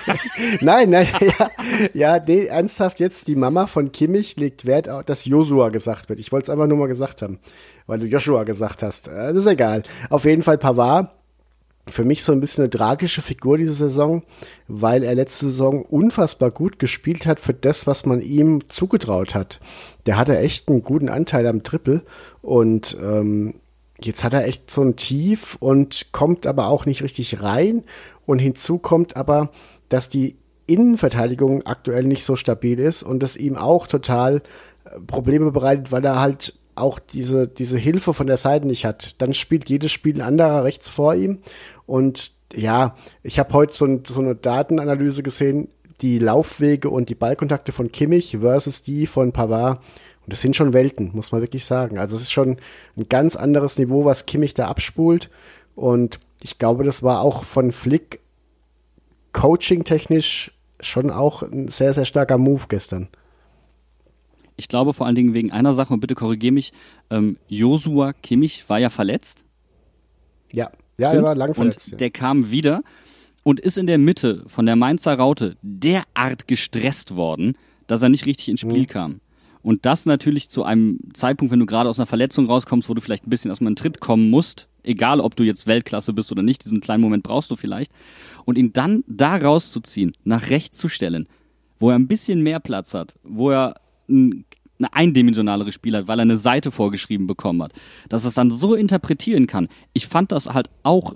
nein, 0.60 0.90
nein, 0.90 1.08
ja, 1.38 1.50
ja, 1.94 2.24
nee, 2.24 2.46
ernsthaft 2.46 3.00
jetzt, 3.00 3.28
die 3.28 3.36
Mama 3.36 3.66
von 3.66 3.90
Kimmich 3.92 4.36
legt 4.36 4.66
Wert 4.66 4.88
auf, 4.88 5.04
dass 5.04 5.24
Joshua 5.24 5.70
gesagt 5.70 6.08
wird. 6.08 6.20
Ich 6.20 6.32
wollte 6.32 6.44
es 6.44 6.50
einfach 6.50 6.66
nur 6.66 6.78
mal 6.78 6.86
gesagt 6.86 7.22
haben, 7.22 7.38
weil 7.86 7.98
du 7.98 8.06
Joshua 8.06 8.44
gesagt 8.44 8.82
hast. 8.82 9.08
Äh, 9.08 9.32
das 9.32 9.36
ist 9.36 9.46
egal. 9.46 9.82
Auf 10.10 10.24
jeden 10.24 10.42
Fall 10.42 10.58
Pavard 10.58 11.10
für 11.88 12.04
mich 12.04 12.22
so 12.22 12.32
ein 12.32 12.40
bisschen 12.40 12.62
eine 12.62 12.70
tragische 12.70 13.22
Figur 13.22 13.58
diese 13.58 13.72
Saison, 13.72 14.22
weil 14.68 15.02
er 15.02 15.14
letzte 15.14 15.46
Saison 15.46 15.82
unfassbar 15.82 16.50
gut 16.50 16.78
gespielt 16.78 17.26
hat 17.26 17.40
für 17.40 17.54
das, 17.54 17.86
was 17.86 18.06
man 18.06 18.20
ihm 18.20 18.68
zugetraut 18.68 19.34
hat. 19.34 19.58
Der 20.06 20.16
hatte 20.16 20.38
echt 20.38 20.68
einen 20.68 20.82
guten 20.82 21.08
Anteil 21.08 21.46
am 21.46 21.64
Triple 21.64 22.02
und 22.40 22.96
ähm, 23.02 23.54
jetzt 24.06 24.24
hat 24.24 24.34
er 24.34 24.46
echt 24.46 24.70
so 24.70 24.82
ein 24.82 24.96
Tief 24.96 25.56
und 25.60 26.12
kommt 26.12 26.46
aber 26.46 26.68
auch 26.68 26.86
nicht 26.86 27.02
richtig 27.02 27.42
rein. 27.42 27.84
Und 28.26 28.38
hinzu 28.38 28.78
kommt 28.78 29.16
aber, 29.16 29.50
dass 29.88 30.08
die 30.08 30.36
Innenverteidigung 30.66 31.66
aktuell 31.66 32.04
nicht 32.04 32.24
so 32.24 32.36
stabil 32.36 32.78
ist 32.78 33.02
und 33.02 33.22
das 33.22 33.36
ihm 33.36 33.56
auch 33.56 33.86
total 33.86 34.42
äh, 34.84 35.00
Probleme 35.06 35.50
bereitet, 35.50 35.92
weil 35.92 36.04
er 36.04 36.20
halt 36.20 36.54
auch 36.74 36.98
diese, 36.98 37.46
diese 37.48 37.76
Hilfe 37.76 38.14
von 38.14 38.26
der 38.26 38.36
Seite 38.36 38.66
nicht 38.66 38.84
hat. 38.84 39.20
Dann 39.20 39.34
spielt 39.34 39.68
jedes 39.68 39.92
Spiel 39.92 40.16
ein 40.16 40.26
anderer 40.26 40.64
rechts 40.64 40.88
vor 40.88 41.14
ihm. 41.14 41.40
Und 41.86 42.32
ja, 42.54 42.96
ich 43.22 43.38
habe 43.38 43.52
heute 43.52 43.74
so, 43.74 44.00
so 44.04 44.20
eine 44.20 44.34
Datenanalyse 44.34 45.22
gesehen, 45.22 45.68
die 46.00 46.18
Laufwege 46.18 46.90
und 46.90 47.08
die 47.08 47.14
Ballkontakte 47.14 47.72
von 47.72 47.92
Kimmich 47.92 48.38
versus 48.40 48.82
die 48.82 49.06
von 49.06 49.32
Pavard. 49.32 49.80
Und 50.24 50.32
das 50.32 50.40
sind 50.40 50.54
schon 50.54 50.72
Welten, 50.72 51.10
muss 51.14 51.32
man 51.32 51.40
wirklich 51.40 51.64
sagen. 51.64 51.98
Also 51.98 52.14
es 52.16 52.22
ist 52.22 52.32
schon 52.32 52.58
ein 52.96 53.08
ganz 53.08 53.34
anderes 53.36 53.78
Niveau, 53.78 54.04
was 54.04 54.26
Kimmich 54.26 54.54
da 54.54 54.68
abspult. 54.68 55.30
Und 55.74 56.20
ich 56.42 56.58
glaube, 56.58 56.84
das 56.84 57.02
war 57.02 57.22
auch 57.22 57.44
von 57.44 57.72
Flick 57.72 58.20
coaching-technisch 59.32 60.52
schon 60.80 61.10
auch 61.10 61.42
ein 61.42 61.68
sehr, 61.68 61.94
sehr 61.94 62.04
starker 62.04 62.38
Move 62.38 62.64
gestern. 62.68 63.08
Ich 64.56 64.68
glaube 64.68 64.92
vor 64.92 65.06
allen 65.06 65.14
Dingen 65.14 65.34
wegen 65.34 65.50
einer 65.50 65.72
Sache, 65.72 65.94
und 65.94 66.00
bitte 66.00 66.14
korrigiere 66.14 66.52
mich, 66.52 66.72
ähm, 67.10 67.38
Josua 67.48 68.12
Kimmich 68.12 68.68
war 68.68 68.78
ja 68.78 68.90
verletzt. 68.90 69.44
Ja, 70.52 70.70
ja, 70.98 71.08
Stimmt? 71.08 71.22
er 71.22 71.28
war 71.28 71.34
lang 71.34 71.54
verletzt. 71.54 71.86
Und 71.86 71.92
ja. 71.92 71.98
der 71.98 72.10
kam 72.10 72.50
wieder 72.50 72.82
und 73.42 73.60
ist 73.60 73.78
in 73.78 73.86
der 73.86 73.98
Mitte 73.98 74.44
von 74.46 74.66
der 74.66 74.76
Mainzer 74.76 75.14
Raute 75.14 75.56
derart 75.62 76.46
gestresst 76.46 77.16
worden, 77.16 77.56
dass 77.86 78.02
er 78.02 78.08
nicht 78.08 78.26
richtig 78.26 78.48
ins 78.48 78.60
Spiel 78.60 78.82
mhm. 78.82 78.86
kam. 78.86 79.20
Und 79.62 79.86
das 79.86 80.06
natürlich 80.06 80.48
zu 80.48 80.64
einem 80.64 80.98
Zeitpunkt, 81.12 81.52
wenn 81.52 81.60
du 81.60 81.66
gerade 81.66 81.88
aus 81.88 81.98
einer 81.98 82.06
Verletzung 82.06 82.46
rauskommst, 82.46 82.88
wo 82.88 82.94
du 82.94 83.00
vielleicht 83.00 83.26
ein 83.26 83.30
bisschen 83.30 83.50
erstmal 83.50 83.70
in 83.72 83.76
Tritt 83.76 84.00
kommen 84.00 84.28
musst, 84.30 84.68
egal 84.82 85.20
ob 85.20 85.36
du 85.36 85.44
jetzt 85.44 85.66
Weltklasse 85.66 86.12
bist 86.12 86.32
oder 86.32 86.42
nicht, 86.42 86.64
diesen 86.64 86.80
kleinen 86.80 87.02
Moment 87.02 87.22
brauchst 87.22 87.50
du 87.50 87.56
vielleicht. 87.56 87.92
Und 88.44 88.58
ihn 88.58 88.72
dann 88.72 89.04
da 89.06 89.36
rauszuziehen, 89.36 90.12
nach 90.24 90.50
rechts 90.50 90.76
zu 90.76 90.88
stellen, 90.88 91.28
wo 91.78 91.90
er 91.90 91.96
ein 91.96 92.08
bisschen 92.08 92.42
mehr 92.42 92.60
Platz 92.60 92.94
hat, 92.94 93.14
wo 93.22 93.50
er 93.50 93.76
ein, 94.08 94.44
eine 94.78 94.92
eindimensionalere 94.92 95.70
Spiel 95.70 95.96
hat, 95.96 96.08
weil 96.08 96.18
er 96.18 96.22
eine 96.22 96.36
Seite 96.36 96.70
vorgeschrieben 96.72 97.26
bekommen 97.26 97.62
hat, 97.62 97.72
dass 98.08 98.24
es 98.24 98.34
dann 98.34 98.50
so 98.50 98.74
interpretieren 98.74 99.46
kann. 99.46 99.68
Ich 99.92 100.08
fand 100.08 100.32
das 100.32 100.48
halt 100.48 100.70
auch 100.82 101.14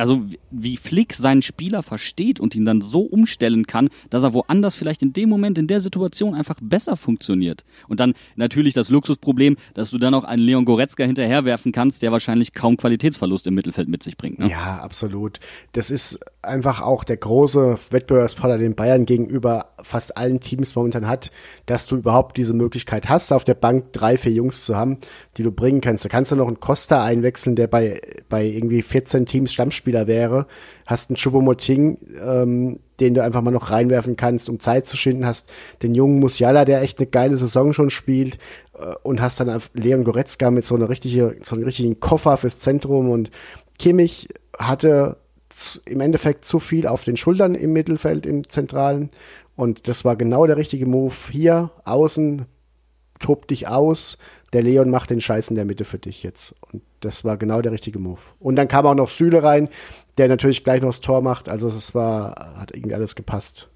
also 0.00 0.24
wie 0.50 0.76
Flick 0.76 1.14
seinen 1.14 1.42
Spieler 1.42 1.82
versteht 1.82 2.40
und 2.40 2.54
ihn 2.54 2.64
dann 2.64 2.80
so 2.80 3.02
umstellen 3.02 3.66
kann, 3.66 3.88
dass 4.10 4.22
er 4.22 4.34
woanders 4.34 4.74
vielleicht 4.74 5.02
in 5.02 5.12
dem 5.12 5.28
Moment, 5.28 5.58
in 5.58 5.66
der 5.66 5.80
Situation 5.80 6.34
einfach 6.34 6.58
besser 6.60 6.96
funktioniert. 6.96 7.64
Und 7.88 8.00
dann 8.00 8.14
natürlich 8.36 8.74
das 8.74 8.90
Luxusproblem, 8.90 9.56
dass 9.74 9.90
du 9.90 9.98
dann 9.98 10.14
auch 10.14 10.24
einen 10.24 10.42
Leon 10.42 10.64
Goretzka 10.64 11.04
hinterherwerfen 11.04 11.72
kannst, 11.72 12.02
der 12.02 12.12
wahrscheinlich 12.12 12.52
kaum 12.52 12.76
Qualitätsverlust 12.76 13.46
im 13.46 13.54
Mittelfeld 13.54 13.88
mit 13.88 14.02
sich 14.02 14.16
bringt. 14.16 14.38
Ne? 14.38 14.48
Ja, 14.48 14.78
absolut. 14.78 15.40
Das 15.72 15.90
ist 15.90 16.18
einfach 16.42 16.80
auch 16.80 17.04
der 17.04 17.18
große 17.18 17.76
Wettbewerbspartner, 17.90 18.58
den 18.58 18.74
Bayern 18.74 19.04
gegenüber 19.04 19.72
fast 19.82 20.16
allen 20.16 20.40
Teams 20.40 20.74
momentan 20.74 21.06
hat, 21.06 21.30
dass 21.66 21.86
du 21.86 21.96
überhaupt 21.96 22.36
diese 22.36 22.54
Möglichkeit 22.54 23.08
hast, 23.08 23.32
auf 23.32 23.44
der 23.44 23.54
Bank 23.54 23.92
drei, 23.92 24.16
vier 24.16 24.32
Jungs 24.32 24.64
zu 24.64 24.76
haben, 24.76 24.98
die 25.36 25.42
du 25.42 25.52
bringen 25.52 25.80
kannst. 25.80 26.04
Da 26.04 26.08
kannst 26.08 26.32
du 26.32 26.36
noch 26.36 26.46
einen 26.46 26.60
Costa 26.60 27.04
einwechseln, 27.04 27.56
der 27.56 27.66
bei, 27.66 28.00
bei 28.28 28.44
irgendwie 28.44 28.82
14 28.82 29.26
Teams 29.26 29.52
Stammspieler 29.52 29.89
wäre. 30.06 30.46
Hast 30.86 31.10
einen 31.10 31.16
Choupo-Moting, 31.16 31.98
ähm, 32.22 32.80
den 33.00 33.14
du 33.14 33.22
einfach 33.22 33.42
mal 33.42 33.50
noch 33.50 33.70
reinwerfen 33.70 34.16
kannst, 34.16 34.48
um 34.48 34.60
Zeit 34.60 34.86
zu 34.86 34.96
schinden. 34.96 35.26
Hast 35.26 35.50
den 35.82 35.94
jungen 35.94 36.20
Musiala, 36.20 36.64
der 36.64 36.82
echt 36.82 36.98
eine 36.98 37.06
geile 37.06 37.36
Saison 37.36 37.72
schon 37.72 37.90
spielt. 37.90 38.38
Äh, 38.78 38.94
und 39.02 39.20
hast 39.20 39.40
dann 39.40 39.60
Leon 39.74 40.04
Goretzka 40.04 40.50
mit 40.50 40.64
so 40.64 40.74
einer 40.74 40.88
richtige, 40.88 41.36
so 41.42 41.54
einem 41.54 41.64
richtigen 41.64 42.00
Koffer 42.00 42.36
fürs 42.36 42.58
Zentrum 42.58 43.10
und 43.10 43.30
Kimmich 43.78 44.28
hatte 44.58 45.16
im 45.84 46.00
Endeffekt 46.00 46.44
zu 46.44 46.58
viel 46.58 46.86
auf 46.86 47.04
den 47.04 47.16
Schultern 47.16 47.54
im 47.54 47.72
Mittelfeld, 47.72 48.26
im 48.26 48.48
Zentralen. 48.48 49.10
Und 49.56 49.88
das 49.88 50.04
war 50.04 50.16
genau 50.16 50.46
der 50.46 50.56
richtige 50.56 50.86
Move. 50.86 51.14
Hier, 51.30 51.70
außen, 51.84 52.46
tob 53.18 53.48
dich 53.48 53.68
aus. 53.68 54.18
Der 54.52 54.62
Leon 54.62 54.90
macht 54.90 55.10
den 55.10 55.20
Scheiß 55.20 55.48
in 55.48 55.56
der 55.56 55.64
Mitte 55.64 55.84
für 55.84 55.98
dich 55.98 56.22
jetzt. 56.22 56.54
Und 56.72 56.82
das 57.00 57.24
war 57.24 57.36
genau 57.36 57.62
der 57.62 57.72
richtige 57.72 57.98
Move. 57.98 58.20
Und 58.40 58.56
dann 58.56 58.68
kam 58.68 58.86
auch 58.86 58.94
noch 58.94 59.10
Süle 59.10 59.42
rein, 59.42 59.68
der 60.18 60.28
natürlich 60.28 60.64
gleich 60.64 60.82
noch 60.82 60.88
das 60.88 61.00
Tor 61.00 61.22
macht. 61.22 61.48
Also 61.48 61.68
es 61.68 61.94
war, 61.94 62.56
hat 62.58 62.74
irgendwie 62.74 62.94
alles 62.94 63.14
gepasst. 63.14 63.68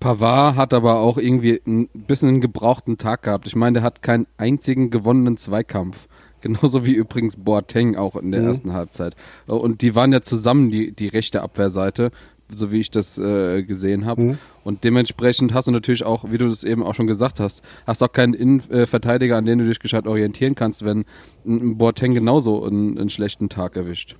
Pavard 0.00 0.56
hat 0.56 0.72
aber 0.72 1.00
auch 1.00 1.18
irgendwie 1.18 1.60
ein 1.66 1.88
bisschen 1.92 2.28
einen 2.28 2.40
gebrauchten 2.40 2.96
Tag 2.96 3.22
gehabt. 3.22 3.46
Ich 3.46 3.56
meine, 3.56 3.74
der 3.74 3.82
hat 3.82 4.02
keinen 4.02 4.26
einzigen 4.38 4.90
gewonnenen 4.90 5.36
Zweikampf. 5.36 6.08
Genauso 6.40 6.86
wie 6.86 6.92
übrigens 6.92 7.36
Boateng 7.36 7.96
auch 7.96 8.14
in 8.14 8.30
der 8.30 8.42
mhm. 8.42 8.48
ersten 8.48 8.72
Halbzeit. 8.72 9.16
Und 9.46 9.82
die 9.82 9.94
waren 9.94 10.12
ja 10.12 10.20
zusammen 10.20 10.70
die, 10.70 10.92
die 10.92 11.08
rechte 11.08 11.42
Abwehrseite, 11.42 12.12
so 12.48 12.70
wie 12.70 12.80
ich 12.80 12.90
das 12.90 13.18
äh, 13.18 13.62
gesehen 13.62 14.06
habe. 14.06 14.22
Mhm. 14.22 14.38
Und 14.66 14.82
dementsprechend 14.82 15.54
hast 15.54 15.68
du 15.68 15.70
natürlich 15.70 16.02
auch, 16.02 16.28
wie 16.28 16.38
du 16.38 16.48
das 16.48 16.64
eben 16.64 16.82
auch 16.82 16.96
schon 16.96 17.06
gesagt 17.06 17.38
hast, 17.38 17.62
hast 17.86 18.02
auch 18.02 18.10
keinen 18.10 18.34
Innenverteidiger, 18.34 19.36
an 19.36 19.46
den 19.46 19.60
du 19.60 19.64
dich 19.64 19.78
gescheit 19.78 20.08
orientieren 20.08 20.56
kannst, 20.56 20.84
wenn 20.84 21.04
ein 21.46 21.78
Boateng 21.78 22.14
genauso 22.14 22.64
einen, 22.64 22.98
einen 22.98 23.08
schlechten 23.08 23.48
Tag 23.48 23.76
erwischt. 23.76 24.16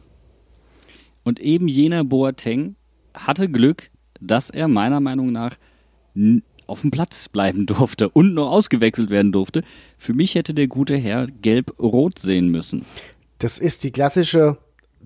Und 1.24 1.40
eben 1.40 1.66
jener 1.66 2.04
Boateng 2.04 2.76
hatte 3.12 3.48
Glück, 3.48 3.90
dass 4.20 4.48
er 4.48 4.68
meiner 4.68 5.00
Meinung 5.00 5.32
nach 5.32 5.56
auf 6.68 6.82
dem 6.82 6.92
Platz 6.92 7.28
bleiben 7.28 7.66
durfte 7.66 8.08
und 8.08 8.32
noch 8.32 8.52
ausgewechselt 8.52 9.10
werden 9.10 9.32
durfte. 9.32 9.64
Für 9.98 10.14
mich 10.14 10.36
hätte 10.36 10.54
der 10.54 10.68
gute 10.68 10.96
Herr 10.96 11.26
gelb-rot 11.26 12.20
sehen 12.20 12.52
müssen. 12.52 12.84
Das 13.38 13.58
ist 13.58 13.82
die 13.82 13.90
klassische 13.90 14.58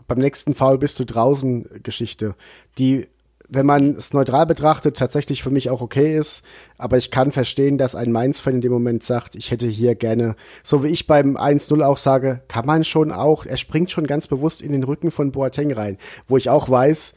beim 0.06 0.18
nächsten 0.18 0.54
Foul 0.54 0.76
bist 0.76 0.98
du 0.98 1.06
draußen 1.06 1.82
Geschichte, 1.84 2.34
die 2.78 3.06
wenn 3.50 3.66
man 3.66 3.96
es 3.96 4.12
neutral 4.12 4.46
betrachtet, 4.46 4.96
tatsächlich 4.96 5.42
für 5.42 5.50
mich 5.50 5.70
auch 5.70 5.80
okay 5.80 6.16
ist. 6.16 6.44
Aber 6.78 6.96
ich 6.96 7.10
kann 7.10 7.32
verstehen, 7.32 7.78
dass 7.78 7.94
ein 7.94 8.12
Mainz-Fan 8.12 8.54
in 8.54 8.60
dem 8.60 8.72
Moment 8.72 9.04
sagt, 9.04 9.34
ich 9.34 9.50
hätte 9.50 9.66
hier 9.66 9.94
gerne, 9.96 10.36
so 10.62 10.84
wie 10.84 10.88
ich 10.88 11.06
beim 11.06 11.36
1-0 11.36 11.82
auch 11.84 11.98
sage, 11.98 12.40
kann 12.48 12.66
man 12.66 12.84
schon 12.84 13.12
auch, 13.12 13.44
er 13.44 13.56
springt 13.56 13.90
schon 13.90 14.06
ganz 14.06 14.28
bewusst 14.28 14.62
in 14.62 14.72
den 14.72 14.84
Rücken 14.84 15.10
von 15.10 15.32
Boateng 15.32 15.72
rein, 15.72 15.98
wo 16.26 16.36
ich 16.36 16.48
auch 16.48 16.70
weiß, 16.70 17.14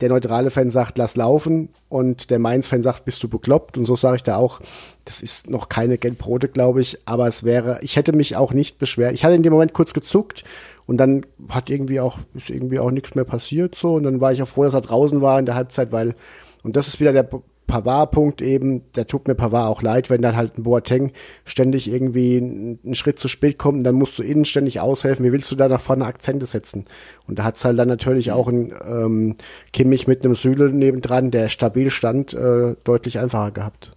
der 0.00 0.10
neutrale 0.10 0.50
Fan 0.50 0.70
sagt, 0.70 0.98
lass 0.98 1.16
laufen 1.16 1.70
und 1.88 2.30
der 2.30 2.38
Mainz-Fan 2.38 2.82
sagt, 2.82 3.04
bist 3.04 3.22
du 3.22 3.28
bekloppt 3.28 3.78
und 3.78 3.86
so 3.86 3.96
sage 3.96 4.16
ich 4.16 4.22
da 4.22 4.36
auch, 4.36 4.60
das 5.04 5.22
ist 5.22 5.48
noch 5.48 5.68
keine 5.68 5.96
Gelb-Rote, 5.96 6.48
glaube 6.48 6.82
ich, 6.82 6.98
aber 7.06 7.26
es 7.26 7.44
wäre, 7.44 7.78
ich 7.82 7.96
hätte 7.96 8.12
mich 8.12 8.36
auch 8.36 8.52
nicht 8.52 8.78
beschwert. 8.78 9.14
Ich 9.14 9.24
hatte 9.24 9.34
in 9.34 9.42
dem 9.42 9.52
Moment 9.52 9.72
kurz 9.72 9.94
gezuckt 9.94 10.44
und 10.86 10.98
dann 10.98 11.26
hat 11.48 11.70
irgendwie 11.70 12.00
auch, 12.00 12.18
ist 12.34 12.50
irgendwie 12.50 12.78
auch 12.78 12.90
nichts 12.90 13.14
mehr 13.14 13.24
passiert 13.24 13.74
so 13.74 13.94
und 13.94 14.04
dann 14.04 14.20
war 14.20 14.32
ich 14.32 14.42
auch 14.42 14.48
froh, 14.48 14.64
dass 14.64 14.74
er 14.74 14.80
draußen 14.80 15.20
war 15.20 15.38
in 15.38 15.46
der 15.46 15.54
Halbzeit, 15.54 15.92
weil, 15.92 16.14
und 16.62 16.76
das 16.76 16.88
ist 16.88 17.00
wieder 17.00 17.12
der 17.12 17.28
Pavard-Punkt 17.66 18.42
eben, 18.42 18.82
der 18.92 19.06
tut 19.06 19.26
mir 19.26 19.34
Pavard 19.34 19.68
auch 19.68 19.82
leid, 19.82 20.08
wenn 20.08 20.22
dann 20.22 20.36
halt 20.36 20.56
ein 20.56 20.62
Boateng 20.62 21.12
ständig 21.44 21.90
irgendwie 21.90 22.36
einen 22.36 22.94
Schritt 22.94 23.18
zu 23.18 23.28
spät 23.28 23.58
kommt 23.58 23.84
dann 23.84 23.94
musst 23.94 24.18
du 24.18 24.22
innen 24.22 24.44
ständig 24.44 24.80
aushelfen. 24.80 25.24
Wie 25.24 25.32
willst 25.32 25.50
du 25.50 25.56
da 25.56 25.68
nach 25.68 25.80
vorne 25.80 26.06
Akzente 26.06 26.46
setzen? 26.46 26.86
Und 27.26 27.38
da 27.38 27.44
hat's 27.44 27.64
halt 27.64 27.78
dann 27.78 27.88
natürlich 27.88 28.32
auch 28.32 28.48
ein 28.48 28.72
ähm, 28.86 29.36
Kimmich 29.72 30.06
mit 30.06 30.24
einem 30.24 30.34
Süle 30.34 30.72
nebendran, 30.72 31.30
der 31.30 31.48
stabil 31.48 31.90
stand, 31.90 32.34
äh, 32.34 32.76
deutlich 32.84 33.18
einfacher 33.18 33.50
gehabt. 33.50 33.92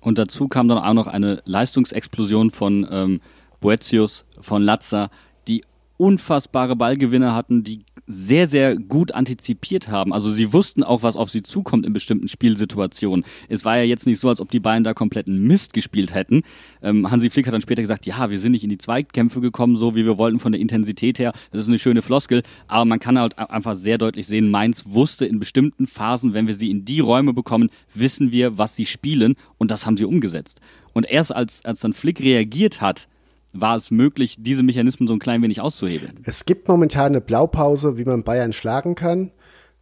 Und 0.00 0.18
dazu 0.18 0.48
kam 0.48 0.68
dann 0.68 0.78
auch 0.78 0.94
noch 0.94 1.06
eine 1.06 1.42
Leistungsexplosion 1.44 2.50
von 2.50 2.86
ähm, 2.90 3.20
Boetius, 3.60 4.24
von 4.40 4.62
Latza, 4.62 5.10
die 5.46 5.62
unfassbare 5.96 6.76
Ballgewinne 6.76 7.34
hatten, 7.34 7.64
die 7.64 7.84
sehr, 8.10 8.48
sehr 8.48 8.76
gut 8.76 9.12
antizipiert 9.12 9.88
haben. 9.88 10.14
Also 10.14 10.30
sie 10.30 10.52
wussten 10.54 10.82
auch, 10.82 11.02
was 11.02 11.16
auf 11.16 11.28
sie 11.28 11.42
zukommt 11.42 11.84
in 11.84 11.92
bestimmten 11.92 12.26
Spielsituationen. 12.26 13.24
Es 13.50 13.66
war 13.66 13.76
ja 13.76 13.82
jetzt 13.82 14.06
nicht 14.06 14.18
so, 14.18 14.30
als 14.30 14.40
ob 14.40 14.50
die 14.50 14.60
beiden 14.60 14.82
da 14.82 14.94
kompletten 14.94 15.46
Mist 15.46 15.74
gespielt 15.74 16.14
hätten. 16.14 16.42
Ähm, 16.82 17.10
Hansi 17.10 17.28
Flick 17.28 17.46
hat 17.46 17.52
dann 17.52 17.60
später 17.60 17.82
gesagt, 17.82 18.06
ja, 18.06 18.30
wir 18.30 18.38
sind 18.38 18.52
nicht 18.52 18.64
in 18.64 18.70
die 18.70 18.78
Zweikämpfe 18.78 19.42
gekommen, 19.42 19.76
so 19.76 19.94
wie 19.94 20.06
wir 20.06 20.16
wollten 20.16 20.38
von 20.38 20.52
der 20.52 20.60
Intensität 20.60 21.18
her. 21.18 21.32
Das 21.50 21.60
ist 21.60 21.68
eine 21.68 21.78
schöne 21.78 22.00
Floskel, 22.00 22.42
aber 22.66 22.86
man 22.86 22.98
kann 22.98 23.18
halt 23.18 23.38
einfach 23.38 23.74
sehr 23.74 23.98
deutlich 23.98 24.26
sehen, 24.26 24.50
Mainz 24.50 24.84
wusste 24.88 25.26
in 25.26 25.38
bestimmten 25.38 25.86
Phasen, 25.86 26.32
wenn 26.32 26.46
wir 26.46 26.54
sie 26.54 26.70
in 26.70 26.86
die 26.86 27.00
Räume 27.00 27.34
bekommen, 27.34 27.68
wissen 27.92 28.32
wir, 28.32 28.56
was 28.56 28.74
sie 28.74 28.86
spielen 28.86 29.34
und 29.58 29.70
das 29.70 29.84
haben 29.84 29.98
sie 29.98 30.06
umgesetzt. 30.06 30.60
Und 30.94 31.10
erst 31.10 31.34
als, 31.36 31.62
als 31.66 31.80
dann 31.80 31.92
Flick 31.92 32.20
reagiert 32.20 32.80
hat, 32.80 33.06
war 33.52 33.76
es 33.76 33.90
möglich, 33.90 34.36
diese 34.38 34.62
Mechanismen 34.62 35.06
so 35.06 35.14
ein 35.14 35.18
klein 35.18 35.42
wenig 35.42 35.60
auszuhebeln. 35.60 36.20
Es 36.24 36.44
gibt 36.44 36.68
momentan 36.68 37.06
eine 37.06 37.20
Blaupause, 37.20 37.98
wie 37.98 38.04
man 38.04 38.22
Bayern 38.22 38.52
schlagen 38.52 38.94
kann, 38.94 39.30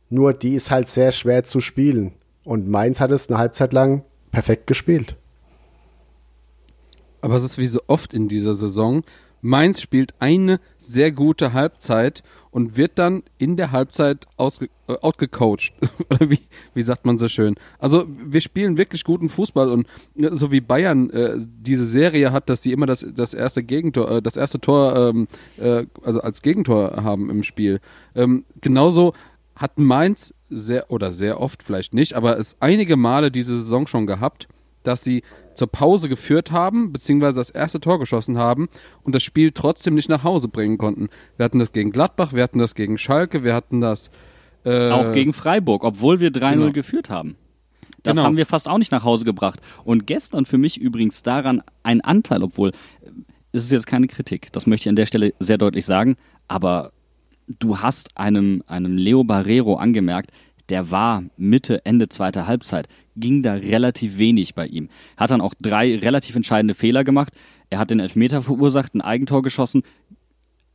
nur 0.09 0.33
die 0.33 0.55
ist 0.55 0.71
halt 0.71 0.89
sehr 0.89 1.13
schwer 1.13 1.45
zu 1.45 1.61
spielen. 1.61 2.13
Und 2.45 2.69
Mainz 2.69 3.01
hat 3.01 3.11
es 3.11 3.29
eine 3.29 3.39
Halbzeit 3.39 3.73
lang 3.73 4.05
perfekt 4.31 4.67
gespielt. 4.67 5.17
Aber 7.21 7.35
es 7.35 7.45
ist 7.45 7.59
wie 7.59 7.67
so 7.67 7.81
oft 7.89 8.15
in 8.15 8.29
dieser 8.29 8.55
Saison, 8.55 9.03
Mainz 9.43 9.81
spielt 9.81 10.15
eine 10.19 10.61
sehr 10.79 11.13
gute 11.13 11.53
Halbzeit 11.53 12.23
und 12.51 12.77
wird 12.77 12.99
dann 12.99 13.23
in 13.37 13.57
der 13.57 13.71
Halbzeit 13.71 14.27
ausge, 14.37 14.71
äh, 14.89 14.95
outgecoacht. 14.95 15.75
Oder 16.11 16.31
wie, 16.31 16.41
wie 16.75 16.83
sagt 16.83 17.05
man 17.05 17.19
so 17.19 17.29
schön? 17.29 17.55
Also 17.79 18.07
wir 18.09 18.41
spielen 18.41 18.79
wirklich 18.79 19.05
guten 19.05 19.29
Fußball 19.29 19.71
und 19.71 19.87
äh, 20.17 20.31
so 20.33 20.53
wie 20.53 20.61
Bayern 20.61 21.11
äh, 21.11 21.35
diese 21.39 21.87
Serie 21.87 22.33
hat, 22.33 22.49
dass 22.49 22.63
sie 22.63 22.73
immer 22.73 22.87
das, 22.87 23.07
das 23.15 23.35
erste 23.35 23.63
Gegentor, 23.63 24.11
äh, 24.11 24.23
das 24.23 24.37
erste 24.37 24.59
Tor, 24.59 24.97
ähm, 24.97 25.29
äh, 25.59 25.85
also 26.03 26.21
als 26.21 26.41
Gegentor 26.43 27.05
haben 27.05 27.29
im 27.29 27.43
Spiel. 27.43 27.81
Ähm, 28.15 28.45
genauso 28.63 29.13
hat 29.55 29.79
Mainz 29.79 30.35
sehr 30.49 30.91
oder 30.91 31.13
sehr 31.13 31.41
oft 31.41 31.63
vielleicht 31.63 31.95
nicht, 31.95 32.15
aber 32.15 32.39
es 32.39 32.57
einige 32.61 32.97
Male 32.97 33.31
diese 33.31 33.57
Saison 33.57 33.87
schon 33.87 34.07
gehabt, 34.07 34.49
dass 34.83 35.03
sie 35.03 35.23
zur 35.57 35.69
Pause 35.69 36.09
geführt 36.09 36.53
haben, 36.53 36.93
beziehungsweise 36.93 37.41
das 37.41 37.51
erste 37.51 37.81
Tor 37.81 37.99
geschossen 37.99 38.39
haben 38.39 38.69
und 39.03 39.15
das 39.15 39.23
Spiel 39.23 39.51
trotzdem 39.53 39.95
nicht 39.95 40.09
nach 40.09 40.25
Hause 40.25 40.49
bringen 40.49 40.79
konnten. 40.79 41.09
Wir 41.37 41.45
hatten 41.45 41.59
das 41.59 41.73
gegen 41.73 41.91
Gladbach, 41.91 42.33
wir 42.33 42.43
hatten 42.43 42.59
das 42.59 42.75
gegen 42.75 42.99
Schalke, 42.99 43.45
wir 43.45 43.55
hatten 43.55 43.81
das 43.81 44.11
äh, 44.65 44.91
auch 44.91 45.13
gegen 45.13 45.33
Freiburg, 45.33 45.85
obwohl 45.85 46.21
wir 46.21 46.31
3-0 46.31 46.53
genau. 46.53 46.73
geführt 46.73 47.11
haben. 47.11 47.37
Das 48.03 48.17
genau. 48.17 48.27
haben 48.27 48.37
wir 48.37 48.47
fast 48.47 48.69
auch 48.69 48.79
nicht 48.79 48.93
nach 48.93 49.05
Hause 49.05 49.25
gebracht. 49.25 49.61
Und 49.85 50.07
gestern 50.07 50.47
für 50.47 50.59
mich 50.59 50.81
übrigens 50.81 51.23
daran 51.23 51.63
ein 51.83 52.01
Anteil, 52.01 52.43
obwohl 52.43 52.73
es 53.53 53.65
ist 53.65 53.73
jetzt 53.73 53.87
keine 53.87 54.07
Kritik, 54.07 54.53
das 54.53 54.67
möchte 54.67 54.85
ich 54.85 54.91
an 54.91 54.97
der 54.97 55.07
Stelle 55.07 55.35
sehr 55.39 55.59
deutlich 55.59 55.87
sagen, 55.87 56.17
aber 56.47 56.93
du 57.59 57.79
hast 57.79 58.17
einem, 58.17 58.63
einem 58.67 58.97
Leo 58.97 59.25
Barrero 59.25 59.77
angemerkt, 59.77 60.31
der 60.69 60.91
war 60.91 61.25
Mitte, 61.37 61.85
Ende 61.85 62.09
zweiter 62.09 62.47
Halbzeit, 62.47 62.89
ging 63.17 63.43
da 63.43 63.55
relativ 63.55 64.19
wenig 64.19 64.55
bei 64.55 64.67
ihm. 64.67 64.89
Hat 65.17 65.31
dann 65.31 65.41
auch 65.41 65.55
drei 65.55 65.97
relativ 65.97 66.37
entscheidende 66.37 66.75
Fehler 66.75 67.05
gemacht. 67.05 67.33
Er 67.71 67.79
hat 67.79 67.91
den 67.91 68.01
Elfmeter 68.01 68.43
verursacht, 68.43 68.95
ein 68.95 69.01
Eigentor 69.01 69.43
geschossen. 69.43 69.83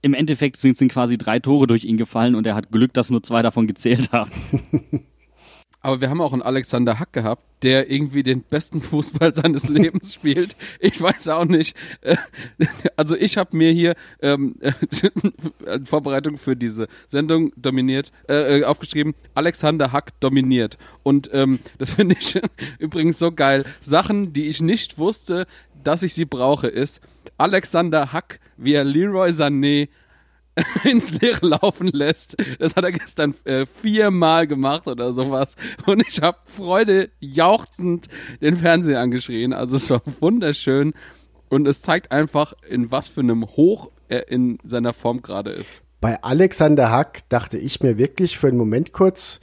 Im 0.01 0.13
Endeffekt 0.13 0.57
sind, 0.57 0.77
sind 0.77 0.91
quasi 0.91 1.17
drei 1.17 1.39
Tore 1.39 1.67
durch 1.67 1.85
ihn 1.85 1.97
gefallen 1.97 2.35
und 2.35 2.47
er 2.47 2.55
hat 2.55 2.71
Glück, 2.71 2.93
dass 2.93 3.09
nur 3.09 3.21
zwei 3.21 3.41
davon 3.41 3.67
gezählt 3.67 4.11
haben. 4.11 4.31
Aber 5.81 5.99
wir 5.99 6.09
haben 6.09 6.21
auch 6.21 6.33
einen 6.33 6.43
Alexander 6.43 6.99
Hack 6.99 7.11
gehabt, 7.11 7.43
der 7.63 7.89
irgendwie 7.89 8.23
den 8.23 8.43
besten 8.43 8.81
Fußball 8.81 9.33
seines 9.33 9.67
Lebens 9.67 10.13
spielt. 10.15 10.55
Ich 10.79 11.01
weiß 11.01 11.27
auch 11.29 11.45
nicht. 11.45 11.75
Äh, 12.01 12.17
also 12.95 13.15
ich 13.15 13.37
habe 13.37 13.57
mir 13.57 13.71
hier 13.71 13.95
ähm, 14.21 14.55
in 15.65 15.85
Vorbereitung 15.85 16.37
für 16.37 16.55
diese 16.55 16.87
Sendung 17.07 17.51
dominiert, 17.55 18.11
äh, 18.29 18.59
äh, 18.59 18.63
aufgeschrieben, 18.63 19.15
Alexander 19.33 19.91
Hack 19.91 20.19
dominiert. 20.19 20.77
Und 21.03 21.29
ähm, 21.33 21.59
das 21.77 21.91
finde 21.91 22.15
ich 22.19 22.39
übrigens 22.79 23.19
so 23.19 23.31
geil. 23.31 23.65
Sachen, 23.81 24.33
die 24.33 24.47
ich 24.47 24.61
nicht 24.61 24.97
wusste, 24.97 25.47
dass 25.83 26.03
ich 26.03 26.13
sie 26.13 26.25
brauche, 26.25 26.67
ist 26.67 27.01
Alexander 27.37 28.13
Hack 28.13 28.39
wie 28.57 28.75
Leroy 28.75 29.31
Sané 29.31 29.89
ins 30.83 31.19
Leere 31.19 31.47
laufen 31.47 31.87
lässt. 31.87 32.35
Das 32.59 32.75
hat 32.75 32.83
er 32.83 32.91
gestern 32.91 33.33
äh, 33.45 33.65
viermal 33.65 34.47
gemacht 34.47 34.87
oder 34.87 35.13
sowas. 35.13 35.55
Und 35.85 36.05
ich 36.07 36.21
habe 36.21 36.37
Freude 36.43 37.09
jauchzend 37.19 38.07
den 38.41 38.57
Fernseher 38.57 38.99
angeschrien. 38.99 39.53
Also 39.53 39.77
es 39.77 39.89
war 39.89 40.01
wunderschön. 40.19 40.93
Und 41.49 41.67
es 41.67 41.81
zeigt 41.81 42.11
einfach, 42.11 42.53
in 42.67 42.91
was 42.91 43.09
für 43.09 43.21
einem 43.21 43.45
Hoch 43.45 43.91
er 44.07 44.29
in 44.29 44.57
seiner 44.63 44.93
Form 44.93 45.21
gerade 45.21 45.51
ist. 45.51 45.81
Bei 45.99 46.21
Alexander 46.23 46.89
Hack 46.89 47.27
dachte 47.29 47.57
ich 47.57 47.81
mir 47.81 47.97
wirklich 47.97 48.37
für 48.37 48.47
einen 48.47 48.57
Moment 48.57 48.91
kurz, 48.91 49.39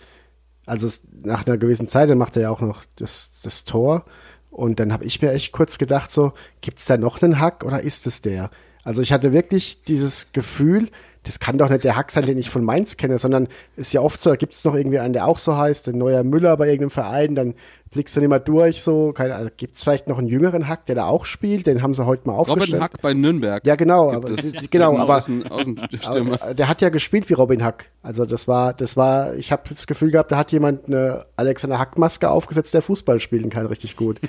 also 0.66 0.88
nach 1.22 1.46
einer 1.46 1.56
gewissen 1.56 1.88
Zeit, 1.88 2.11
dann 2.11 2.18
macht 2.18 2.36
er 2.36 2.42
ja 2.42 2.50
auch 2.50 2.61
noch 2.61 2.84
das, 2.96 3.30
das 3.42 3.64
Tor. 3.64 4.04
Und 4.50 4.80
dann 4.80 4.92
habe 4.92 5.04
ich 5.04 5.22
mir 5.22 5.32
echt 5.32 5.52
kurz 5.52 5.78
gedacht, 5.78 6.11
so, 6.11 6.32
gibt's 6.61 6.86
da 6.86 6.96
noch 6.96 7.22
einen 7.22 7.38
Hack 7.38 7.64
oder 7.64 7.80
ist 7.80 8.06
es 8.06 8.22
der? 8.22 8.50
Also 8.89 9.03
ich 9.03 9.12
hatte 9.12 9.34
wirklich 9.34 9.82
dieses 9.82 10.32
Gefühl, 10.32 10.89
das 11.24 11.41
kann 11.41 11.59
doch 11.59 11.68
nicht 11.68 11.84
der 11.84 11.95
Hack 11.95 12.11
sein, 12.11 12.24
den 12.24 12.39
ich 12.39 12.49
von 12.49 12.64
Mainz 12.64 12.97
kenne, 12.97 13.18
sondern 13.18 13.49
ist 13.76 13.93
ja 13.93 14.01
oft 14.01 14.22
so, 14.22 14.30
da 14.30 14.36
gibt 14.36 14.55
es 14.55 14.64
noch 14.64 14.74
irgendwie 14.74 14.99
einen, 14.99 15.12
der 15.12 15.26
auch 15.26 15.36
so 15.36 15.59
heißt, 15.59 15.89
ein 15.89 15.99
neuer 15.99 16.24
Müller 16.24 16.57
bei 16.57 16.68
irgendeinem 16.68 16.89
Verein, 16.89 17.34
dann 17.34 17.53
blickst 17.91 18.16
du 18.16 18.20
nicht 18.20 18.28
mal 18.28 18.39
durch, 18.39 18.82
so, 18.82 19.12
keine 19.12 19.34
also 19.34 19.51
gibt 19.57 19.76
es 19.76 19.84
vielleicht 19.84 20.09
noch 20.09 20.18
einen 20.18 20.28
jüngeren 20.28 20.68
Hack, 20.68 20.86
der 20.86 20.95
da 20.95 21.07
auch 21.07 21.24
spielt, 21.24 21.66
den 21.66 21.82
haben 21.82 21.95
sie 21.95 22.05
heute 22.05 22.26
mal 22.26 22.34
aufgestellt. 22.34 22.68
Robin 22.68 22.82
Hack 22.82 23.01
bei 23.03 23.14
Nürnberg. 23.14 23.66
Ja, 23.66 23.76
genau, 23.76 24.12
aber, 24.12 24.30
genau, 24.70 24.99
aber, 24.99 25.16
Außen, 25.16 25.45
aber, 25.49 26.55
der 26.55 26.68
hat 26.68 26.82
ja 26.82 26.89
gespielt 26.89 27.28
wie 27.28 27.34
Robin 27.34 27.62
Hack. 27.64 27.86
Also 28.03 28.24
das 28.24 28.49
war, 28.49 28.72
das 28.72 28.97
war, 28.97 29.34
ich 29.34 29.53
habe 29.53 29.62
das 29.68 29.86
Gefühl 29.86 30.11
gehabt, 30.11 30.32
da 30.32 30.39
hat 30.39 30.53
jemand 30.53 30.86
eine 30.86 31.26
Alexander 31.36 31.78
Hack 31.78 31.99
Maske 31.99 32.30
aufgesetzt, 32.30 32.74
der 32.74 32.82
Fußball 32.82 33.20
spielen 33.20 33.51
kann, 33.51 33.66
richtig 33.66 33.97
gut. 33.97 34.20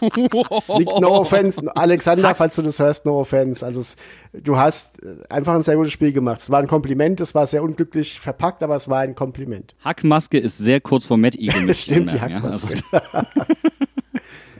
no 1.00 1.20
offense, 1.20 1.60
Alexander, 1.76 2.34
falls 2.34 2.56
du 2.56 2.62
das 2.62 2.78
hörst, 2.78 3.06
no 3.06 3.20
offense. 3.20 3.64
Also 3.64 3.80
es, 3.80 3.96
du 4.32 4.56
hast 4.56 4.98
einfach 5.28 5.54
ein 5.54 5.62
sehr 5.62 5.76
gutes 5.76 5.92
Spiel 5.92 6.12
gemacht. 6.12 6.40
Es 6.40 6.50
war 6.50 6.60
ein 6.60 6.66
Kompliment, 6.66 7.20
es 7.20 7.34
war 7.34 7.46
sehr 7.46 7.62
unglücklich 7.62 8.20
verpackt, 8.20 8.62
aber 8.62 8.76
es 8.76 8.88
war 8.88 9.00
ein 9.00 9.14
Kompliment. 9.14 9.74
Hackmaske 9.84 10.38
ist 10.38 10.58
sehr 10.58 10.80
kurz 10.80 11.06
vor 11.06 11.16
Matt 11.16 11.36
Eagle. 11.36 11.72
Stimmt, 11.74 12.12
die 12.12 12.20
Hackmaske. 12.34 12.74
Ja, 12.92 13.00
also. 13.00 13.26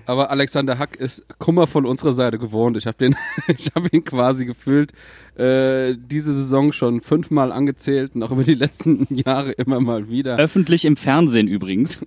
aber 0.07 0.31
Alexander 0.31 0.79
Hack 0.79 0.97
ist 0.97 1.27
Kummer 1.39 1.67
von 1.67 1.85
unserer 1.85 2.13
Seite 2.13 2.39
gewohnt. 2.39 2.77
Ich 2.77 2.87
habe 2.87 3.11
habe 3.75 3.89
ihn 3.93 4.05
quasi 4.05 4.47
gefühlt 4.47 4.93
äh, 5.37 5.95
diese 5.97 6.35
Saison 6.35 6.73
schon 6.73 7.01
fünfmal 7.01 7.53
angezählt 7.53 8.15
und 8.15 8.23
auch 8.23 8.31
über 8.31 8.45
die 8.45 8.55
letzten 8.55 9.07
Jahre 9.15 9.53
immer 9.53 9.81
mal 9.81 10.09
wieder. 10.09 10.37
Öffentlich 10.39 10.85
im 10.85 10.97
Fernsehen 10.97 11.49
übrigens. 11.49 12.05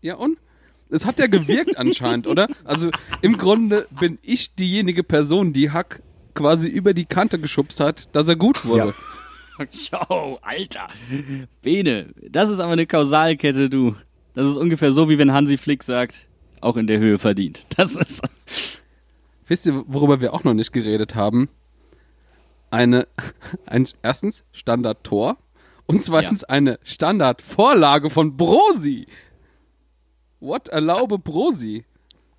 ja 0.00 0.14
und? 0.14 0.38
Es 0.92 1.06
hat 1.06 1.20
ja 1.20 1.28
gewirkt 1.28 1.76
anscheinend, 1.76 2.26
oder? 2.26 2.48
Also 2.64 2.90
im 3.22 3.36
Grunde 3.36 3.86
bin 4.00 4.18
ich 4.22 4.54
diejenige 4.56 5.04
Person, 5.04 5.52
die 5.52 5.70
Hack 5.70 6.02
quasi 6.34 6.68
über 6.68 6.94
die 6.94 7.04
Kante 7.04 7.38
geschubst 7.38 7.78
hat, 7.78 8.08
dass 8.12 8.26
er 8.26 8.36
gut 8.36 8.64
wurde. 8.64 8.94
Ja. 9.58 9.66
Schau, 9.72 10.38
Alter. 10.42 10.88
Bene, 11.62 12.06
das 12.28 12.48
ist 12.48 12.60
aber 12.60 12.72
eine 12.72 12.86
Kausalkette, 12.86 13.68
du. 13.68 13.94
Das 14.40 14.48
ist 14.48 14.56
ungefähr 14.56 14.90
so, 14.90 15.10
wie 15.10 15.18
wenn 15.18 15.34
Hansi 15.34 15.58
Flick 15.58 15.82
sagt, 15.82 16.26
auch 16.62 16.78
in 16.78 16.86
der 16.86 16.98
Höhe 16.98 17.18
verdient. 17.18 17.66
Das 17.76 17.94
ist. 17.94 18.22
Wisst 19.46 19.66
ihr, 19.66 19.84
worüber 19.86 20.22
wir 20.22 20.32
auch 20.32 20.44
noch 20.44 20.54
nicht 20.54 20.72
geredet 20.72 21.14
haben? 21.14 21.50
Eine, 22.70 23.06
ein, 23.66 23.86
erstens 24.02 24.44
Standard-Tor 24.52 25.36
und 25.84 26.02
zweitens 26.02 26.40
ja. 26.40 26.48
eine 26.48 26.78
Standard-Vorlage 26.84 28.08
von 28.08 28.38
Brosi. 28.38 29.06
What 30.40 30.68
erlaube 30.68 31.18
Brosi? 31.18 31.84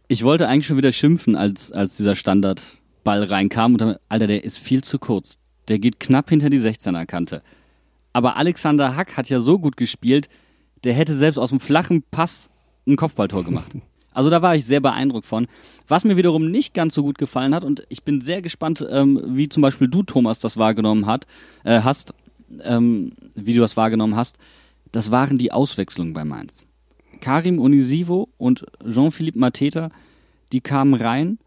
Ich 0.08 0.24
wollte 0.24 0.48
eigentlich 0.48 0.66
schon 0.66 0.78
wieder 0.78 0.94
schimpfen, 0.94 1.36
als, 1.36 1.72
als 1.72 1.98
dieser 1.98 2.16
Standardball 2.16 3.26
reinkam 3.26 3.74
und 3.74 3.82
dann, 3.82 3.98
Alter, 4.10 4.26
der 4.26 4.44
ist 4.44 4.58
viel 4.58 4.84
zu 4.84 4.98
kurz. 4.98 5.38
Der 5.68 5.78
geht 5.78 6.00
knapp 6.00 6.32
hinter 6.32 6.50
die 6.50 6.60
16er 6.60 7.06
Kante. 7.06 7.44
Aber 8.12 8.38
Alexander 8.38 8.96
Hack 8.96 9.18
hat 9.18 9.30
ja 9.30 9.40
so 9.40 9.60
gut 9.60 9.78
gespielt, 9.78 10.30
der 10.84 10.94
hätte 10.94 11.16
selbst 11.16 11.38
aus 11.38 11.50
dem 11.50 11.60
flachen 11.60 12.04
Pass 12.12 12.50
ein 12.88 12.96
Kopfballtor 12.96 13.44
gemacht. 13.44 13.72
Also 14.14 14.30
da 14.30 14.42
war 14.42 14.58
ich 14.58 14.66
sehr 14.66 14.82
beeindruckt 14.82 15.26
von. 15.26 15.48
Was 15.88 16.04
mir 16.04 16.18
wiederum 16.18 16.52
nicht 16.52 16.74
ganz 16.74 16.96
so 16.96 17.02
gut 17.02 17.18
gefallen 17.18 17.56
hat, 17.56 17.64
und 17.64 17.86
ich 17.88 18.04
bin 18.04 18.20
sehr 18.20 18.42
gespannt, 18.42 18.86
ähm, 18.92 19.22
wie 19.26 19.48
zum 19.48 19.62
Beispiel 19.62 19.88
du, 19.88 20.04
Thomas, 20.04 20.40
das 20.40 20.58
wahrgenommen 20.58 21.06
hat, 21.06 21.28
äh, 21.64 21.80
hast, 21.80 22.14
ähm, 22.62 23.14
wie 23.36 23.54
du 23.54 23.62
das 23.62 23.78
wahrgenommen 23.78 24.18
hast, 24.18 24.38
das 24.92 25.12
waren 25.12 25.38
die 25.38 25.54
Auswechslungen 25.54 26.14
bei 26.14 26.26
Mainz. 26.26 26.66
Karim 27.22 27.60
Onisivo 27.60 28.28
und 28.38 28.66
Jean-Philippe 28.86 29.40
Mateta, 29.40 29.92
die 30.52 30.60
kamen 30.60 30.96
rein 30.96 31.38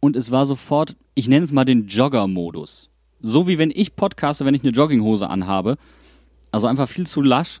und 0.00 0.16
es 0.16 0.30
war 0.32 0.46
sofort, 0.46 0.96
ich 1.14 1.28
nenne 1.28 1.44
es 1.44 1.52
mal 1.52 1.64
den 1.64 1.86
Jogger-Modus. 1.86 2.90
So 3.20 3.46
wie 3.46 3.56
wenn 3.56 3.70
ich 3.70 3.96
podcaste, 3.96 4.44
wenn 4.44 4.54
ich 4.54 4.62
eine 4.62 4.72
Jogginghose 4.72 5.30
anhabe. 5.30 5.78
Also 6.50 6.66
einfach 6.66 6.88
viel 6.88 7.06
zu 7.06 7.22
lasch. 7.22 7.60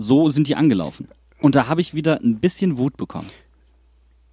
So 0.00 0.28
sind 0.28 0.46
die 0.46 0.56
angelaufen. 0.56 1.08
Und 1.40 1.54
da 1.54 1.68
habe 1.68 1.80
ich 1.80 1.94
wieder 1.94 2.20
ein 2.20 2.40
bisschen 2.40 2.78
Wut 2.78 2.96
bekommen. 2.96 3.28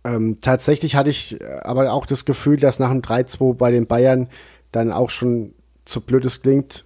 Ähm, 0.04 0.38
tatsächlich 0.42 0.96
hatte 0.96 1.10
ich 1.10 1.40
äh, 1.42 1.60
aber 1.64 1.92
auch 1.92 2.06
das 2.06 2.26
Gefühl, 2.26 2.58
dass 2.58 2.80
nach 2.80 2.92
dem 2.92 3.02
3-2 3.02 3.56
bei 3.56 3.72
den 3.72 3.88
Bayern 3.88 4.30
dann 4.72 4.92
auch 4.92 5.10
schon, 5.10 5.54
so 5.86 6.02
blöd 6.02 6.26
es 6.26 6.42
klingt, 6.42 6.86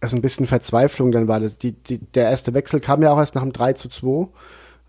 es 0.00 0.14
ein 0.14 0.22
bisschen 0.22 0.46
Verzweiflung 0.46 1.12
dann 1.12 1.28
war. 1.28 1.40
Die, 1.40 1.72
die, 1.72 1.98
der 1.98 2.24
erste 2.24 2.54
Wechsel 2.54 2.80
kam 2.80 3.02
ja 3.02 3.12
auch 3.12 3.18
erst 3.18 3.34
nach 3.34 3.42
dem 3.42 3.52
3 3.52 3.74
zu 3.74 3.88
2. 3.88 4.28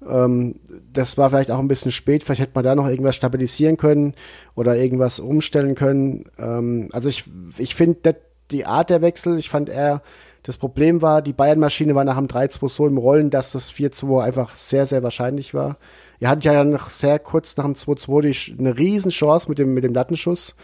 Ähm, 0.09 0.55
das 0.91 1.17
war 1.17 1.29
vielleicht 1.29 1.51
auch 1.51 1.59
ein 1.59 1.67
bisschen 1.67 1.91
spät. 1.91 2.23
Vielleicht 2.23 2.41
hätte 2.41 2.55
man 2.55 2.63
da 2.63 2.75
noch 2.75 2.87
irgendwas 2.87 3.15
stabilisieren 3.15 3.77
können 3.77 4.13
oder 4.55 4.75
irgendwas 4.75 5.19
umstellen 5.19 5.75
können. 5.75 6.25
Ähm, 6.37 6.89
also 6.91 7.09
ich, 7.09 7.25
ich 7.57 7.75
finde 7.75 8.15
die 8.51 8.65
Art 8.65 8.89
der 8.89 9.01
Wechsel, 9.01 9.37
ich 9.37 9.49
fand 9.49 9.69
eher, 9.69 10.01
das 10.43 10.57
Problem 10.57 11.01
war, 11.01 11.21
die 11.21 11.33
Bayern-Maschine 11.33 11.93
war 11.95 12.03
nach 12.03 12.17
dem 12.17 12.27
3-2 12.27 12.69
so 12.69 12.87
im 12.87 12.97
Rollen, 12.97 13.29
dass 13.29 13.51
das 13.51 13.71
4-2 13.71 14.23
einfach 14.23 14.55
sehr, 14.55 14.85
sehr 14.85 15.03
wahrscheinlich 15.03 15.53
war. 15.53 15.77
Ihr 16.19 16.29
hattet 16.29 16.45
ja 16.45 16.63
noch 16.63 16.89
sehr 16.89 17.19
kurz 17.19 17.57
nach 17.57 17.65
dem 17.65 17.75
2-2 17.75 18.59
eine 18.59 18.77
Riesenchance 18.77 19.49
mit 19.49 19.59
dem, 19.59 19.73
mit 19.73 19.83
dem 19.83 19.93
Lattenschuss 19.93 20.55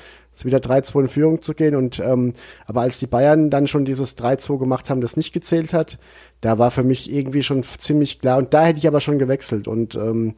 wieder 0.44 0.60
3-2 0.60 1.02
in 1.02 1.08
Führung 1.08 1.42
zu 1.42 1.54
gehen. 1.54 1.76
Und 1.76 2.00
ähm, 2.00 2.34
aber 2.66 2.82
als 2.82 3.00
die 3.00 3.08
Bayern 3.08 3.50
dann 3.50 3.68
schon 3.68 3.86
dieses 3.86 4.18
3-2 4.18 4.60
gemacht 4.60 4.90
haben, 4.90 5.02
das 5.02 5.18
nicht 5.18 5.34
gezählt 5.34 5.74
hat, 5.74 5.98
da 6.42 6.60
war 6.60 6.72
für 6.72 6.84
mich 6.84 7.12
irgendwie 7.12 7.44
schon 7.44 7.64
ziemlich 7.64 8.20
klar. 8.20 8.38
Und 8.38 8.54
da 8.54 8.66
hätte 8.66 8.80
ich 8.80 8.88
aber 8.88 9.02
schon 9.02 9.20
gewechselt. 9.20 9.68
Und 9.68 9.96
ähm, 9.96 10.36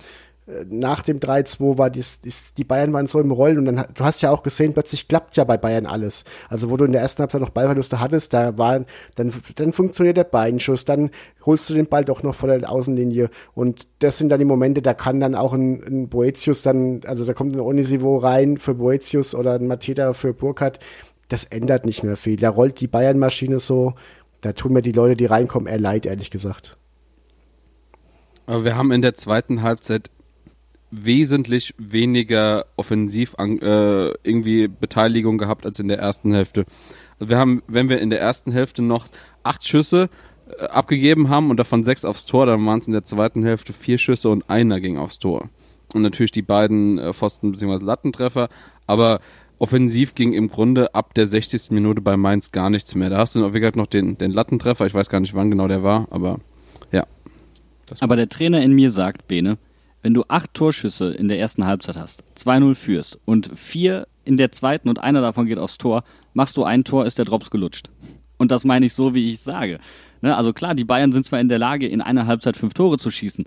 nach 0.69 1.03
dem 1.03 1.19
3-2 1.19 1.77
war 1.77 1.89
dies, 1.89 2.21
dies, 2.21 2.53
die 2.53 2.63
Bayern 2.63 2.91
waren 2.93 3.07
so 3.07 3.19
im 3.19 3.31
Rollen 3.31 3.59
und 3.59 3.65
dann 3.65 3.85
du 3.93 4.03
hast 4.03 4.21
ja 4.21 4.31
auch 4.31 4.43
gesehen, 4.43 4.73
plötzlich 4.73 5.07
klappt 5.07 5.37
ja 5.37 5.43
bei 5.43 5.57
Bayern 5.57 5.85
alles. 5.85 6.25
Also 6.49 6.69
wo 6.69 6.77
du 6.77 6.85
in 6.85 6.91
der 6.91 7.01
ersten 7.01 7.21
Halbzeit 7.21 7.41
noch 7.41 7.51
Ballverluste 7.51 7.99
hattest, 7.99 8.33
da 8.33 8.57
war 8.57 8.85
dann 9.15 9.33
dann 9.55 9.71
funktioniert 9.71 10.17
der 10.17 10.23
Beinschuss, 10.23 10.85
dann 10.85 11.11
holst 11.45 11.69
du 11.69 11.75
den 11.75 11.87
Ball 11.87 12.03
doch 12.03 12.23
noch 12.23 12.35
vor 12.35 12.49
der 12.49 12.69
Außenlinie 12.69 13.29
und 13.53 13.87
das 13.99 14.17
sind 14.17 14.29
dann 14.29 14.39
die 14.39 14.45
Momente, 14.45 14.81
da 14.81 14.93
kann 14.93 15.19
dann 15.19 15.35
auch 15.35 15.53
ein, 15.53 15.83
ein 15.83 16.09
Boetius 16.09 16.63
dann, 16.63 17.01
also 17.05 17.25
da 17.25 17.33
kommt 17.33 17.55
ein 17.55 17.59
Onisivo 17.59 18.17
rein 18.17 18.57
für 18.57 18.75
Boetius 18.75 19.35
oder 19.35 19.53
ein 19.53 19.67
Mateta 19.67 20.13
für 20.13 20.33
Burkhardt. 20.33 20.79
Das 21.27 21.45
ändert 21.45 21.85
nicht 21.85 22.03
mehr 22.03 22.17
viel. 22.17 22.37
Da 22.37 22.49
rollt 22.49 22.81
die 22.81 22.87
Bayern-Maschine 22.87 23.59
so, 23.59 23.93
da 24.41 24.53
tun 24.53 24.73
mir 24.73 24.81
die 24.81 24.93
Leute, 24.93 25.15
die 25.15 25.25
reinkommen, 25.25 25.67
eher 25.67 25.79
leid, 25.79 26.07
ehrlich 26.07 26.31
gesagt. 26.31 26.75
Aber 28.47 28.65
wir 28.65 28.75
haben 28.75 28.91
in 28.91 29.03
der 29.03 29.13
zweiten 29.13 29.61
Halbzeit 29.61 30.09
wesentlich 30.91 31.73
weniger 31.77 32.65
offensiv 32.75 33.35
an, 33.37 33.59
äh, 33.59 34.09
irgendwie 34.23 34.67
Beteiligung 34.67 35.37
gehabt 35.37 35.65
als 35.65 35.79
in 35.79 35.87
der 35.87 35.99
ersten 35.99 36.33
Hälfte. 36.33 36.65
Also 37.19 37.29
wir 37.29 37.37
haben, 37.37 37.61
wenn 37.67 37.89
wir 37.89 37.99
in 37.99 38.09
der 38.09 38.19
ersten 38.19 38.51
Hälfte 38.51 38.81
noch 38.81 39.07
acht 39.43 39.67
Schüsse 39.67 40.09
äh, 40.57 40.63
abgegeben 40.65 41.29
haben 41.29 41.49
und 41.49 41.57
davon 41.57 41.83
sechs 41.83 42.05
aufs 42.05 42.25
Tor, 42.25 42.45
dann 42.45 42.65
waren 42.65 42.79
es 42.79 42.87
in 42.87 42.93
der 42.93 43.05
zweiten 43.05 43.43
Hälfte 43.43 43.73
vier 43.73 43.97
Schüsse 43.97 44.29
und 44.29 44.49
einer 44.49 44.79
ging 44.79 44.97
aufs 44.97 45.19
Tor. 45.19 45.49
Und 45.93 46.01
natürlich 46.01 46.31
die 46.31 46.41
beiden 46.41 46.97
äh, 46.97 47.13
Pfosten 47.13 47.51
bzw. 47.51 47.83
Lattentreffer, 47.83 48.49
aber 48.87 49.19
offensiv 49.59 50.15
ging 50.15 50.33
im 50.33 50.49
Grunde 50.49 50.95
ab 50.95 51.13
der 51.13 51.27
60. 51.27 51.71
Minute 51.71 52.01
bei 52.01 52.17
Mainz 52.17 52.51
gar 52.51 52.69
nichts 52.69 52.95
mehr. 52.95 53.09
Da 53.09 53.17
hast 53.17 53.35
du, 53.35 53.53
wie 53.53 53.59
gesagt, 53.59 53.75
noch 53.75 53.87
den, 53.87 54.17
den 54.17 54.31
Lattentreffer, 54.31 54.85
ich 54.85 54.93
weiß 54.93 55.09
gar 55.09 55.19
nicht, 55.19 55.35
wann 55.35 55.51
genau 55.51 55.67
der 55.67 55.83
war, 55.83 56.07
aber 56.09 56.39
ja. 56.91 57.05
Aber 57.99 58.15
der 58.15 58.29
Trainer 58.29 58.63
in 58.63 58.73
mir 58.73 58.91
sagt, 58.91 59.27
Bene, 59.27 59.57
wenn 60.01 60.13
du 60.13 60.23
acht 60.27 60.53
Torschüsse 60.53 61.11
in 61.11 61.27
der 61.27 61.39
ersten 61.39 61.65
Halbzeit 61.65 61.97
hast, 61.97 62.23
2-0 62.37 62.75
führst 62.75 63.19
und 63.25 63.51
vier 63.55 64.07
in 64.23 64.37
der 64.37 64.51
zweiten 64.51 64.89
und 64.89 64.99
einer 64.99 65.21
davon 65.21 65.45
geht 65.45 65.57
aufs 65.57 65.77
Tor, 65.77 66.03
machst 66.33 66.57
du 66.57 66.63
ein 66.63 66.83
Tor, 66.83 67.05
ist 67.05 67.17
der 67.17 67.25
Drops 67.25 67.49
gelutscht. 67.49 67.89
Und 68.37 68.51
das 68.51 68.63
meine 68.63 68.85
ich 68.85 68.93
so, 68.93 69.13
wie 69.13 69.31
ich 69.31 69.39
sage. 69.39 69.79
Ne? 70.21 70.35
Also 70.35 70.53
klar, 70.53 70.75
die 70.75 70.85
Bayern 70.85 71.11
sind 71.11 71.25
zwar 71.25 71.39
in 71.39 71.49
der 71.49 71.59
Lage, 71.59 71.87
in 71.87 72.01
einer 72.01 72.27
Halbzeit 72.27 72.55
fünf 72.55 72.73
Tore 72.73 72.97
zu 72.97 73.11
schießen, 73.11 73.45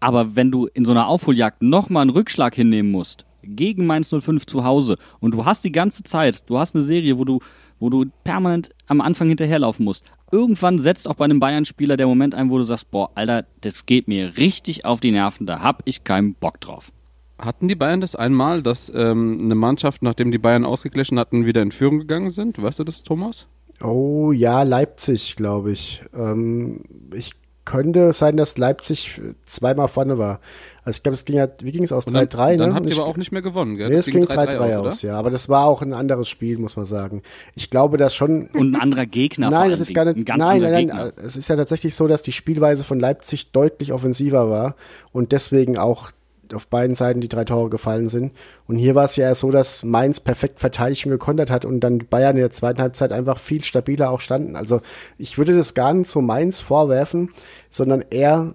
aber 0.00 0.34
wenn 0.34 0.50
du 0.50 0.66
in 0.66 0.84
so 0.84 0.92
einer 0.92 1.06
Aufholjagd 1.06 1.62
nochmal 1.62 2.02
einen 2.02 2.10
Rückschlag 2.10 2.54
hinnehmen 2.54 2.90
musst, 2.90 3.26
gegen 3.42 3.86
Mainz 3.86 4.08
05 4.10 4.46
zu 4.46 4.64
Hause 4.64 4.96
und 5.20 5.34
du 5.34 5.44
hast 5.44 5.64
die 5.64 5.72
ganze 5.72 6.02
Zeit, 6.02 6.48
du 6.48 6.58
hast 6.58 6.74
eine 6.74 6.84
Serie, 6.84 7.18
wo 7.18 7.24
du, 7.24 7.40
wo 7.78 7.90
du 7.90 8.06
permanent 8.24 8.70
am 8.86 9.00
Anfang 9.00 9.28
hinterherlaufen 9.28 9.84
musst, 9.84 10.04
irgendwann 10.30 10.78
setzt 10.78 11.08
auch 11.08 11.14
bei 11.14 11.24
einem 11.24 11.40
Bayern-Spieler 11.40 11.96
der 11.96 12.06
Moment 12.06 12.34
ein, 12.34 12.50
wo 12.50 12.58
du 12.58 12.64
sagst, 12.64 12.90
boah, 12.90 13.10
Alter, 13.14 13.46
das 13.60 13.86
geht 13.86 14.08
mir 14.08 14.36
richtig 14.36 14.84
auf 14.84 15.00
die 15.00 15.10
Nerven, 15.10 15.46
da 15.46 15.60
hab 15.60 15.82
ich 15.84 16.04
keinen 16.04 16.34
Bock 16.34 16.60
drauf. 16.60 16.92
Hatten 17.38 17.68
die 17.68 17.74
Bayern 17.74 18.00
das 18.00 18.14
einmal, 18.14 18.62
dass 18.62 18.92
ähm, 18.94 19.38
eine 19.42 19.54
Mannschaft, 19.54 20.02
nachdem 20.02 20.30
die 20.30 20.38
Bayern 20.38 20.66
ausgeglichen 20.66 21.18
hatten, 21.18 21.46
wieder 21.46 21.62
in 21.62 21.72
Führung 21.72 21.98
gegangen 21.98 22.30
sind? 22.30 22.60
Weißt 22.60 22.78
du 22.78 22.84
das, 22.84 23.02
Thomas? 23.02 23.48
Oh 23.82 24.30
ja, 24.32 24.62
Leipzig, 24.62 25.36
glaube 25.36 25.72
ich. 25.72 26.02
Ähm, 26.14 26.82
ich 27.14 27.32
könnte 27.64 28.12
sein, 28.12 28.36
dass 28.36 28.58
Leipzig 28.58 29.20
zweimal 29.44 29.88
vorne 29.88 30.18
war. 30.18 30.40
Also 30.82 30.98
ich 30.98 31.02
glaube, 31.02 31.14
es 31.14 31.24
ging 31.24 31.36
ja, 31.36 31.46
wie 31.60 31.72
ging 31.72 31.82
es 31.82 31.92
aus 31.92 32.06
3-3? 32.06 32.12
Dann, 32.12 32.58
dann 32.58 32.68
ne? 32.70 32.74
habt 32.74 32.88
ihr 32.88 32.96
aber 32.96 33.06
auch 33.06 33.16
nicht 33.16 33.32
mehr 33.32 33.42
gewonnen, 33.42 33.76
gell? 33.76 33.90
Nee, 33.90 33.96
es 33.96 34.06
ging 34.06 34.24
3-3 34.24 34.56
aus, 34.56 34.86
aus 34.86 35.02
ja. 35.02 35.18
Aber 35.18 35.30
das 35.30 35.48
war 35.48 35.66
auch 35.66 35.82
ein 35.82 35.92
anderes 35.92 36.28
Spiel, 36.28 36.58
muss 36.58 36.76
man 36.76 36.86
sagen. 36.86 37.22
Ich 37.54 37.70
glaube, 37.70 37.98
dass 37.98 38.14
schon. 38.14 38.46
Und 38.48 38.72
ein 38.72 38.80
anderer 38.80 39.06
Gegner. 39.06 39.50
Nein, 39.50 39.70
es 39.70 39.80
ist 39.80 39.94
gar 39.94 40.06
nicht. 40.06 40.16
Ein 40.16 40.24
ganz 40.24 40.42
nein, 40.42 40.62
nein, 40.62 40.86
nein. 40.86 41.12
Es 41.22 41.36
ist 41.36 41.48
ja 41.48 41.56
tatsächlich 41.56 41.94
so, 41.94 42.06
dass 42.06 42.22
die 42.22 42.32
Spielweise 42.32 42.84
von 42.84 42.98
Leipzig 42.98 43.52
deutlich 43.52 43.92
offensiver 43.92 44.50
war 44.50 44.74
und 45.12 45.32
deswegen 45.32 45.76
auch 45.76 46.10
auf 46.54 46.66
beiden 46.66 46.96
Seiten 46.96 47.20
die 47.20 47.28
drei 47.28 47.44
Tore 47.44 47.70
gefallen 47.70 48.08
sind. 48.08 48.32
Und 48.66 48.76
hier 48.76 48.94
war 48.94 49.04
es 49.04 49.16
ja 49.16 49.34
so, 49.34 49.50
dass 49.50 49.82
Mainz 49.82 50.20
perfekt 50.20 50.60
verteidigt 50.60 51.06
und 51.06 51.12
gekontert 51.12 51.50
hat 51.50 51.64
und 51.64 51.80
dann 51.80 52.06
Bayern 52.08 52.36
in 52.36 52.42
der 52.42 52.50
zweiten 52.50 52.80
Halbzeit 52.80 53.12
einfach 53.12 53.38
viel 53.38 53.64
stabiler 53.64 54.10
auch 54.10 54.20
standen. 54.20 54.56
Also 54.56 54.80
ich 55.18 55.38
würde 55.38 55.56
das 55.56 55.74
gar 55.74 55.94
nicht 55.94 56.10
so 56.10 56.20
Mainz 56.20 56.60
vorwerfen, 56.60 57.30
sondern 57.70 58.04
eher 58.10 58.54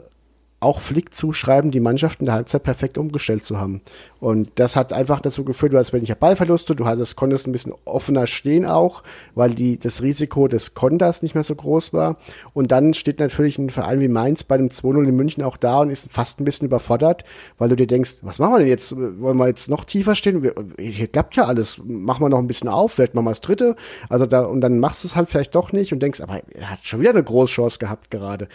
auch 0.66 0.80
Flick 0.80 1.13
zuschreiben, 1.13 1.70
die 1.70 1.80
Mannschaft 1.80 2.22
in 2.22 2.26
der 2.26 2.34
Halbzeit 2.34 2.63
perfekt 2.63 2.97
umgestellt 2.97 3.45
zu 3.45 3.59
haben. 3.59 3.82
Und 4.20 4.49
das 4.55 4.76
hat 4.76 4.93
einfach 4.93 5.20
dazu 5.20 5.45
geführt, 5.45 5.74
du 5.74 5.78
hattest 5.78 5.93
weniger 5.93 6.16
Ballverluste, 6.16 6.76
du 6.76 6.86
hattest, 6.86 7.16
konntest 7.16 7.45
ein 7.47 7.51
bisschen 7.51 7.74
offener 7.86 8.26
stehen 8.26 8.66
auch, 8.66 9.03
weil 9.36 9.53
die, 9.53 9.78
das 9.78 10.01
Risiko 10.01 10.47
des 10.47 10.74
Konters 10.74 11.22
nicht 11.22 11.36
mehr 11.36 11.43
so 11.43 11.53
groß 11.53 11.93
war. 11.93 12.18
Und 12.53 12.72
dann 12.72 12.95
steht 12.95 13.20
natürlich 13.20 13.59
ein 13.59 13.70
Verein 13.70 13.99
wie 13.99 14.07
Mainz 14.07 14.43
bei 14.43 14.57
dem 14.57 14.70
2-0 14.70 15.07
in 15.07 15.16
München 15.16 15.43
auch 15.43 15.57
da 15.57 15.82
und 15.82 15.91
ist 15.91 16.11
fast 16.11 16.41
ein 16.41 16.45
bisschen 16.45 16.66
überfordert, 16.66 17.24
weil 17.59 17.70
du 17.70 17.76
dir 17.76 17.86
denkst, 17.86 18.18
was 18.24 18.39
machen 18.39 18.53
wir 18.53 18.59
denn 18.59 18.68
jetzt? 18.68 18.95
Wollen 18.97 19.38
wir 19.38 19.47
jetzt 19.47 19.70
noch 19.70 19.84
tiefer 19.84 20.16
stehen? 20.16 20.51
Hier 20.80 21.07
klappt 21.07 21.36
ja 21.36 21.45
alles. 21.45 21.80
Machen 21.86 22.26
wir 22.26 22.30
noch 22.30 22.39
ein 22.39 22.47
bisschen 22.47 22.70
auf, 22.70 22.93
vielleicht 22.93 23.13
machen 23.13 23.26
wir 23.26 23.32
das 23.32 23.41
dritte. 23.41 23.76
Also 24.09 24.26
da, 24.26 24.45
und 24.45 24.61
dann 24.61 24.80
machst 24.80 25.03
du 25.03 25.07
es 25.07 25.16
halt 25.16 25.30
vielleicht 25.30 25.53
doch 25.53 25.72
nicht 25.72 25.93
und 25.93 25.99
denkst, 25.99 26.22
aber 26.22 26.41
er 26.55 26.72
hat 26.72 26.80
schon 26.82 27.01
wieder 27.01 27.11
eine 27.11 27.24
große 27.24 27.53
Chance 27.53 27.78
gehabt 27.78 28.09
gerade. 28.09 28.47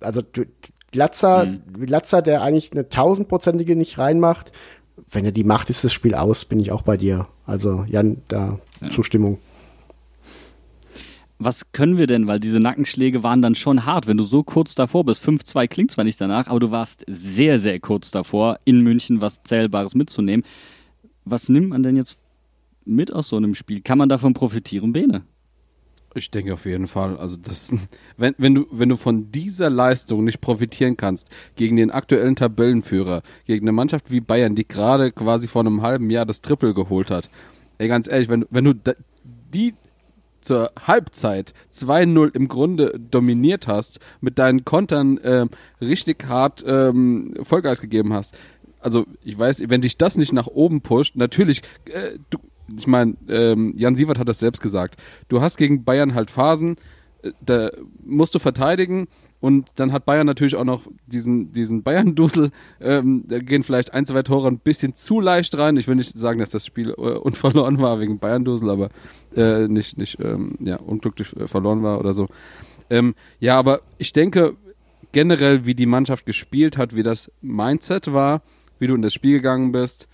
Also 0.00 0.22
du, 0.22 0.44
Glatzer, 0.92 1.46
mhm. 1.46 1.86
Glatzer, 1.86 2.22
der 2.22 2.42
eigentlich 2.42 2.72
eine 2.72 2.88
tausendprozentige 2.88 3.74
nicht 3.74 3.98
reinmacht, 3.98 4.52
wenn 5.10 5.24
er 5.24 5.32
die 5.32 5.44
macht, 5.44 5.70
ist 5.70 5.84
das 5.84 5.92
Spiel 5.92 6.14
aus, 6.14 6.44
bin 6.44 6.60
ich 6.60 6.70
auch 6.70 6.82
bei 6.82 6.96
dir. 6.96 7.26
Also 7.46 7.84
Jan, 7.88 8.18
da 8.28 8.58
ja. 8.80 8.90
Zustimmung. 8.90 9.38
Was 11.38 11.72
können 11.72 11.98
wir 11.98 12.06
denn, 12.06 12.28
weil 12.28 12.38
diese 12.38 12.60
Nackenschläge 12.60 13.24
waren 13.24 13.42
dann 13.42 13.56
schon 13.56 13.84
hart, 13.84 14.06
wenn 14.06 14.16
du 14.16 14.22
so 14.22 14.44
kurz 14.44 14.76
davor 14.76 15.04
bist. 15.04 15.26
5-2 15.26 15.66
klingt 15.66 15.90
zwar 15.90 16.04
nicht 16.04 16.20
danach, 16.20 16.46
aber 16.46 16.60
du 16.60 16.70
warst 16.70 17.04
sehr, 17.08 17.58
sehr 17.58 17.80
kurz 17.80 18.12
davor, 18.12 18.60
in 18.64 18.80
München 18.80 19.20
was 19.20 19.42
Zählbares 19.42 19.96
mitzunehmen. 19.96 20.44
Was 21.24 21.48
nimmt 21.48 21.70
man 21.70 21.82
denn 21.82 21.96
jetzt 21.96 22.20
mit 22.84 23.12
aus 23.12 23.28
so 23.28 23.36
einem 23.36 23.54
Spiel? 23.54 23.80
Kann 23.80 23.98
man 23.98 24.08
davon 24.08 24.34
profitieren, 24.34 24.92
Bene? 24.92 25.22
Ich 26.14 26.30
denke 26.30 26.52
auf 26.52 26.66
jeden 26.66 26.86
Fall. 26.86 27.16
Also 27.16 27.36
das, 27.36 27.74
wenn, 28.16 28.34
wenn 28.38 28.54
du, 28.54 28.66
wenn 28.70 28.88
du 28.88 28.96
von 28.96 29.30
dieser 29.32 29.70
Leistung 29.70 30.24
nicht 30.24 30.40
profitieren 30.40 30.96
kannst 30.96 31.28
gegen 31.56 31.76
den 31.76 31.90
aktuellen 31.90 32.36
Tabellenführer, 32.36 33.22
gegen 33.46 33.64
eine 33.64 33.72
Mannschaft 33.72 34.10
wie 34.10 34.20
Bayern, 34.20 34.54
die 34.54 34.66
gerade 34.66 35.12
quasi 35.12 35.48
vor 35.48 35.60
einem 35.60 35.82
halben 35.82 36.10
Jahr 36.10 36.26
das 36.26 36.42
Triple 36.42 36.74
geholt 36.74 37.10
hat. 37.10 37.30
Ey, 37.78 37.88
ganz 37.88 38.08
ehrlich, 38.08 38.28
wenn, 38.28 38.46
wenn 38.50 38.64
du 38.64 38.74
die 39.24 39.74
zur 40.40 40.72
Halbzeit 40.86 41.54
2-0 41.72 42.34
im 42.34 42.48
Grunde 42.48 42.98
dominiert 42.98 43.66
hast, 43.66 44.00
mit 44.20 44.38
deinen 44.38 44.64
Kontern 44.64 45.18
äh, 45.18 45.46
richtig 45.80 46.26
hart 46.28 46.64
ähm, 46.66 47.34
Vollgas 47.42 47.80
gegeben 47.80 48.12
hast. 48.12 48.36
Also 48.80 49.06
ich 49.22 49.38
weiß, 49.38 49.62
wenn 49.68 49.80
dich 49.80 49.96
das 49.96 50.16
nicht 50.16 50.32
nach 50.32 50.48
oben 50.48 50.80
pusht, 50.80 51.14
natürlich, 51.14 51.62
äh, 51.86 52.18
du, 52.30 52.38
ich 52.76 52.86
meine, 52.86 53.14
ähm, 53.28 53.72
Jan 53.76 53.96
Sievert 53.96 54.18
hat 54.18 54.28
das 54.28 54.38
selbst 54.38 54.62
gesagt. 54.62 55.00
Du 55.28 55.40
hast 55.40 55.56
gegen 55.56 55.84
Bayern 55.84 56.14
halt 56.14 56.30
Phasen, 56.30 56.76
äh, 57.22 57.32
da 57.44 57.70
musst 58.04 58.34
du 58.34 58.38
verteidigen 58.38 59.08
und 59.40 59.68
dann 59.74 59.92
hat 59.92 60.04
Bayern 60.04 60.26
natürlich 60.26 60.54
auch 60.54 60.64
noch 60.64 60.86
diesen, 61.06 61.52
diesen 61.52 61.82
Bayern-Dusel, 61.82 62.50
ähm, 62.80 63.24
da 63.26 63.40
gehen 63.40 63.64
vielleicht 63.64 63.92
ein, 63.92 64.06
zwei 64.06 64.22
Tore 64.22 64.48
ein 64.48 64.58
bisschen 64.58 64.94
zu 64.94 65.20
leicht 65.20 65.58
rein. 65.58 65.76
Ich 65.76 65.88
will 65.88 65.96
nicht 65.96 66.16
sagen, 66.16 66.38
dass 66.38 66.50
das 66.50 66.64
Spiel 66.64 66.90
äh, 66.90 66.92
unverloren 66.94 67.80
war 67.80 67.98
wegen 67.98 68.18
Bayern-Dusel, 68.18 68.70
aber 68.70 68.90
äh, 69.34 69.66
nicht, 69.66 69.98
nicht 69.98 70.18
ähm, 70.20 70.56
ja, 70.60 70.76
unglücklich 70.76 71.36
äh, 71.36 71.48
verloren 71.48 71.82
war 71.82 71.98
oder 71.98 72.12
so. 72.12 72.28
Ähm, 72.88 73.14
ja, 73.40 73.58
aber 73.58 73.80
ich 73.98 74.12
denke 74.12 74.56
generell, 75.12 75.66
wie 75.66 75.74
die 75.74 75.86
Mannschaft 75.86 76.26
gespielt 76.26 76.76
hat, 76.76 76.94
wie 76.94 77.02
das 77.02 77.30
Mindset 77.40 78.12
war, 78.12 78.42
wie 78.78 78.86
du 78.86 78.94
in 78.94 79.02
das 79.02 79.14
Spiel 79.14 79.34
gegangen 79.34 79.72
bist, 79.72 80.08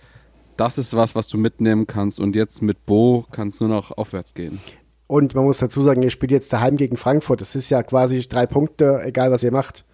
das 0.59 0.77
ist 0.77 0.95
was, 0.95 1.15
was 1.15 1.27
du 1.27 1.37
mitnehmen 1.37 1.87
kannst. 1.87 2.19
Und 2.19 2.35
jetzt 2.35 2.61
mit 2.61 2.85
Bo 2.85 3.25
kann 3.31 3.47
es 3.47 3.59
nur 3.59 3.69
noch 3.69 3.97
aufwärts 3.97 4.33
gehen. 4.33 4.59
Und 5.07 5.33
man 5.33 5.45
muss 5.45 5.57
dazu 5.57 5.81
sagen, 5.81 6.03
ihr 6.03 6.11
spielt 6.11 6.31
jetzt 6.31 6.53
daheim 6.53 6.77
gegen 6.77 6.97
Frankfurt. 6.97 7.41
Das 7.41 7.55
ist 7.55 7.69
ja 7.69 7.81
quasi 7.81 8.19
drei 8.27 8.45
Punkte, 8.45 9.01
egal 9.03 9.31
was 9.31 9.43
ihr 9.43 9.51
macht. 9.51 9.85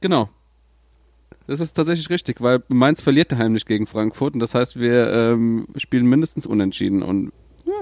Genau. 0.00 0.28
Das 1.46 1.58
ist 1.58 1.72
tatsächlich 1.72 2.10
richtig, 2.10 2.40
weil 2.40 2.62
Mainz 2.68 3.00
verliert 3.00 3.32
daheim 3.32 3.52
nicht 3.52 3.66
gegen 3.66 3.86
Frankfurt 3.86 4.34
und 4.34 4.40
das 4.40 4.54
heißt, 4.54 4.78
wir 4.78 5.12
ähm, 5.12 5.66
spielen 5.76 6.06
mindestens 6.06 6.46
unentschieden 6.46 7.02
und 7.02 7.32
ja. 7.64 7.72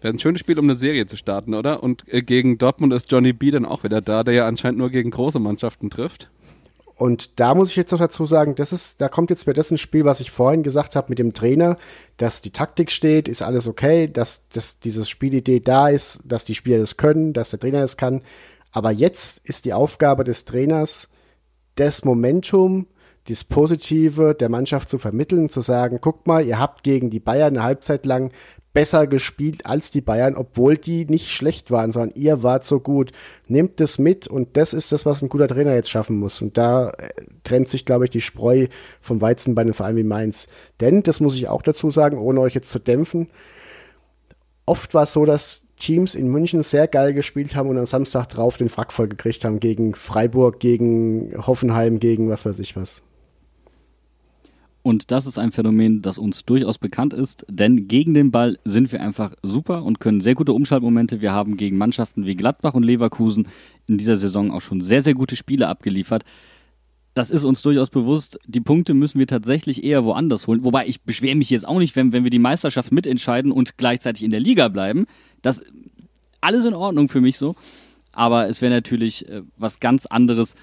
Wäre 0.00 0.14
ein 0.14 0.18
schönes 0.18 0.40
Spiel, 0.40 0.58
um 0.58 0.64
eine 0.64 0.76
Serie 0.76 1.04
zu 1.04 1.18
starten, 1.18 1.52
oder? 1.52 1.82
Und 1.82 2.04
äh, 2.08 2.22
gegen 2.22 2.56
Dortmund 2.56 2.94
ist 2.94 3.12
Johnny 3.12 3.34
B 3.34 3.50
dann 3.50 3.66
auch 3.66 3.84
wieder 3.84 4.00
da, 4.00 4.24
der 4.24 4.32
ja 4.32 4.46
anscheinend 4.46 4.78
nur 4.78 4.88
gegen 4.88 5.10
große 5.10 5.40
Mannschaften 5.40 5.90
trifft. 5.90 6.30
Und 6.98 7.38
da 7.38 7.54
muss 7.54 7.70
ich 7.70 7.76
jetzt 7.76 7.92
noch 7.92 8.00
dazu 8.00 8.26
sagen, 8.26 8.56
das 8.56 8.72
ist, 8.72 9.00
da 9.00 9.08
kommt 9.08 9.30
jetzt 9.30 9.46
das 9.46 9.70
ein 9.70 9.78
Spiel, 9.78 10.04
was 10.04 10.20
ich 10.20 10.32
vorhin 10.32 10.64
gesagt 10.64 10.96
habe 10.96 11.06
mit 11.10 11.20
dem 11.20 11.32
Trainer, 11.32 11.76
dass 12.16 12.42
die 12.42 12.50
Taktik 12.50 12.90
steht, 12.90 13.28
ist 13.28 13.40
alles 13.40 13.68
okay, 13.68 14.08
dass, 14.08 14.48
dass 14.48 14.80
dieses 14.80 15.08
Spielidee 15.08 15.60
da 15.60 15.88
ist, 15.88 16.20
dass 16.24 16.44
die 16.44 16.56
Spieler 16.56 16.78
das 16.78 16.96
können, 16.96 17.32
dass 17.32 17.50
der 17.50 17.60
Trainer 17.60 17.82
das 17.82 17.96
kann. 17.96 18.22
Aber 18.72 18.90
jetzt 18.90 19.40
ist 19.44 19.64
die 19.64 19.74
Aufgabe 19.74 20.24
des 20.24 20.44
Trainers, 20.44 21.08
das 21.76 22.04
Momentum, 22.04 22.88
das 23.28 23.44
Positive 23.44 24.34
der 24.34 24.48
Mannschaft 24.48 24.88
zu 24.88 24.98
vermitteln, 24.98 25.48
zu 25.48 25.60
sagen, 25.60 26.00
guckt 26.00 26.26
mal, 26.26 26.44
ihr 26.44 26.58
habt 26.58 26.82
gegen 26.82 27.10
die 27.10 27.20
Bayern 27.20 27.56
eine 27.56 27.62
Halbzeit 27.62 28.06
lang 28.06 28.32
besser 28.78 29.08
gespielt 29.08 29.66
als 29.66 29.90
die 29.90 30.00
Bayern, 30.00 30.36
obwohl 30.36 30.76
die 30.76 31.04
nicht 31.04 31.32
schlecht 31.32 31.72
waren, 31.72 31.90
sondern 31.90 32.12
ihr 32.14 32.44
wart 32.44 32.64
so 32.64 32.78
gut. 32.78 33.10
Nehmt 33.48 33.80
das 33.80 33.98
mit 33.98 34.28
und 34.28 34.56
das 34.56 34.72
ist 34.72 34.92
das, 34.92 35.04
was 35.04 35.20
ein 35.20 35.28
guter 35.28 35.48
Trainer 35.48 35.74
jetzt 35.74 35.90
schaffen 35.90 36.16
muss. 36.16 36.40
Und 36.40 36.56
da 36.56 36.90
äh, 36.90 37.08
trennt 37.42 37.68
sich, 37.68 37.84
glaube 37.84 38.04
ich, 38.04 38.10
die 38.10 38.20
Spreu 38.20 38.68
vom 39.00 39.20
Weizen 39.20 39.56
bei 39.56 39.62
einem 39.62 39.74
Verein 39.74 39.96
wie 39.96 40.04
Mainz. 40.04 40.46
Denn, 40.78 41.02
das 41.02 41.18
muss 41.18 41.34
ich 41.34 41.48
auch 41.48 41.62
dazu 41.62 41.90
sagen, 41.90 42.18
ohne 42.18 42.38
euch 42.38 42.54
jetzt 42.54 42.70
zu 42.70 42.78
dämpfen, 42.78 43.28
oft 44.64 44.94
war 44.94 45.02
es 45.02 45.12
so, 45.12 45.24
dass 45.24 45.62
Teams 45.76 46.14
in 46.14 46.28
München 46.28 46.62
sehr 46.62 46.86
geil 46.86 47.14
gespielt 47.14 47.56
haben 47.56 47.70
und 47.70 47.78
am 47.78 47.86
Samstag 47.86 48.28
drauf 48.28 48.58
den 48.58 48.68
Frack 48.68 48.92
voll 48.92 49.08
gekriegt 49.08 49.44
haben 49.44 49.58
gegen 49.58 49.96
Freiburg, 49.96 50.60
gegen 50.60 51.34
Hoffenheim, 51.48 51.98
gegen 51.98 52.30
was 52.30 52.46
weiß 52.46 52.60
ich 52.60 52.76
was. 52.76 53.02
Und 54.82 55.10
das 55.10 55.26
ist 55.26 55.38
ein 55.38 55.50
Phänomen, 55.50 56.02
das 56.02 56.18
uns 56.18 56.44
durchaus 56.44 56.78
bekannt 56.78 57.12
ist, 57.12 57.44
denn 57.48 57.88
gegen 57.88 58.14
den 58.14 58.30
Ball 58.30 58.58
sind 58.64 58.90
wir 58.92 59.00
einfach 59.00 59.34
super 59.42 59.82
und 59.82 60.00
können 60.00 60.20
sehr 60.20 60.34
gute 60.34 60.52
Umschaltmomente. 60.52 61.20
Wir 61.20 61.32
haben 61.32 61.56
gegen 61.56 61.76
Mannschaften 61.76 62.24
wie 62.24 62.36
Gladbach 62.36 62.74
und 62.74 62.84
Leverkusen 62.84 63.48
in 63.86 63.98
dieser 63.98 64.16
Saison 64.16 64.52
auch 64.52 64.60
schon 64.60 64.80
sehr, 64.80 65.02
sehr 65.02 65.14
gute 65.14 65.36
Spiele 65.36 65.68
abgeliefert. 65.68 66.24
Das 67.14 67.30
ist 67.30 67.44
uns 67.44 67.62
durchaus 67.62 67.90
bewusst. 67.90 68.38
Die 68.46 68.60
Punkte 68.60 68.94
müssen 68.94 69.18
wir 69.18 69.26
tatsächlich 69.26 69.82
eher 69.82 70.04
woanders 70.04 70.46
holen. 70.46 70.64
Wobei 70.64 70.86
ich 70.86 71.02
beschwere 71.02 71.34
mich 71.34 71.50
jetzt 71.50 71.66
auch 71.66 71.80
nicht, 71.80 71.96
wenn, 71.96 72.12
wenn 72.12 72.22
wir 72.22 72.30
die 72.30 72.38
Meisterschaft 72.38 72.92
mitentscheiden 72.92 73.50
und 73.50 73.76
gleichzeitig 73.76 74.22
in 74.22 74.30
der 74.30 74.38
Liga 74.38 74.68
bleiben. 74.68 75.06
Das 75.42 75.64
alles 76.40 76.64
in 76.64 76.74
Ordnung 76.74 77.08
für 77.08 77.20
mich 77.20 77.36
so. 77.36 77.56
Aber 78.12 78.48
es 78.48 78.62
wäre 78.62 78.72
natürlich 78.72 79.28
äh, 79.28 79.42
was 79.56 79.80
ganz 79.80 80.06
anderes, 80.06 80.54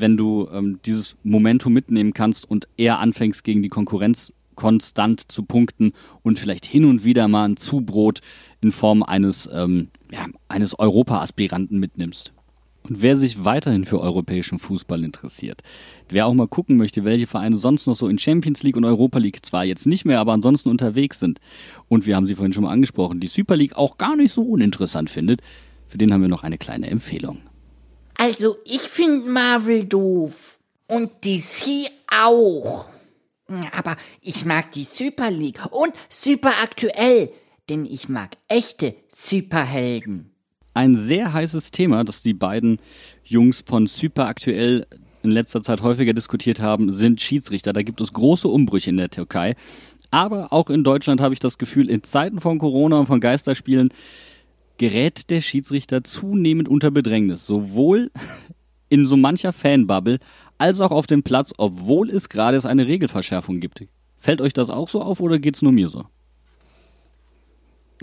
wenn 0.00 0.16
du 0.16 0.48
ähm, 0.52 0.80
dieses 0.84 1.16
Momentum 1.22 1.72
mitnehmen 1.72 2.14
kannst 2.14 2.50
und 2.50 2.68
eher 2.76 2.98
anfängst 2.98 3.44
gegen 3.44 3.62
die 3.62 3.68
Konkurrenz 3.68 4.32
konstant 4.58 5.30
zu 5.30 5.44
punkten 5.44 5.92
und 6.22 6.38
vielleicht 6.38 6.66
hin 6.66 6.84
und 6.84 7.04
wieder 7.04 7.28
mal 7.28 7.48
ein 7.48 7.56
Zubrot 7.56 8.20
in 8.60 8.72
Form 8.72 9.04
eines, 9.04 9.48
ähm, 9.52 9.88
ja, 10.10 10.26
eines 10.48 10.78
Europa-Aspiranten 10.78 11.78
mitnimmst. 11.78 12.32
Und 12.82 13.02
wer 13.02 13.16
sich 13.16 13.44
weiterhin 13.44 13.84
für 13.84 14.00
europäischen 14.00 14.58
Fußball 14.58 15.04
interessiert, 15.04 15.62
wer 16.08 16.26
auch 16.26 16.34
mal 16.34 16.48
gucken 16.48 16.76
möchte, 16.76 17.04
welche 17.04 17.26
Vereine 17.26 17.56
sonst 17.56 17.86
noch 17.86 17.94
so 17.94 18.08
in 18.08 18.18
Champions 18.18 18.62
League 18.62 18.76
und 18.76 18.84
Europa 18.84 19.18
League 19.18 19.44
zwar 19.44 19.64
jetzt 19.64 19.86
nicht 19.86 20.04
mehr, 20.04 20.20
aber 20.20 20.32
ansonsten 20.32 20.70
unterwegs 20.70 21.20
sind, 21.20 21.38
und 21.88 22.06
wir 22.06 22.16
haben 22.16 22.26
sie 22.26 22.34
vorhin 22.34 22.52
schon 22.52 22.64
mal 22.64 22.72
angesprochen, 22.72 23.20
die 23.20 23.26
Super 23.26 23.56
League 23.56 23.76
auch 23.76 23.98
gar 23.98 24.16
nicht 24.16 24.32
so 24.32 24.42
uninteressant 24.42 25.10
findet, 25.10 25.40
für 25.86 25.98
den 25.98 26.12
haben 26.12 26.22
wir 26.22 26.28
noch 26.28 26.42
eine 26.42 26.58
kleine 26.58 26.90
Empfehlung. 26.90 27.38
Also 28.18 28.56
ich 28.64 28.82
finde 28.82 29.30
Marvel 29.30 29.84
doof. 29.84 30.58
Und 30.88 31.24
DC 31.24 31.90
auch. 32.10 32.86
Aber 33.72 33.96
ich 34.20 34.44
mag 34.44 34.72
die 34.72 34.84
Super 34.84 35.30
League 35.30 35.60
und 35.70 35.92
Super 36.08 36.52
Aktuell, 36.62 37.30
denn 37.68 37.86
ich 37.86 38.08
mag 38.08 38.36
echte 38.48 38.94
Superhelden. 39.08 40.30
Ein 40.74 40.96
sehr 40.96 41.32
heißes 41.32 41.70
Thema, 41.70 42.04
das 42.04 42.22
die 42.22 42.34
beiden 42.34 42.78
Jungs 43.24 43.64
von 43.66 43.86
Super 43.86 44.26
Aktuell 44.26 44.86
in 45.22 45.30
letzter 45.30 45.62
Zeit 45.62 45.82
häufiger 45.82 46.12
diskutiert 46.12 46.60
haben, 46.60 46.92
sind 46.92 47.20
Schiedsrichter. 47.20 47.72
Da 47.72 47.82
gibt 47.82 48.00
es 48.00 48.12
große 48.12 48.48
Umbrüche 48.48 48.90
in 48.90 48.96
der 48.96 49.10
Türkei. 49.10 49.56
Aber 50.10 50.52
auch 50.52 50.70
in 50.70 50.84
Deutschland 50.84 51.20
habe 51.20 51.34
ich 51.34 51.40
das 51.40 51.58
Gefühl, 51.58 51.90
in 51.90 52.02
Zeiten 52.02 52.40
von 52.40 52.58
Corona 52.58 52.98
und 52.98 53.06
von 53.06 53.20
Geisterspielen 53.20 53.90
gerät 54.78 55.30
der 55.30 55.40
Schiedsrichter 55.40 56.02
zunehmend 56.04 56.68
unter 56.68 56.90
Bedrängnis, 56.90 57.46
sowohl 57.46 58.10
in 58.88 59.04
so 59.04 59.16
mancher 59.16 59.52
Fanbubble 59.52 60.18
als 60.56 60.80
auch 60.80 60.90
auf 60.90 61.06
dem 61.06 61.22
Platz, 61.22 61.52
obwohl 61.58 62.10
es 62.10 62.28
gerade 62.28 62.58
eine 62.68 62.86
Regelverschärfung 62.86 63.60
gibt. 63.60 63.84
Fällt 64.18 64.40
euch 64.40 64.52
das 64.52 64.70
auch 64.70 64.88
so 64.88 65.02
auf 65.02 65.20
oder 65.20 65.38
geht 65.38 65.54
es 65.54 65.62
nur 65.62 65.72
mir 65.72 65.88
so? 65.88 66.04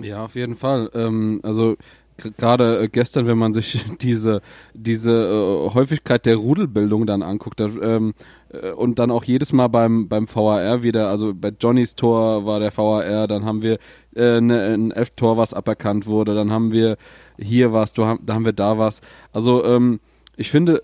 Ja, 0.01 0.25
auf 0.25 0.35
jeden 0.35 0.55
Fall. 0.55 0.89
Ähm, 0.93 1.39
also 1.43 1.75
gerade 2.17 2.83
äh, 2.83 2.87
gestern, 2.87 3.27
wenn 3.27 3.37
man 3.37 3.53
sich 3.53 3.85
diese 4.01 4.41
diese 4.73 5.11
äh, 5.11 5.73
Häufigkeit 5.73 6.25
der 6.25 6.37
Rudelbildung 6.37 7.05
dann 7.05 7.21
anguckt 7.21 7.59
da, 7.59 7.65
ähm, 7.81 8.13
äh, 8.49 8.71
und 8.71 8.99
dann 8.99 9.11
auch 9.11 9.23
jedes 9.23 9.53
Mal 9.53 9.67
beim 9.67 10.07
beim 10.07 10.27
VAR 10.33 10.83
wieder, 10.83 11.09
also 11.09 11.33
bei 11.33 11.51
Johnnys 11.59 11.95
Tor 11.95 12.45
war 12.45 12.59
der 12.59 12.75
VAR, 12.75 13.27
dann 13.27 13.45
haben 13.45 13.61
wir 13.61 13.77
äh, 14.15 14.41
ne, 14.41 14.73
ein 14.73 14.91
F-Tor, 14.91 15.37
was 15.37 15.53
aberkannt 15.53 16.07
wurde, 16.07 16.35
dann 16.35 16.51
haben 16.51 16.71
wir 16.71 16.97
hier 17.37 17.73
was, 17.73 17.93
da 17.93 18.17
haben 18.27 18.45
wir 18.45 18.53
da 18.53 18.77
was. 18.77 19.01
Also 19.33 19.63
ähm, 19.65 19.99
ich 20.37 20.51
finde, 20.51 20.81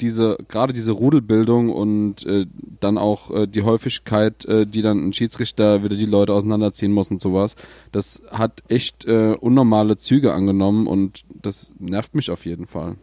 diese 0.00 0.36
gerade 0.48 0.72
diese 0.72 0.92
Rudelbildung 0.92 1.70
und 1.70 2.26
äh, 2.26 2.46
dann 2.80 2.98
auch 2.98 3.30
äh, 3.30 3.46
die 3.46 3.62
Häufigkeit, 3.62 4.44
äh, 4.44 4.66
die 4.66 4.82
dann 4.82 5.08
ein 5.08 5.12
Schiedsrichter 5.12 5.82
wieder 5.84 5.96
die 5.96 6.06
Leute 6.06 6.32
auseinanderziehen 6.32 6.92
muss 6.92 7.10
und 7.10 7.20
sowas, 7.20 7.56
das 7.92 8.22
hat 8.30 8.62
echt 8.68 9.04
äh, 9.06 9.36
unnormale 9.40 9.96
Züge 9.96 10.32
angenommen 10.34 10.86
und 10.86 11.24
das 11.42 11.72
nervt 11.78 12.14
mich 12.14 12.30
auf 12.30 12.44
jeden 12.44 12.66
Fall. 12.66 12.96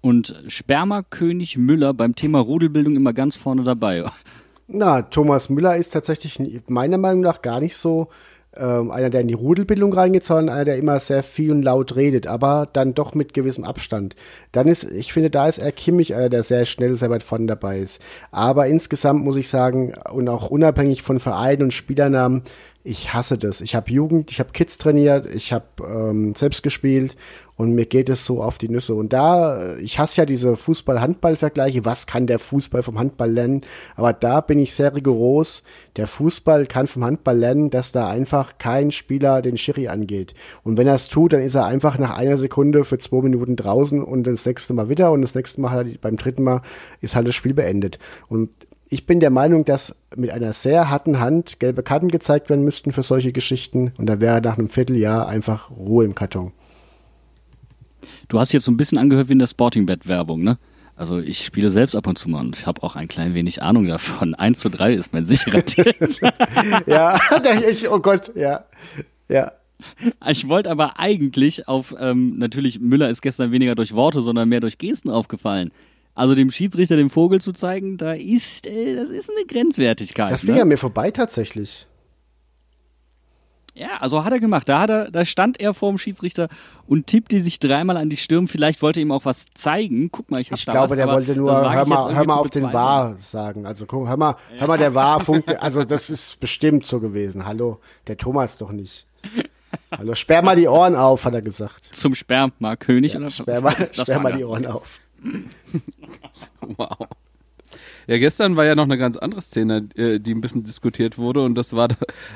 Und 0.00 0.42
Spermakönig 0.46 1.58
Müller 1.58 1.92
beim 1.92 2.14
Thema 2.14 2.38
Rudelbildung 2.38 2.96
immer 2.96 3.12
ganz 3.12 3.36
vorne 3.36 3.62
dabei. 3.62 4.04
Na, 4.68 5.02
Thomas 5.02 5.48
Müller 5.48 5.76
ist 5.76 5.90
tatsächlich 5.90 6.38
meiner 6.68 6.98
Meinung 6.98 7.22
nach 7.22 7.42
gar 7.42 7.60
nicht 7.60 7.76
so 7.76 8.08
ähm, 8.58 8.90
einer, 8.90 9.10
der 9.10 9.20
in 9.20 9.28
die 9.28 9.34
Rudelbildung 9.34 9.92
reingeht, 9.92 10.24
sondern 10.24 10.48
einer, 10.54 10.64
der 10.64 10.76
immer 10.76 11.00
sehr 11.00 11.22
viel 11.22 11.50
und 11.50 11.62
laut 11.62 11.96
redet, 11.96 12.26
aber 12.26 12.68
dann 12.72 12.94
doch 12.94 13.14
mit 13.14 13.34
gewissem 13.34 13.64
Abstand. 13.64 14.16
Dann 14.52 14.68
ist, 14.68 14.84
ich 14.84 15.12
finde, 15.12 15.30
da 15.30 15.48
ist 15.48 15.58
er 15.58 15.72
Kimmich 15.72 16.14
einer, 16.14 16.28
der 16.28 16.42
sehr 16.42 16.64
schnell, 16.64 16.96
sehr 16.96 17.10
weit 17.10 17.22
vorne 17.22 17.46
dabei 17.46 17.78
ist. 17.78 18.02
Aber 18.30 18.66
insgesamt 18.66 19.24
muss 19.24 19.36
ich 19.36 19.48
sagen, 19.48 19.92
und 20.12 20.28
auch 20.28 20.50
unabhängig 20.50 21.02
von 21.02 21.20
Vereinen 21.20 21.62
und 21.62 21.74
Spielernamen, 21.74 22.42
ich 22.88 23.12
hasse 23.12 23.36
das. 23.36 23.60
Ich 23.60 23.74
habe 23.74 23.90
Jugend, 23.90 24.30
ich 24.30 24.40
habe 24.40 24.52
Kids 24.52 24.78
trainiert, 24.78 25.26
ich 25.26 25.52
habe 25.52 25.66
ähm, 25.86 26.34
selbst 26.34 26.62
gespielt 26.62 27.16
und 27.56 27.74
mir 27.74 27.84
geht 27.84 28.08
es 28.08 28.24
so 28.24 28.42
auf 28.42 28.56
die 28.56 28.70
Nüsse. 28.70 28.94
Und 28.94 29.12
da, 29.12 29.76
ich 29.76 29.98
hasse 29.98 30.22
ja 30.22 30.24
diese 30.24 30.56
Fußball-Handball-Vergleiche. 30.56 31.84
Was 31.84 32.06
kann 32.06 32.26
der 32.26 32.38
Fußball 32.38 32.82
vom 32.82 32.98
Handball 32.98 33.30
lernen? 33.30 33.60
Aber 33.94 34.14
da 34.14 34.40
bin 34.40 34.58
ich 34.58 34.72
sehr 34.72 34.94
rigoros. 34.94 35.64
Der 35.96 36.06
Fußball 36.06 36.64
kann 36.64 36.86
vom 36.86 37.04
Handball 37.04 37.36
lernen, 37.36 37.68
dass 37.68 37.92
da 37.92 38.08
einfach 38.08 38.56
kein 38.56 38.90
Spieler 38.90 39.42
den 39.42 39.58
Schiri 39.58 39.88
angeht. 39.88 40.32
Und 40.64 40.78
wenn 40.78 40.86
er 40.86 40.94
es 40.94 41.08
tut, 41.08 41.34
dann 41.34 41.42
ist 41.42 41.56
er 41.56 41.66
einfach 41.66 41.98
nach 41.98 42.16
einer 42.16 42.38
Sekunde 42.38 42.84
für 42.84 42.96
zwei 42.96 43.20
Minuten 43.20 43.56
draußen 43.56 44.02
und 44.02 44.26
das 44.26 44.46
nächste 44.46 44.72
Mal 44.72 44.88
wieder 44.88 45.12
und 45.12 45.20
das 45.20 45.34
nächste 45.34 45.60
Mal 45.60 45.72
halt 45.72 46.00
beim 46.00 46.16
dritten 46.16 46.44
Mal 46.44 46.62
ist 47.02 47.16
halt 47.16 47.28
das 47.28 47.34
Spiel 47.34 47.52
beendet. 47.52 47.98
Und 48.28 48.50
ich 48.90 49.06
bin 49.06 49.20
der 49.20 49.30
Meinung, 49.30 49.64
dass 49.64 49.94
mit 50.16 50.30
einer 50.30 50.52
sehr 50.52 50.90
harten 50.90 51.20
Hand 51.20 51.60
gelbe 51.60 51.82
Karten 51.82 52.08
gezeigt 52.08 52.48
werden 52.48 52.64
müssten 52.64 52.92
für 52.92 53.02
solche 53.02 53.32
Geschichten 53.32 53.92
und 53.98 54.06
da 54.06 54.20
wäre 54.20 54.40
nach 54.40 54.58
einem 54.58 54.68
Vierteljahr 54.68 55.28
einfach 55.28 55.70
Ruhe 55.70 56.04
im 56.04 56.14
Karton. 56.14 56.52
Du 58.28 58.38
hast 58.38 58.52
jetzt 58.52 58.64
so 58.64 58.70
ein 58.70 58.76
bisschen 58.76 58.98
angehört 58.98 59.28
wie 59.28 59.32
in 59.32 59.38
der 59.38 59.46
Sporting-Bet-Werbung, 59.46 60.42
ne? 60.42 60.58
Also 60.96 61.18
ich 61.18 61.44
spiele 61.44 61.70
selbst 61.70 61.94
ab 61.94 62.06
und 62.08 62.18
zu 62.18 62.28
mal 62.28 62.40
und 62.40 62.58
ich 62.58 62.66
habe 62.66 62.82
auch 62.82 62.96
ein 62.96 63.06
klein 63.06 63.34
wenig 63.34 63.62
Ahnung 63.62 63.86
davon. 63.86 64.34
1 64.36 64.58
zu 64.58 64.68
3 64.68 64.94
ist 64.94 65.12
mein 65.12 65.26
sicherer 65.26 65.64
Tipp. 65.64 65.96
ja, 66.86 67.18
ich, 67.70 67.88
oh 67.88 68.00
Gott, 68.00 68.32
ja. 68.34 68.64
Ja. 69.28 69.52
Ich 70.28 70.48
wollte 70.48 70.70
aber 70.70 70.98
eigentlich 70.98 71.68
auf, 71.68 71.94
ähm, 72.00 72.36
natürlich, 72.38 72.80
Müller 72.80 73.10
ist 73.10 73.22
gestern 73.22 73.52
weniger 73.52 73.76
durch 73.76 73.94
Worte, 73.94 74.22
sondern 74.22 74.48
mehr 74.48 74.58
durch 74.58 74.78
Gesten 74.78 75.08
aufgefallen. 75.08 75.70
Also 76.18 76.34
dem 76.34 76.50
Schiedsrichter 76.50 76.96
den 76.96 77.10
Vogel 77.10 77.40
zu 77.40 77.52
zeigen, 77.52 77.96
da 77.96 78.12
ist, 78.12 78.66
äh, 78.66 78.96
das 78.96 79.08
ist 79.08 79.30
eine 79.30 79.46
Grenzwertigkeit. 79.46 80.32
Das 80.32 80.44
ging 80.44 80.56
ne? 80.56 80.62
an 80.62 80.68
mir 80.68 80.76
vorbei 80.76 81.12
tatsächlich. 81.12 81.86
Ja, 83.72 83.98
also 84.00 84.24
hat 84.24 84.32
er 84.32 84.40
gemacht. 84.40 84.68
Da, 84.68 84.80
hat 84.80 84.90
er, 84.90 85.10
da 85.12 85.24
stand 85.24 85.60
er 85.60 85.74
vor 85.74 85.92
dem 85.92 85.96
Schiedsrichter 85.96 86.48
und 86.88 87.06
tippte 87.06 87.40
sich 87.40 87.60
dreimal 87.60 87.96
an 87.96 88.10
die 88.10 88.16
Stirn. 88.16 88.48
Vielleicht 88.48 88.82
wollte 88.82 88.98
er 88.98 89.02
ihm 89.02 89.12
auch 89.12 89.26
was 89.26 89.46
zeigen. 89.54 90.10
Guck 90.10 90.28
mal, 90.32 90.40
ich 90.40 90.50
habe 90.50 90.60
da 90.66 90.72
glaube, 90.72 90.90
was, 90.90 90.96
der 90.96 91.06
wollte 91.06 91.36
nur, 91.36 91.52
hör 91.52 91.86
mal, 91.86 92.12
hör 92.12 92.26
mal 92.26 92.34
auf 92.34 92.50
den 92.50 92.72
War 92.72 93.16
sagen. 93.18 93.64
Also 93.64 93.86
guck, 93.86 94.08
hör 94.08 94.16
mal, 94.16 94.34
hör 94.58 94.66
mal, 94.66 94.76
der 94.76 94.96
War 94.96 95.20
funkt, 95.20 95.56
also 95.62 95.84
das 95.84 96.10
ist 96.10 96.40
bestimmt 96.40 96.84
so 96.84 96.98
gewesen. 96.98 97.46
Hallo, 97.46 97.78
der 98.08 98.16
Thomas 98.16 98.58
doch 98.58 98.72
nicht. 98.72 99.06
Hallo, 99.96 100.16
sperr 100.16 100.42
mal 100.42 100.56
die 100.56 100.66
Ohren 100.66 100.96
auf, 100.96 101.24
hat 101.24 101.34
er 101.34 101.42
gesagt. 101.42 101.90
Zum 101.92 102.16
Sperma-König 102.16 103.12
ja, 103.12 103.20
oder 103.20 103.30
Sperr 103.30 103.60
mal, 103.60 103.76
sperr 103.92 104.18
mal 104.18 104.32
die 104.32 104.42
Ohren 104.42 104.66
auf. 104.66 104.98
wow. 106.60 107.08
Ja, 108.08 108.16
gestern 108.16 108.56
war 108.56 108.64
ja 108.64 108.74
noch 108.74 108.84
eine 108.84 108.96
ganz 108.96 109.18
andere 109.18 109.42
Szene, 109.42 109.86
äh, 109.94 110.18
die 110.18 110.34
ein 110.34 110.40
bisschen 110.40 110.64
diskutiert 110.64 111.18
wurde 111.18 111.42
und 111.42 111.56
das 111.56 111.74
war 111.76 111.90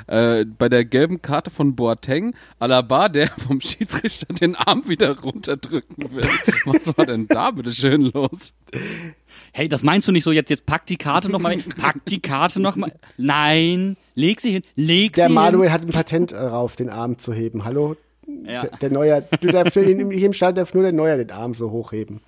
äh, 0.07 0.45
bei 0.45 0.69
der 0.69 0.85
gelben 0.85 1.23
Karte 1.23 1.51
von 1.51 1.75
Boateng, 1.75 2.35
Alaba, 2.59 3.09
der 3.09 3.29
vom 3.39 3.59
Schiedsrichter 3.63 4.35
den 4.35 4.55
Arm 4.55 4.87
wieder 4.87 5.19
runterdrücken 5.19 6.15
will. 6.15 6.29
Was 6.67 6.95
war 6.99 7.07
denn 7.07 7.27
da 7.27 7.53
bitte 7.53 7.73
schön 7.73 8.03
los? 8.13 8.53
Hey, 9.55 9.67
das 9.67 9.83
meinst 9.83 10.07
du 10.07 10.13
nicht 10.13 10.25
so 10.25 10.33
jetzt, 10.33 10.51
jetzt 10.51 10.67
pack 10.67 10.85
die 10.85 10.99
Karte 10.99 11.31
nochmal, 11.31 11.57
pack 11.79 12.05
die 12.05 12.21
Karte 12.21 12.61
nochmal. 12.61 12.93
Nein, 13.17 13.97
leg 14.15 14.43
sie 14.43 14.51
hin, 14.51 14.63
leg 14.77 15.15
der 15.15 15.29
sie 15.29 15.33
Manuel 15.33 15.71
hin. 15.71 15.73
hat 15.73 15.83
ein 15.83 15.89
Patent 15.91 16.33
darauf, 16.33 16.77
den 16.77 16.91
Arm 16.91 17.19
zu 17.19 17.33
heben. 17.33 17.65
Hallo? 17.65 17.97
Ja. 18.45 18.63
Der, 18.63 18.77
der 18.79 18.91
Neuer, 18.91 19.23
du 19.23 19.49
darfst, 19.49 19.73
hier 19.73 19.87
im 19.99 20.33
Stall 20.35 20.53
darf 20.53 20.75
nur 20.75 20.83
der 20.83 20.93
Neuer 20.93 21.17
den 21.17 21.31
Arm 21.31 21.55
so 21.55 21.71
hochheben. 21.71 22.21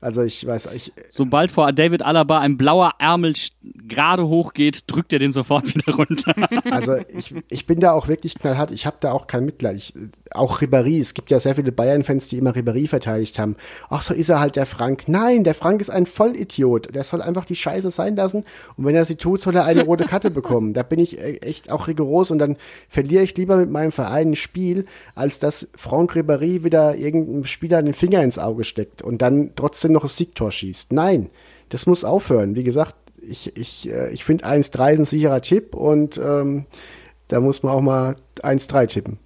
Also 0.00 0.22
ich 0.22 0.46
weiß, 0.46 0.68
ich. 0.74 0.92
Sobald 1.10 1.50
vor 1.50 1.72
David 1.72 2.02
Alaba 2.02 2.38
ein 2.38 2.56
blauer 2.56 2.92
Ärmel 2.98 3.34
gerade 3.62 4.28
hochgeht, 4.28 4.84
drückt 4.86 5.12
er 5.12 5.18
den 5.18 5.32
sofort 5.32 5.66
wieder 5.74 5.94
runter. 5.94 6.34
Also 6.70 6.96
ich, 7.08 7.34
ich 7.48 7.66
bin 7.66 7.80
da 7.80 7.92
auch 7.92 8.06
wirklich 8.06 8.38
knallhart. 8.38 8.70
Ich 8.70 8.86
habe 8.86 8.98
da 9.00 9.12
auch 9.12 9.26
kein 9.26 9.44
Mitleid. 9.44 9.76
Ich, 9.76 9.94
auch 10.30 10.60
Ribéry. 10.60 11.00
Es 11.00 11.14
gibt 11.14 11.30
ja 11.30 11.40
sehr 11.40 11.54
viele 11.54 11.72
Bayern-Fans, 11.72 12.28
die 12.28 12.38
immer 12.38 12.52
Ribéry 12.52 12.86
verteidigt 12.88 13.38
haben. 13.38 13.56
Ach, 13.88 14.02
so 14.02 14.14
ist 14.14 14.28
er 14.28 14.40
halt 14.40 14.56
der 14.56 14.66
Frank. 14.66 15.04
Nein, 15.08 15.42
der 15.42 15.54
Frank 15.54 15.80
ist 15.80 15.90
ein 15.90 16.06
Vollidiot. 16.06 16.94
Der 16.94 17.02
soll 17.02 17.22
einfach 17.22 17.44
die 17.44 17.56
Scheiße 17.56 17.90
sein 17.90 18.14
lassen. 18.14 18.44
Und 18.76 18.84
wenn 18.84 18.94
er 18.94 19.04
sie 19.04 19.16
tut, 19.16 19.40
soll 19.40 19.56
er 19.56 19.64
eine 19.64 19.84
rote 19.84 20.04
Karte 20.04 20.30
bekommen. 20.30 20.74
Da 20.74 20.82
bin 20.82 20.98
ich 20.98 21.18
äh, 21.18 21.38
echt 21.38 21.70
auch 21.70 21.88
rigoros 21.88 22.30
und 22.30 22.38
dann 22.38 22.56
verliere 22.88 23.22
ich 23.22 23.36
lieber 23.36 23.56
mit 23.56 23.70
meinem 23.70 23.92
Verein 23.92 24.30
ein 24.30 24.36
Spiel, 24.36 24.86
als 25.14 25.38
dass 25.38 25.68
Franck 25.74 26.12
Ribéry 26.12 26.62
wieder 26.62 26.96
irgendeinem 26.96 27.44
Spieler 27.44 27.82
den 27.82 27.94
Finger 27.94 28.22
ins 28.22 28.38
Auge 28.38 28.64
steckt 28.64 29.02
und 29.02 29.22
dann 29.22 29.52
trotzdem 29.56 29.87
noch 29.92 30.04
ein 30.04 30.08
Siegtor 30.08 30.50
schießt. 30.50 30.92
Nein, 30.92 31.30
das 31.68 31.86
muss 31.86 32.04
aufhören. 32.04 32.56
Wie 32.56 32.64
gesagt, 32.64 32.94
ich, 33.20 33.56
ich, 33.56 33.90
äh, 33.90 34.10
ich 34.12 34.24
finde 34.24 34.46
1-3 34.46 34.98
ein 34.98 35.04
sicherer 35.04 35.42
Tipp 35.42 35.74
und 35.74 36.18
ähm, 36.22 36.66
da 37.28 37.40
muss 37.40 37.62
man 37.62 37.72
auch 37.72 37.80
mal 37.80 38.16
1-3 38.42 38.86
tippen. 38.86 39.18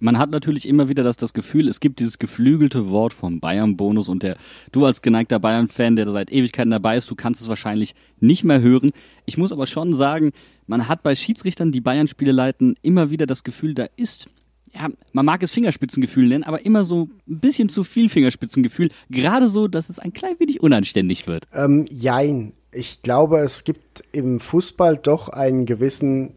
Man 0.00 0.18
hat 0.18 0.30
natürlich 0.30 0.68
immer 0.68 0.88
wieder 0.90 1.02
das, 1.02 1.16
das 1.16 1.32
Gefühl, 1.32 1.66
es 1.66 1.80
gibt 1.80 1.98
dieses 1.98 2.18
geflügelte 2.18 2.90
Wort 2.90 3.14
vom 3.14 3.40
Bayern-Bonus 3.40 4.08
und 4.08 4.22
der, 4.22 4.36
du 4.70 4.84
als 4.84 5.00
geneigter 5.00 5.38
Bayern-Fan, 5.38 5.96
der 5.96 6.10
seit 6.10 6.30
Ewigkeiten 6.30 6.70
dabei 6.70 6.96
ist, 6.96 7.10
du 7.10 7.14
kannst 7.14 7.40
es 7.40 7.48
wahrscheinlich 7.48 7.94
nicht 8.20 8.44
mehr 8.44 8.60
hören. 8.60 8.90
Ich 9.24 9.38
muss 9.38 9.52
aber 9.52 9.66
schon 9.66 9.94
sagen, 9.94 10.32
man 10.66 10.88
hat 10.88 11.02
bei 11.02 11.14
Schiedsrichtern, 11.14 11.72
die 11.72 11.80
Bayern-Spiele 11.80 12.32
leiten, 12.32 12.74
immer 12.82 13.08
wieder 13.08 13.24
das 13.24 13.44
Gefühl, 13.44 13.72
da 13.72 13.86
ist 13.96 14.28
ja, 14.74 14.88
man 15.12 15.24
mag 15.24 15.42
es 15.42 15.52
Fingerspitzengefühl 15.52 16.28
nennen, 16.28 16.44
aber 16.44 16.64
immer 16.64 16.84
so 16.84 17.08
ein 17.28 17.40
bisschen 17.40 17.68
zu 17.68 17.84
viel 17.84 18.08
Fingerspitzengefühl. 18.08 18.90
Gerade 19.08 19.48
so, 19.48 19.68
dass 19.68 19.88
es 19.88 19.98
ein 19.98 20.12
klein 20.12 20.34
wenig 20.38 20.62
unanständig 20.62 21.26
wird. 21.26 21.46
Ähm, 21.54 21.86
jein. 21.90 22.52
Ich 22.72 23.02
glaube, 23.02 23.38
es 23.38 23.62
gibt 23.64 24.02
im 24.12 24.40
Fußball 24.40 24.96
doch 24.96 25.28
einen 25.28 25.64
gewissen 25.64 26.34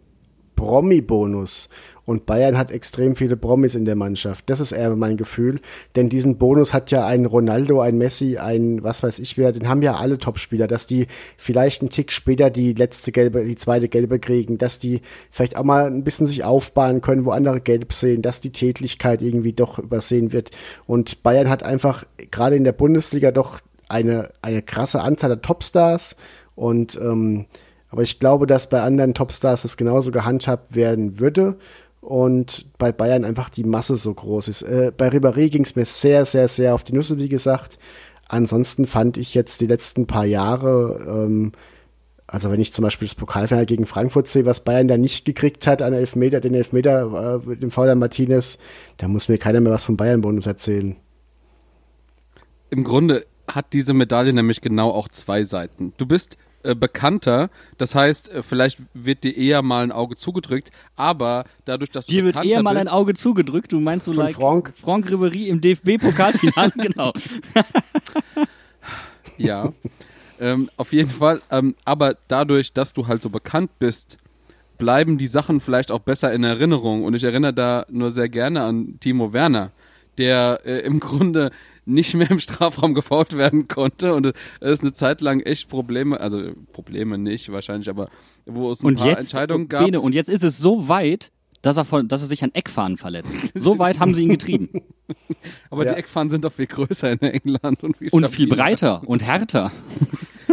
Promi-Bonus. 0.56 1.70
Und 2.08 2.26
Bayern 2.26 2.58
hat 2.58 2.72
extrem 2.72 3.18
viele 3.18 3.36
Promis 3.36 3.76
in 3.76 3.84
der 3.84 3.97
Mannschaft. 3.97 4.49
Das 4.49 4.62
ist 4.62 4.72
eher 4.72 4.95
mein 4.95 5.18
Gefühl. 5.18 5.60
Denn 5.97 6.08
diesen 6.08 6.38
Bonus 6.38 6.74
hat 6.74 6.89
ja 6.89 7.05
ein 7.05 7.26
Ronaldo, 7.26 7.82
ein 7.82 7.97
Messi, 7.97 8.38
ein 8.38 8.82
was 8.82 9.03
weiß 9.03 9.20
ich 9.20 9.38
wer, 9.38 9.51
den 9.51 9.68
haben 9.68 9.82
ja 9.82 9.97
alle 9.97 10.18
Topspieler, 10.18 10.68
dass 10.68 10.88
die 10.88 11.08
vielleicht 11.36 11.82
einen 11.82 11.89
Tick 11.89 12.14
später 12.14 12.49
die 12.49 12.72
letzte 12.72 13.12
gelbe, 13.12 13.43
die 13.43 13.58
zweite 13.58 13.89
gelbe 13.89 14.20
kriegen, 14.20 14.58
dass 14.58 14.80
die 14.80 15.01
vielleicht 15.32 15.58
auch 15.58 15.66
mal 15.66 15.88
ein 15.88 16.05
bisschen 16.05 16.26
sich 16.26 16.45
aufbauen 16.45 17.01
können, 17.01 17.26
wo 17.26 17.32
andere 17.32 17.60
gelb 17.60 17.91
sehen, 17.91 18.22
dass 18.22 18.39
die 18.39 18.53
Tätigkeit 18.53 19.22
irgendwie 19.22 19.51
doch 19.51 19.78
übersehen 19.78 20.32
wird. 20.32 20.51
Und 20.86 21.24
Bayern 21.24 21.49
hat 21.49 21.64
einfach 21.64 22.05
gerade 22.32 22.55
in 22.55 22.64
der 22.64 22.72
Bundesliga 22.72 23.32
doch 23.32 23.60
eine, 23.89 24.30
eine 24.41 24.62
krasse 24.62 25.01
Anzahl 25.01 25.32
der 25.32 25.41
Topstars 25.41 26.16
und 26.55 26.97
ähm, 27.01 27.47
aber 27.89 28.01
ich 28.01 28.20
glaube, 28.20 28.47
dass 28.47 28.70
bei 28.70 28.82
anderen 28.82 29.14
Topstars 29.14 29.62
das 29.62 29.78
genauso 29.78 30.12
gehandhabt 30.12 30.76
werden 30.76 31.20
würde 31.20 31.58
und 32.08 32.68
bei 32.78 32.93
Bayern 32.93 33.26
einfach 33.26 33.49
die 33.49 33.66
Masse 33.66 33.97
so 33.97 34.14
groß 34.14 34.47
ist. 34.47 34.62
Äh, 34.62 34.93
bei 34.95 35.10
Ribéry 35.10 35.49
ging 35.49 35.66
es 35.66 35.76
mir 35.76 35.84
sehr, 35.84 36.24
sehr, 36.24 36.47
sehr 36.47 36.74
auf 36.74 36.86
die 36.86 36.93
Nüsse, 36.93 37.18
wie 37.18 37.28
gesagt. 37.28 37.78
Ansonsten 38.30 38.86
fand 38.86 39.18
ich 39.18 39.34
jetzt 39.34 39.60
die 39.60 39.68
letzten 39.68 40.08
paar 40.08 40.26
Jahre, 40.26 41.05
ähm, 41.05 41.51
also 42.26 42.49
wenn 42.49 42.62
ich 42.62 42.72
zum 42.72 42.84
Beispiel 42.84 43.10
das 43.10 43.16
Pokalfinale 43.16 43.66
gegen 43.66 43.86
Frankfurt 43.86 44.30
sehe, 44.30 44.45
was 44.45 44.64
Bayern 44.64 44.88
da 44.88 44.97
nicht 44.97 45.26
gekriegt 45.26 45.68
hat 45.68 45.82
an 45.82 45.91
Elfmeter, 45.91 46.39
den 46.39 46.53
Elfmeter 46.53 47.41
äh, 47.43 47.49
mit 47.49 47.62
dem 47.62 47.72
Fauler 47.72 47.95
Martinez, 47.95 48.58
da 48.95 49.10
muss 49.10 49.28
mir 49.28 49.38
keiner 49.38 49.60
mehr 49.60 49.74
was 49.74 49.84
vom 49.84 49.97
Bayern-Bonus 49.97 50.45
erzählen. 50.45 50.95
Im 52.70 52.86
Grunde 52.86 53.26
hat 53.49 53.74
diese 53.74 53.93
Medaille 53.93 54.32
nämlich 54.32 54.62
genau 54.62 54.91
auch 54.91 55.10
zwei 55.10 55.43
Seiten. 55.43 55.91
Du 55.97 56.05
bist 56.05 56.38
äh, 56.64 56.76
bekannter. 56.76 57.49
Das 57.78 57.95
heißt, 57.95 58.30
äh, 58.30 58.43
vielleicht 58.43 58.82
wird 58.93 59.24
dir 59.24 59.36
eher 59.36 59.62
mal 59.62 59.84
ein 59.84 59.91
Auge 59.91 60.16
zugedrückt, 60.16 60.72
aber 60.95 61.45
dadurch, 61.66 61.91
dass 61.91 62.08
du 62.08 62.14
Dir 62.14 62.26
wird 62.26 62.43
eher 62.43 62.64
mal 62.64 62.78
ein 62.78 62.88
Auge 62.88 63.14
zugedrückt. 63.14 63.72
Du 63.72 63.80
meinst 63.80 64.05
so 64.05 64.14
like 64.14 64.36
Franck, 64.36 64.74
Franck 64.76 65.08
Ribéry 65.08 65.45
im 65.47 65.62
DFB-Pokalfinale, 65.62 66.72
genau. 66.78 67.14
ja, 69.38 69.72
ähm, 70.39 70.70
auf 70.78 70.93
jeden 70.93 71.10
Fall. 71.10 71.41
Ähm, 71.51 71.76
aber 71.86 72.18
dadurch, 72.28 72.74
dass 72.74 72.93
du 72.93 73.08
halt 73.08 73.22
so 73.22 73.30
bekannt 73.30 73.72
bist, 73.80 74.18
bleiben 74.78 75.18
die 75.18 75.28
Sachen 75.28 75.60
vielleicht 75.60 75.91
auch 75.91 75.99
besser 75.99 76.34
in 76.34 76.43
Erinnerung. 76.43 77.03
Und 77.03 77.14
ich 77.14 77.24
erinnere 77.24 77.53
da 77.53 77.86
nur 77.89 78.12
sehr 78.12 78.30
gerne 78.30 78.64
an 78.64 78.97
Timo 78.99 79.34
Werner, 79.34 79.72
der 80.18 80.62
äh, 80.66 80.80
im 80.80 80.99
Grunde 80.99 81.51
nicht 81.88 82.14
mehr 82.14 82.30
im 82.30 82.40
Strafraum 82.40 82.94
gefault 82.94 83.38
werden 83.38 83.68
konnte 83.68 84.14
und 84.14 84.34
es 84.60 84.82
eine 84.82 84.94
Zeit 84.94 85.22
lang 85.22 85.40
echt 85.40 85.70
Probleme, 85.70 86.20
also 86.20 86.52
Probleme 86.74 87.18
nicht 87.18 87.52
wahrscheinlich, 87.52 87.90
aber 87.90 88.08
wo 88.46 88.72
es 88.72 88.82
ein 88.82 88.88
und 88.88 88.96
paar 88.96 89.08
jetzt, 89.08 89.20
Entscheidungen 89.20 89.68
gab. 89.70 89.86
Bene, 89.86 90.02
und 90.02 90.14
jetzt 90.14 90.30
ist 90.30 90.44
es 90.44 90.58
so 90.58 90.88
weit, 90.90 91.32
dass 91.62 91.78
er, 91.78 91.86
von, 91.86 92.08
dass 92.08 92.22
er 92.22 92.28
sich 92.28 92.44
an 92.44 92.52
Eckfahnen 92.54 92.98
verletzt. 92.98 93.52
So 93.56 93.80
weit 93.80 94.00
haben 94.00 94.14
sie 94.14 94.24
ihn 94.24 94.30
getrieben. 94.30 94.70
aber 95.72 95.86
Ja. 95.86 95.94
die 95.94 96.00
Eckfahnen 96.00 96.30
sind 96.30 96.46
doch 96.46 96.54
viel 96.54 96.68
größer 96.68 97.12
in 97.12 97.20
England 97.20 97.84
und 97.84 97.98
viel, 97.98 98.10
Und 98.12 98.28
viel 98.30 98.48
breiter 98.48 99.02
und 99.08 99.24
härter. 99.24 99.72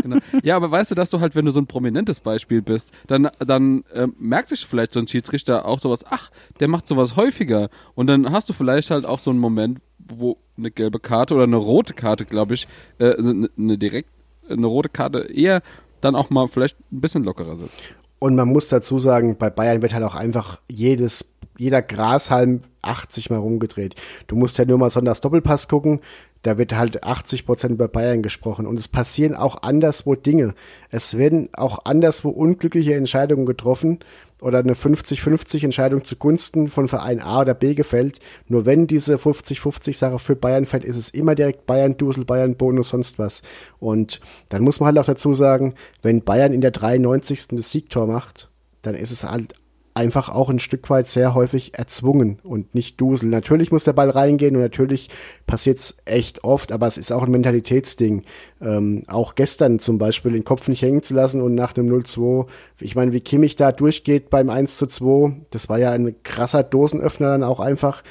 Genau. 0.03 0.17
Ja, 0.43 0.57
aber 0.57 0.71
weißt 0.73 0.91
du, 0.91 0.97
dass 0.97 1.11
du 1.11 1.21
halt, 1.21 1.37
wenn 1.37 1.45
du 1.45 1.53
so 1.53 1.61
ein 1.61 1.69
prominentes 1.69 2.19
Beispiel 2.19 2.63
bist, 2.63 2.93
dann, 3.07 3.29
dann 3.39 3.85
äh, 3.93 4.09
merkt 4.19 4.49
sich 4.49 4.67
vielleicht 4.67 4.93
so 4.93 4.99
ein 4.99 5.07
Schiedsrichter 5.07 5.67
auch 5.67 5.79
sowas, 5.79 6.05
ach, 6.09 6.31
der 6.59 6.67
macht 6.67 6.89
sowas 6.89 7.15
häufiger. 7.15 7.71
Und 7.95 8.09
dann 8.09 8.33
hast 8.33 8.49
du 8.49 8.53
vielleicht 8.53 8.91
halt 8.91 9.05
auch 9.07 9.21
so 9.21 9.31
einen 9.31 9.39
Moment, 9.39 9.79
wo 10.07 10.39
eine 10.57 10.71
gelbe 10.71 11.01
Karte 11.01 11.35
oder 11.35 11.45
eine 11.45 11.57
rote 11.57 11.95
Karte, 11.95 12.25
glaube 12.25 12.55
ich, 12.55 12.67
äh, 12.99 13.07
also 13.07 13.31
eine, 13.31 13.51
eine 13.59 13.79
direkt, 13.79 14.11
eine 14.49 14.67
rote 14.67 14.89
Karte 14.89 15.21
eher 15.21 15.63
dann 16.01 16.15
auch 16.15 16.31
mal 16.31 16.49
vielleicht 16.49 16.77
ein 16.93 17.01
bisschen 17.01 17.25
lockerer 17.25 17.57
sitzt. 17.57 17.83
Und 18.19 18.37
man 18.37 18.49
muss 18.49 18.69
dazu 18.69 18.99
sagen, 18.99 19.37
bei 19.37 19.51
Bayern 19.51 19.83
wird 19.83 19.95
halt 19.95 20.05
auch 20.05 20.15
einfach 20.15 20.61
jedes, 20.71 21.35
jeder 21.59 21.83
Grashalm 21.83 22.63
80 22.83 23.31
mal 23.31 23.39
rumgedreht. 23.39 23.97
Du 24.27 24.37
musst 24.37 24.59
ja 24.59 24.65
nur 24.65 24.79
mal 24.79 24.91
sonntags 24.91 25.21
Doppelpass 25.21 25.69
gucken, 25.69 26.01
da 26.43 26.59
wird 26.59 26.77
halt 26.77 27.03
80 27.03 27.47
Prozent 27.47 27.73
über 27.73 27.89
Bayern 27.89 28.23
gesprochen. 28.23 28.67
Und 28.67 28.79
es 28.79 28.89
passieren 28.89 29.35
auch 29.35 29.63
anderswo 29.63 30.15
Dinge. 30.15 30.55
Es 30.91 31.17
werden 31.17 31.49
auch 31.55 31.87
anderswo 31.87 32.29
unglückliche 32.29 32.95
Entscheidungen 32.95 33.47
getroffen 33.47 33.99
oder 34.41 34.59
eine 34.59 34.75
50-50 34.75 35.65
Entscheidung 35.65 36.05
zugunsten 36.05 36.69
von 36.69 36.89
Verein 36.89 37.21
A 37.21 37.41
oder 37.41 37.55
B 37.55 37.75
gefällt. 37.75 38.19
Nur 38.49 38.67
wenn 38.67 38.87
diese 38.87 39.17
50-50 39.17 39.97
Sache 39.97 40.19
für 40.19 40.37
Bayern 40.37 40.67
fällt, 40.67 40.85
ist 40.85 40.97
es 40.97 41.11
immer 41.11 41.35
direkt 41.35 41.67
Bayern 41.67 41.97
Dusel, 41.97 42.25
Bayern 42.25 42.57
Bonus, 42.57 42.91
sonst 42.91 43.19
was. 43.19 43.43
Und 43.79 44.21
dann 44.51 44.63
muss 44.63 44.81
man 44.81 44.89
halt 44.89 44.99
auch 44.99 45.07
dazu 45.07 45.35
sagen, 45.35 45.75
wenn 46.03 46.23
Bayern 46.23 46.53
in 46.53 46.61
der 46.61 46.73
93. 46.73 47.49
das 47.53 47.71
Siegtor 47.71 48.07
macht, 48.07 48.51
dann 48.83 48.95
ist 48.95 49.11
es 49.11 49.25
halt 49.25 49.55
einfach 49.95 50.29
auch 50.29 50.51
ein 50.51 50.59
Stück 50.59 50.91
weit 50.91 51.09
sehr 51.09 51.35
häufig 51.35 51.79
erzwungen 51.79 52.41
und 52.43 52.75
nicht 52.75 53.01
Dusel. 53.01 53.29
Natürlich 53.29 53.71
muss 53.71 53.85
der 53.85 53.93
Ball 53.93 54.11
reingehen 54.11 54.57
und 54.57 54.63
natürlich 54.63 55.09
passiert 55.47 55.79
es 55.79 55.97
echt 56.05 56.43
oft, 56.43 56.73
aber 56.73 56.89
es 56.89 56.99
ist 56.99 57.13
auch 57.13 57.23
ein 57.23 57.31
Mentalitätsding. 57.31 58.25
Ähm, 58.61 59.05
auch 59.07 59.37
gestern 59.37 59.79
zum 59.79 59.99
Beispiel 59.99 60.33
den 60.33 60.43
Kopf 60.43 60.67
nicht 60.67 60.83
hängen 60.83 61.05
zu 61.05 61.15
lassen 61.15 61.41
und 61.41 61.55
nach 61.55 61.77
einem 61.77 61.93
0-2, 61.93 62.47
ich 62.81 62.97
meine, 62.97 63.13
wie 63.13 63.21
Kimmich 63.21 63.55
da 63.55 63.71
durchgeht 63.71 64.31
beim 64.31 64.51
1-2, 64.51 65.37
das 65.51 65.69
war 65.69 65.79
ja 65.79 65.93
ein 65.93 66.17
krasser 66.25 66.65
Dosenöffner 66.65 67.29
dann 67.29 67.45
auch 67.45 67.61
einfach. 67.61 68.03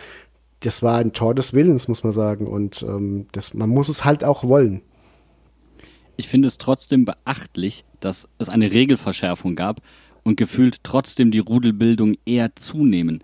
Das 0.62 0.82
war 0.84 1.00
ein 1.00 1.12
Tor 1.12 1.36
des 1.36 1.54
Willens, 1.54 1.90
muss 1.90 2.06
man 2.06 2.14
sagen. 2.14 2.48
Und 2.48 2.84
ähm, 2.84 3.28
das, 3.34 3.54
man 3.54 3.70
muss 3.70 3.90
es 3.90 4.06
halt 4.06 4.24
auch 4.24 4.46
wollen. 4.46 4.82
Ich 6.16 6.30
finde 6.30 6.48
es 6.48 6.58
trotzdem 6.58 7.04
beachtlich, 7.04 7.84
dass 8.00 8.30
es 8.38 8.48
eine 8.48 8.72
Regelverschärfung 8.72 9.56
gab 9.56 9.82
und 10.24 10.38
gefühlt 10.38 10.84
trotzdem 10.84 11.32
die 11.32 11.40
Rudelbildung 11.40 12.16
eher 12.26 12.56
zunehmen. 12.56 13.24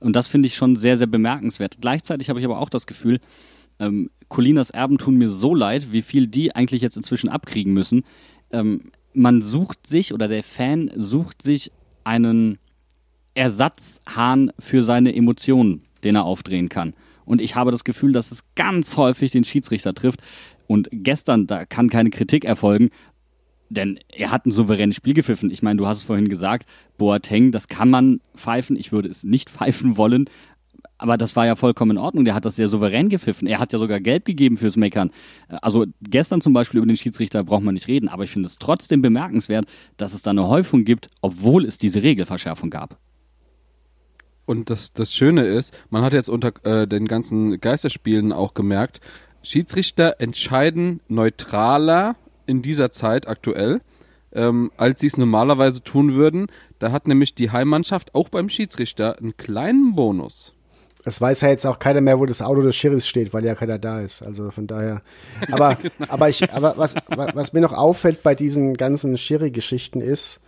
Und 0.00 0.14
das 0.16 0.28
finde 0.28 0.46
ich 0.46 0.56
schon 0.56 0.76
sehr, 0.76 0.96
sehr 0.96 1.06
bemerkenswert. 1.06 1.78
Gleichzeitig 1.80 2.28
habe 2.28 2.40
ich 2.40 2.44
aber 2.44 2.58
auch 2.58 2.70
das 2.70 2.86
Gefühl, 2.86 3.20
ähm, 3.78 4.10
Colinas 4.28 4.70
Erben 4.70 4.98
tun 4.98 5.16
mir 5.16 5.28
so 5.28 5.54
leid, 5.54 5.92
wie 5.92 6.02
viel 6.02 6.26
die 6.26 6.54
eigentlich 6.54 6.82
jetzt 6.82 6.96
inzwischen 6.96 7.28
abkriegen 7.28 7.72
müssen. 7.72 8.04
Ähm, 8.50 8.90
man 9.14 9.42
sucht 9.42 9.86
sich 9.86 10.14
oder 10.14 10.28
der 10.28 10.42
Fan 10.42 10.90
sucht 10.96 11.42
sich 11.42 11.70
einen 12.04 12.58
Ersatzhahn 13.34 14.52
für 14.58 14.82
seine 14.82 15.14
Emotionen, 15.14 15.82
den 16.04 16.16
er 16.16 16.24
aufdrehen 16.24 16.68
kann. 16.68 16.94
Und 17.24 17.40
ich 17.40 17.54
habe 17.54 17.70
das 17.70 17.84
Gefühl, 17.84 18.12
dass 18.12 18.32
es 18.32 18.44
ganz 18.56 18.96
häufig 18.96 19.30
den 19.30 19.44
Schiedsrichter 19.44 19.94
trifft. 19.94 20.20
Und 20.66 20.88
gestern, 20.90 21.46
da 21.46 21.64
kann 21.64 21.90
keine 21.90 22.10
Kritik 22.10 22.44
erfolgen, 22.44 22.90
denn 23.72 23.98
er 24.12 24.30
hat 24.30 24.46
ein 24.46 24.50
souveränes 24.50 24.96
Spiel 24.96 25.14
gepfiffen. 25.14 25.50
Ich 25.50 25.62
meine, 25.62 25.78
du 25.78 25.86
hast 25.86 25.98
es 25.98 26.04
vorhin 26.04 26.28
gesagt, 26.28 26.68
Boateng, 26.98 27.52
das 27.52 27.68
kann 27.68 27.90
man 27.90 28.20
pfeifen. 28.36 28.76
Ich 28.76 28.92
würde 28.92 29.08
es 29.08 29.24
nicht 29.24 29.50
pfeifen 29.50 29.96
wollen. 29.96 30.28
Aber 30.98 31.16
das 31.16 31.34
war 31.34 31.46
ja 31.46 31.56
vollkommen 31.56 31.92
in 31.92 31.98
Ordnung. 31.98 32.24
Der 32.24 32.34
hat 32.34 32.44
das 32.44 32.56
sehr 32.56 32.68
souverän 32.68 33.08
gepfiffen. 33.08 33.48
Er 33.48 33.58
hat 33.58 33.72
ja 33.72 33.78
sogar 33.78 33.98
gelb 33.98 34.24
gegeben 34.24 34.56
fürs 34.56 34.76
Meckern. 34.76 35.10
Also 35.48 35.86
gestern 36.00 36.40
zum 36.40 36.52
Beispiel 36.52 36.78
über 36.78 36.86
den 36.86 36.96
Schiedsrichter 36.96 37.42
braucht 37.42 37.64
man 37.64 37.74
nicht 37.74 37.88
reden. 37.88 38.08
Aber 38.08 38.22
ich 38.22 38.30
finde 38.30 38.46
es 38.46 38.58
trotzdem 38.58 39.02
bemerkenswert, 39.02 39.66
dass 39.96 40.14
es 40.14 40.22
da 40.22 40.30
eine 40.30 40.46
Häufung 40.46 40.84
gibt, 40.84 41.08
obwohl 41.20 41.64
es 41.64 41.78
diese 41.78 42.02
Regelverschärfung 42.02 42.70
gab. 42.70 42.98
Und 44.44 44.70
das, 44.70 44.92
das 44.92 45.14
Schöne 45.14 45.44
ist, 45.44 45.76
man 45.90 46.02
hat 46.02 46.12
jetzt 46.12 46.28
unter 46.28 46.52
äh, 46.64 46.86
den 46.86 47.06
ganzen 47.06 47.60
Geisterspielen 47.60 48.32
auch 48.32 48.54
gemerkt, 48.54 49.00
Schiedsrichter 49.42 50.20
entscheiden 50.20 51.00
neutraler 51.08 52.16
in 52.46 52.62
dieser 52.62 52.90
Zeit 52.90 53.28
aktuell, 53.28 53.80
ähm, 54.32 54.70
als 54.76 55.00
sie 55.00 55.06
es 55.06 55.16
normalerweise 55.16 55.82
tun 55.82 56.14
würden. 56.14 56.46
Da 56.78 56.92
hat 56.92 57.06
nämlich 57.06 57.34
die 57.34 57.50
Heimmannschaft 57.50 58.14
auch 58.14 58.28
beim 58.28 58.48
Schiedsrichter 58.48 59.18
einen 59.18 59.36
kleinen 59.36 59.94
Bonus. 59.94 60.54
Es 61.04 61.20
weiß 61.20 61.40
ja 61.40 61.48
jetzt 61.48 61.66
auch 61.66 61.78
keiner 61.78 62.00
mehr, 62.00 62.18
wo 62.20 62.26
das 62.26 62.42
Auto 62.42 62.62
des 62.62 62.76
Sheriffs 62.76 63.08
steht, 63.08 63.34
weil 63.34 63.44
ja 63.44 63.54
keiner 63.54 63.78
da 63.78 64.00
ist. 64.00 64.22
Also 64.22 64.50
von 64.50 64.66
daher. 64.66 65.02
Aber, 65.50 65.74
genau. 65.82 65.92
aber 66.08 66.28
ich, 66.28 66.52
aber 66.52 66.74
was, 66.76 66.94
was 67.08 67.52
mir 67.52 67.60
noch 67.60 67.72
auffällt 67.72 68.22
bei 68.22 68.34
diesen 68.34 68.74
ganzen 68.74 69.16
Schiri-Geschichten 69.16 70.00
ist, 70.00 70.40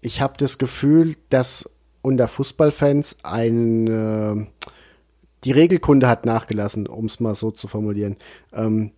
ich 0.00 0.20
habe 0.20 0.34
das 0.38 0.58
Gefühl, 0.58 1.14
dass 1.30 1.70
unter 2.02 2.28
Fußballfans 2.28 3.18
ein, 3.22 3.86
äh, 3.86 4.46
die 5.44 5.52
Regelkunde 5.52 6.08
hat 6.08 6.26
nachgelassen, 6.26 6.86
um 6.86 7.06
es 7.06 7.20
mal 7.20 7.34
so 7.34 7.50
zu 7.50 7.68
formulieren. 7.68 8.16
Ähm, 8.52 8.92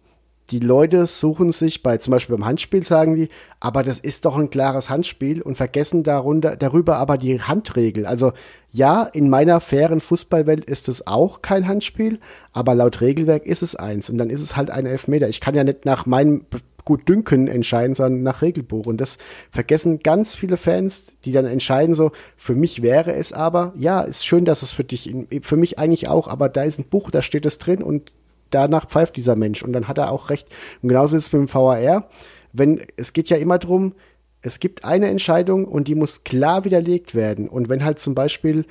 die 0.50 0.60
Leute 0.60 1.04
suchen 1.04 1.52
sich 1.52 1.82
bei, 1.82 1.98
zum 1.98 2.12
Beispiel 2.12 2.36
beim 2.36 2.46
Handspiel 2.46 2.82
sagen 2.82 3.16
die, 3.16 3.28
aber 3.60 3.82
das 3.82 4.00
ist 4.00 4.24
doch 4.24 4.36
ein 4.36 4.50
klares 4.50 4.88
Handspiel 4.88 5.42
und 5.42 5.56
vergessen 5.56 6.02
darunter, 6.02 6.56
darüber 6.56 6.96
aber 6.96 7.18
die 7.18 7.40
Handregel. 7.40 8.06
Also 8.06 8.32
ja, 8.70 9.02
in 9.02 9.28
meiner 9.28 9.60
fairen 9.60 10.00
Fußballwelt 10.00 10.64
ist 10.64 10.88
es 10.88 11.06
auch 11.06 11.42
kein 11.42 11.68
Handspiel, 11.68 12.18
aber 12.52 12.74
laut 12.74 13.00
Regelwerk 13.00 13.44
ist 13.46 13.62
es 13.62 13.76
eins 13.76 14.08
und 14.08 14.16
dann 14.18 14.30
ist 14.30 14.40
es 14.40 14.56
halt 14.56 14.70
ein 14.70 14.86
Elfmeter. 14.86 15.28
Ich 15.28 15.40
kann 15.40 15.54
ja 15.54 15.64
nicht 15.64 15.84
nach 15.84 16.06
meinem 16.06 16.46
gut 16.88 17.06
Dünken 17.06 17.48
entscheiden, 17.48 17.94
sondern 17.94 18.22
nach 18.22 18.40
Regelbuch. 18.40 18.86
Und 18.86 18.98
das 18.98 19.18
vergessen 19.50 19.98
ganz 19.98 20.36
viele 20.36 20.56
Fans, 20.56 21.08
die 21.26 21.32
dann 21.32 21.44
entscheiden 21.44 21.92
so, 21.92 22.12
für 22.34 22.54
mich 22.54 22.80
wäre 22.80 23.12
es 23.12 23.34
aber, 23.34 23.74
ja, 23.76 24.00
ist 24.00 24.24
schön, 24.24 24.46
dass 24.46 24.62
es 24.62 24.72
für 24.72 24.84
dich, 24.84 25.14
für 25.42 25.58
mich 25.58 25.78
eigentlich 25.78 26.08
auch, 26.08 26.28
aber 26.28 26.48
da 26.48 26.62
ist 26.62 26.78
ein 26.78 26.88
Buch, 26.88 27.10
da 27.10 27.20
steht 27.20 27.44
es 27.44 27.58
drin 27.58 27.82
und 27.82 28.10
danach 28.50 28.88
pfeift 28.88 29.16
dieser 29.16 29.36
Mensch 29.36 29.62
und 29.62 29.72
dann 29.72 29.88
hat 29.88 29.98
er 29.98 30.10
auch 30.10 30.30
recht. 30.30 30.48
Und 30.82 30.88
genauso 30.88 31.16
ist 31.16 31.26
es 31.28 31.32
mit 31.32 31.40
dem 31.40 31.54
VAR. 31.54 32.08
Wenn, 32.52 32.80
es 32.96 33.12
geht 33.12 33.28
ja 33.28 33.36
immer 33.36 33.58
drum, 33.58 33.94
es 34.40 34.60
gibt 34.60 34.84
eine 34.84 35.08
Entscheidung 35.08 35.64
und 35.64 35.88
die 35.88 35.94
muss 35.94 36.24
klar 36.24 36.64
widerlegt 36.64 37.14
werden. 37.14 37.48
Und 37.48 37.68
wenn 37.68 37.84
halt 37.84 37.98
zum 37.98 38.14
Beispiel 38.14 38.64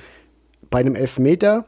bei 0.69 0.79
einem 0.79 0.95
Elfmeter, 0.95 1.65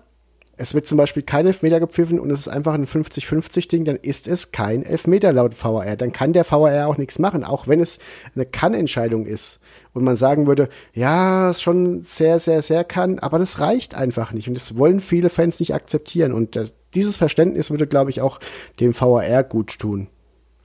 es 0.62 0.74
wird 0.74 0.88
zum 0.88 0.98
Beispiel 0.98 1.24
kein 1.24 1.48
Elfmeter 1.48 1.80
gepfiffen 1.80 2.20
und 2.20 2.32
es 2.32 2.42
ist 2.42 2.48
einfach 2.50 2.74
ein 2.74 2.86
50-50-Ding, 2.86 3.86
dann 3.86 3.96
ist 3.96 4.28
es 4.28 4.52
kein 4.52 4.84
Elfmeter 4.84 5.32
laut 5.32 5.56
VAR. 5.64 5.96
Dann 5.96 6.12
kann 6.12 6.34
der 6.34 6.50
VAR 6.50 6.88
auch 6.88 6.98
nichts 6.98 7.18
machen, 7.18 7.46
auch 7.46 7.68
wenn 7.68 7.80
es 7.80 8.00
eine 8.36 8.46
Kann-Entscheidung 8.46 9.26
ist. 9.26 9.60
Und 9.94 10.04
man 10.04 10.18
sagen 10.18 10.48
würde, 10.48 10.68
ja, 10.94 11.50
es 11.50 11.62
schon 11.62 12.02
sehr, 12.02 12.40
sehr, 12.40 12.62
sehr 12.62 12.84
kann, 12.84 13.20
aber 13.20 13.40
das 13.40 13.60
reicht 13.60 13.96
einfach 13.96 14.34
nicht. 14.34 14.50
Und 14.50 14.54
das 14.56 14.78
wollen 14.78 15.00
viele 15.00 15.30
Fans 15.30 15.62
nicht 15.62 15.74
akzeptieren. 15.74 16.34
Und 16.34 16.58
das, 16.58 16.74
dieses 16.96 17.18
Verständnis 17.18 17.70
würde, 17.70 17.88
glaube 17.88 18.10
ich, 18.10 18.22
auch 18.22 18.40
dem 18.80 19.00
VAR 19.00 19.44
gut 19.44 19.80
tun. 19.80 20.08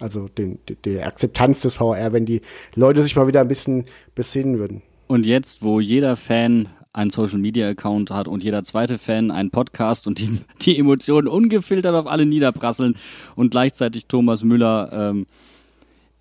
Also 0.00 0.28
den, 0.28 0.58
der 0.84 1.06
Akzeptanz 1.06 1.62
des 1.62 1.80
VAR, 1.80 2.12
wenn 2.12 2.26
die 2.26 2.40
Leute 2.74 3.02
sich 3.02 3.16
mal 3.16 3.26
wieder 3.26 3.40
ein 3.40 3.48
bisschen 3.48 3.84
besinnen 4.14 4.58
würden. 4.58 4.82
Und 5.06 5.26
jetzt, 5.26 5.62
wo 5.62 5.80
jeder 5.80 6.16
Fan 6.16 6.68
einen 6.92 7.10
Social 7.10 7.38
Media 7.38 7.68
Account 7.68 8.10
hat 8.10 8.28
und 8.28 8.44
jeder 8.44 8.62
zweite 8.64 8.98
Fan 8.98 9.30
einen 9.30 9.50
Podcast 9.50 10.06
und 10.06 10.18
die, 10.20 10.40
die 10.62 10.78
Emotionen 10.78 11.28
ungefiltert 11.28 11.94
auf 11.94 12.06
alle 12.06 12.24
niederprasseln 12.24 12.96
und 13.34 13.50
gleichzeitig 13.50 14.06
Thomas 14.06 14.44
Müller 14.44 14.90
ähm, 14.92 15.26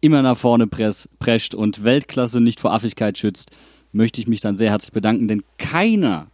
immer 0.01 0.21
nach 0.21 0.35
vorne 0.35 0.67
press, 0.67 1.07
prescht 1.19 1.55
und 1.55 1.83
Weltklasse 1.83 2.41
nicht 2.41 2.59
vor 2.59 2.73
Affigkeit 2.73 3.17
schützt, 3.17 3.51
möchte 3.93 4.19
ich 4.19 4.27
mich 4.27 4.41
dann 4.41 4.57
sehr 4.57 4.71
herzlich 4.71 4.91
bedanken, 4.91 5.27
denn 5.27 5.43
keiner 5.57 6.27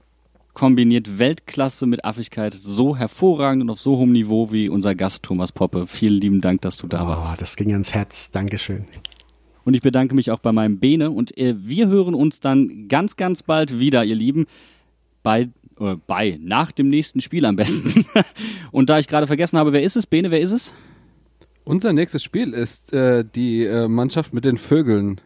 kombiniert 0.54 1.20
Weltklasse 1.20 1.86
mit 1.86 2.06
Affigkeit 2.06 2.54
so 2.54 2.96
hervorragend 2.96 3.64
und 3.64 3.70
auf 3.70 3.80
so 3.80 3.98
hohem 3.98 4.12
Niveau 4.12 4.52
wie 4.52 4.70
unser 4.70 4.96
Gast 4.96 5.24
Thomas 5.24 5.52
Poppe. 5.52 5.88
Vielen 5.88 6.20
lieben 6.20 6.42
Dank, 6.42 6.62
dass 6.62 6.78
du 6.78 6.88
da 6.88 7.04
oh, 7.04 7.08
warst. 7.08 7.42
Das 7.42 7.56
ging 7.56 7.72
ans 7.72 7.94
Herz. 7.94 8.32
Dankeschön. 8.32 8.86
Und 9.64 9.74
ich 9.76 9.82
bedanke 9.82 10.16
mich 10.16 10.32
auch 10.32 10.40
bei 10.40 10.52
meinem 10.52 10.80
Bene 10.80 11.12
und 11.12 11.38
äh, 11.38 11.56
wir 11.58 11.88
hören 11.88 12.14
uns 12.14 12.40
dann 12.40 12.88
ganz, 12.88 13.18
ganz 13.18 13.44
bald 13.44 13.80
wieder, 13.80 14.04
ihr 14.04 14.16
Lieben, 14.16 14.48
bei, 15.22 15.50
äh, 15.80 15.96
bei, 16.08 16.40
nach 16.42 16.72
dem 16.72 16.88
nächsten 16.88 17.22
Spiel 17.22 17.46
am 17.46 17.56
besten. 17.56 18.06
und 18.72 18.90
da 18.90 19.00
ich 19.00 19.08
gerade 19.08 19.28
vergessen 19.28 19.60
habe, 19.60 19.74
wer 19.74 19.84
ist 19.84 19.96
es? 19.96 20.08
Bene, 20.08 20.32
wer 20.32 20.40
ist 20.42 20.54
es? 20.54 20.74
Unser 21.66 21.94
nächstes 21.94 22.24
Spiel 22.24 22.54
ist 22.54 22.94
äh, 22.94 23.24
die 23.24 23.64
äh, 23.64 23.88
Mannschaft 23.88 24.34
mit 24.34 24.44
den 24.44 24.58
Vögeln. 24.58 25.22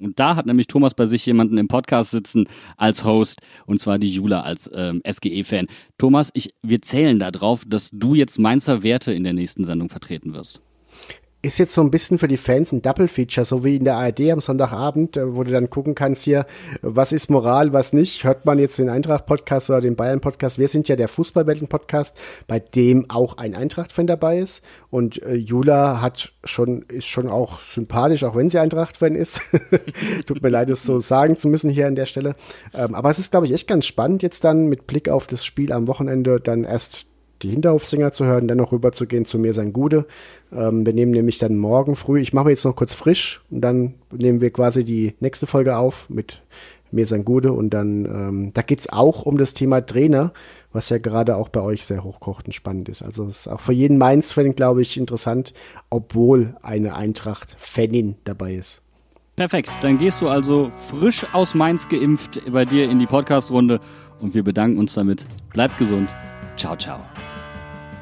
Und 0.00 0.20
da 0.20 0.36
hat 0.36 0.46
nämlich 0.46 0.66
Thomas 0.66 0.94
bei 0.94 1.06
sich 1.06 1.26
jemanden 1.26 1.58
im 1.58 1.68
Podcast 1.68 2.12
sitzen 2.12 2.46
als 2.76 3.04
Host, 3.04 3.40
und 3.66 3.80
zwar 3.80 3.98
die 3.98 4.10
Jula 4.10 4.42
als 4.42 4.70
ähm, 4.72 5.02
SGE-Fan. 5.08 5.66
Thomas, 5.98 6.30
ich, 6.34 6.50
wir 6.62 6.80
zählen 6.82 7.18
darauf, 7.18 7.64
dass 7.66 7.90
du 7.92 8.14
jetzt 8.14 8.38
Mainzer 8.38 8.82
Werte 8.82 9.12
in 9.12 9.24
der 9.24 9.32
nächsten 9.32 9.64
Sendung 9.64 9.88
vertreten 9.88 10.34
wirst 10.34 10.60
ist 11.40 11.58
jetzt 11.58 11.72
so 11.72 11.82
ein 11.82 11.90
bisschen 11.92 12.18
für 12.18 12.26
die 12.26 12.36
Fans 12.36 12.72
ein 12.72 12.82
Double-Feature, 12.82 13.44
so 13.44 13.64
wie 13.64 13.76
in 13.76 13.84
der 13.84 13.96
ARD 13.96 14.30
am 14.32 14.40
Sonntagabend, 14.40 15.16
äh, 15.16 15.36
wo 15.36 15.44
du 15.44 15.52
dann 15.52 15.70
gucken 15.70 15.94
kannst 15.94 16.24
hier, 16.24 16.46
was 16.82 17.12
ist 17.12 17.30
Moral, 17.30 17.72
was 17.72 17.92
nicht. 17.92 18.24
Hört 18.24 18.44
man 18.44 18.58
jetzt 18.58 18.78
den 18.78 18.88
Eintracht-Podcast 18.88 19.70
oder 19.70 19.80
den 19.80 19.94
Bayern-Podcast? 19.94 20.58
Wir 20.58 20.66
sind 20.66 20.88
ja 20.88 20.96
der 20.96 21.06
Fußballwelten-Podcast, 21.06 22.16
bei 22.48 22.58
dem 22.58 23.08
auch 23.08 23.36
ein 23.36 23.54
Eintracht-Fan 23.54 24.08
dabei 24.08 24.38
ist. 24.38 24.64
Und 24.90 25.22
äh, 25.22 25.34
Jula 25.34 26.00
hat 26.02 26.32
schon, 26.42 26.82
ist 26.88 27.06
schon 27.06 27.30
auch 27.30 27.60
sympathisch, 27.60 28.24
auch 28.24 28.34
wenn 28.34 28.50
sie 28.50 28.58
Eintracht-Fan 28.58 29.14
ist. 29.14 29.40
Tut 30.26 30.42
mir 30.42 30.48
leid, 30.48 30.70
es 30.70 30.82
so 30.82 30.98
sagen 30.98 31.36
zu 31.36 31.46
müssen 31.46 31.70
hier 31.70 31.86
an 31.86 31.94
der 31.94 32.06
Stelle. 32.06 32.34
Ähm, 32.74 32.96
aber 32.96 33.10
es 33.10 33.20
ist, 33.20 33.30
glaube 33.30 33.46
ich, 33.46 33.52
echt 33.52 33.68
ganz 33.68 33.86
spannend, 33.86 34.24
jetzt 34.24 34.42
dann 34.42 34.66
mit 34.66 34.88
Blick 34.88 35.08
auf 35.08 35.28
das 35.28 35.44
Spiel 35.44 35.70
am 35.70 35.86
Wochenende 35.86 36.40
dann 36.40 36.64
erst 36.64 37.06
die 37.42 37.50
Hinterhofsinger 37.50 38.12
zu 38.12 38.24
hören, 38.24 38.48
dann 38.48 38.58
noch 38.58 38.72
rüber 38.72 38.92
zu 38.92 39.06
gehen 39.06 39.24
zu 39.24 39.38
mir 39.38 39.52
sein 39.52 39.72
Gude. 39.72 40.06
Ähm, 40.52 40.84
wir 40.84 40.92
nehmen 40.92 41.12
nämlich 41.12 41.38
dann 41.38 41.56
morgen 41.56 41.96
früh, 41.96 42.20
ich 42.20 42.32
mache 42.32 42.50
jetzt 42.50 42.64
noch 42.64 42.76
kurz 42.76 42.94
frisch 42.94 43.40
und 43.50 43.60
dann 43.60 43.94
nehmen 44.10 44.40
wir 44.40 44.50
quasi 44.50 44.84
die 44.84 45.14
nächste 45.20 45.46
Folge 45.46 45.76
auf 45.76 46.08
mit 46.10 46.42
mir 46.90 47.06
sein 47.06 47.24
Gude 47.24 47.52
und 47.52 47.70
dann, 47.70 48.04
ähm, 48.06 48.50
da 48.54 48.62
geht's 48.62 48.88
auch 48.88 49.22
um 49.22 49.38
das 49.38 49.54
Thema 49.54 49.84
Trainer, 49.84 50.32
was 50.72 50.88
ja 50.88 50.98
gerade 50.98 51.36
auch 51.36 51.48
bei 51.48 51.60
euch 51.60 51.84
sehr 51.84 52.04
hochkocht 52.04 52.46
und 52.46 52.52
spannend 52.52 52.88
ist. 52.88 53.02
Also 53.02 53.26
ist 53.26 53.48
auch 53.48 53.60
für 53.60 53.72
jeden 53.72 53.98
Mainz-Fan, 53.98 54.54
glaube 54.54 54.82
ich, 54.82 54.96
interessant, 54.96 55.52
obwohl 55.90 56.56
eine 56.62 56.94
Eintracht-Fanin 56.94 58.16
dabei 58.24 58.54
ist. 58.54 58.80
Perfekt, 59.36 59.70
dann 59.82 59.98
gehst 59.98 60.20
du 60.20 60.28
also 60.28 60.70
frisch 60.70 61.24
aus 61.32 61.54
Mainz 61.54 61.88
geimpft 61.88 62.42
bei 62.50 62.64
dir 62.64 62.90
in 62.90 62.98
die 62.98 63.06
Podcast-Runde 63.06 63.80
und 64.20 64.34
wir 64.34 64.42
bedanken 64.42 64.78
uns 64.78 64.94
damit. 64.94 65.26
Bleibt 65.52 65.78
gesund. 65.78 66.08
Ciao, 66.58 66.74
ciao. 66.76 66.98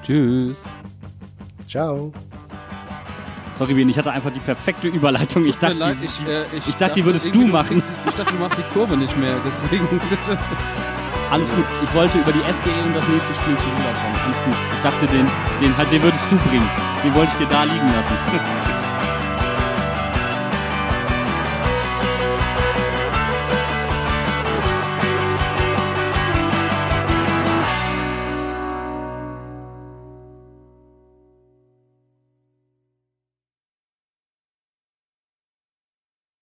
Tschüss. 0.03 0.63
Ciao. 1.69 2.11
Sorry, 3.53 3.77
Wien, 3.77 3.91
ich 3.91 3.99
hatte 3.99 4.11
einfach 4.11 4.33
die 4.33 4.41
perfekte 4.41 4.89
Überleitung. 4.89 5.45
Ich 5.45 5.59
dachte, 5.59 5.79
leid, 5.79 5.99
ich, 6.03 6.27
äh, 6.27 6.45
ich, 6.57 6.67
ich, 6.67 6.77
dachte, 6.77 6.95
die 6.95 7.05
würdest 7.05 7.35
du 7.35 7.47
machen. 7.47 7.83
ich 8.07 8.15
dachte, 8.15 8.33
du 8.33 8.39
machst 8.39 8.57
die 8.57 8.63
Kurve 8.73 8.97
nicht 8.97 9.17
mehr, 9.19 9.37
deswegen. 9.45 9.87
Alles 11.31 11.51
gut. 11.51 11.65
Ich 11.85 11.93
wollte 11.95 12.19
über 12.19 12.33
die 12.33 12.41
SGE 12.41 12.83
und 12.87 12.95
das 12.95 13.07
nächste 13.09 13.35
Spiel 13.35 13.57
zu 13.59 13.65
kommen. 13.65 14.17
Alles 14.25 14.43
gut. 14.43 14.57
Ich 14.75 14.81
dachte, 14.81 15.07
den, 15.07 15.27
den, 15.61 15.77
halt, 15.77 15.93
den 15.93 16.03
würdest 16.03 16.27
du 16.31 16.37
bringen. 16.49 16.69
Den 17.05 17.15
wollte 17.15 17.33
ich 17.33 17.39
dir 17.39 17.49
da 17.49 17.65
liegen 17.65 17.93
lassen. 17.93 18.73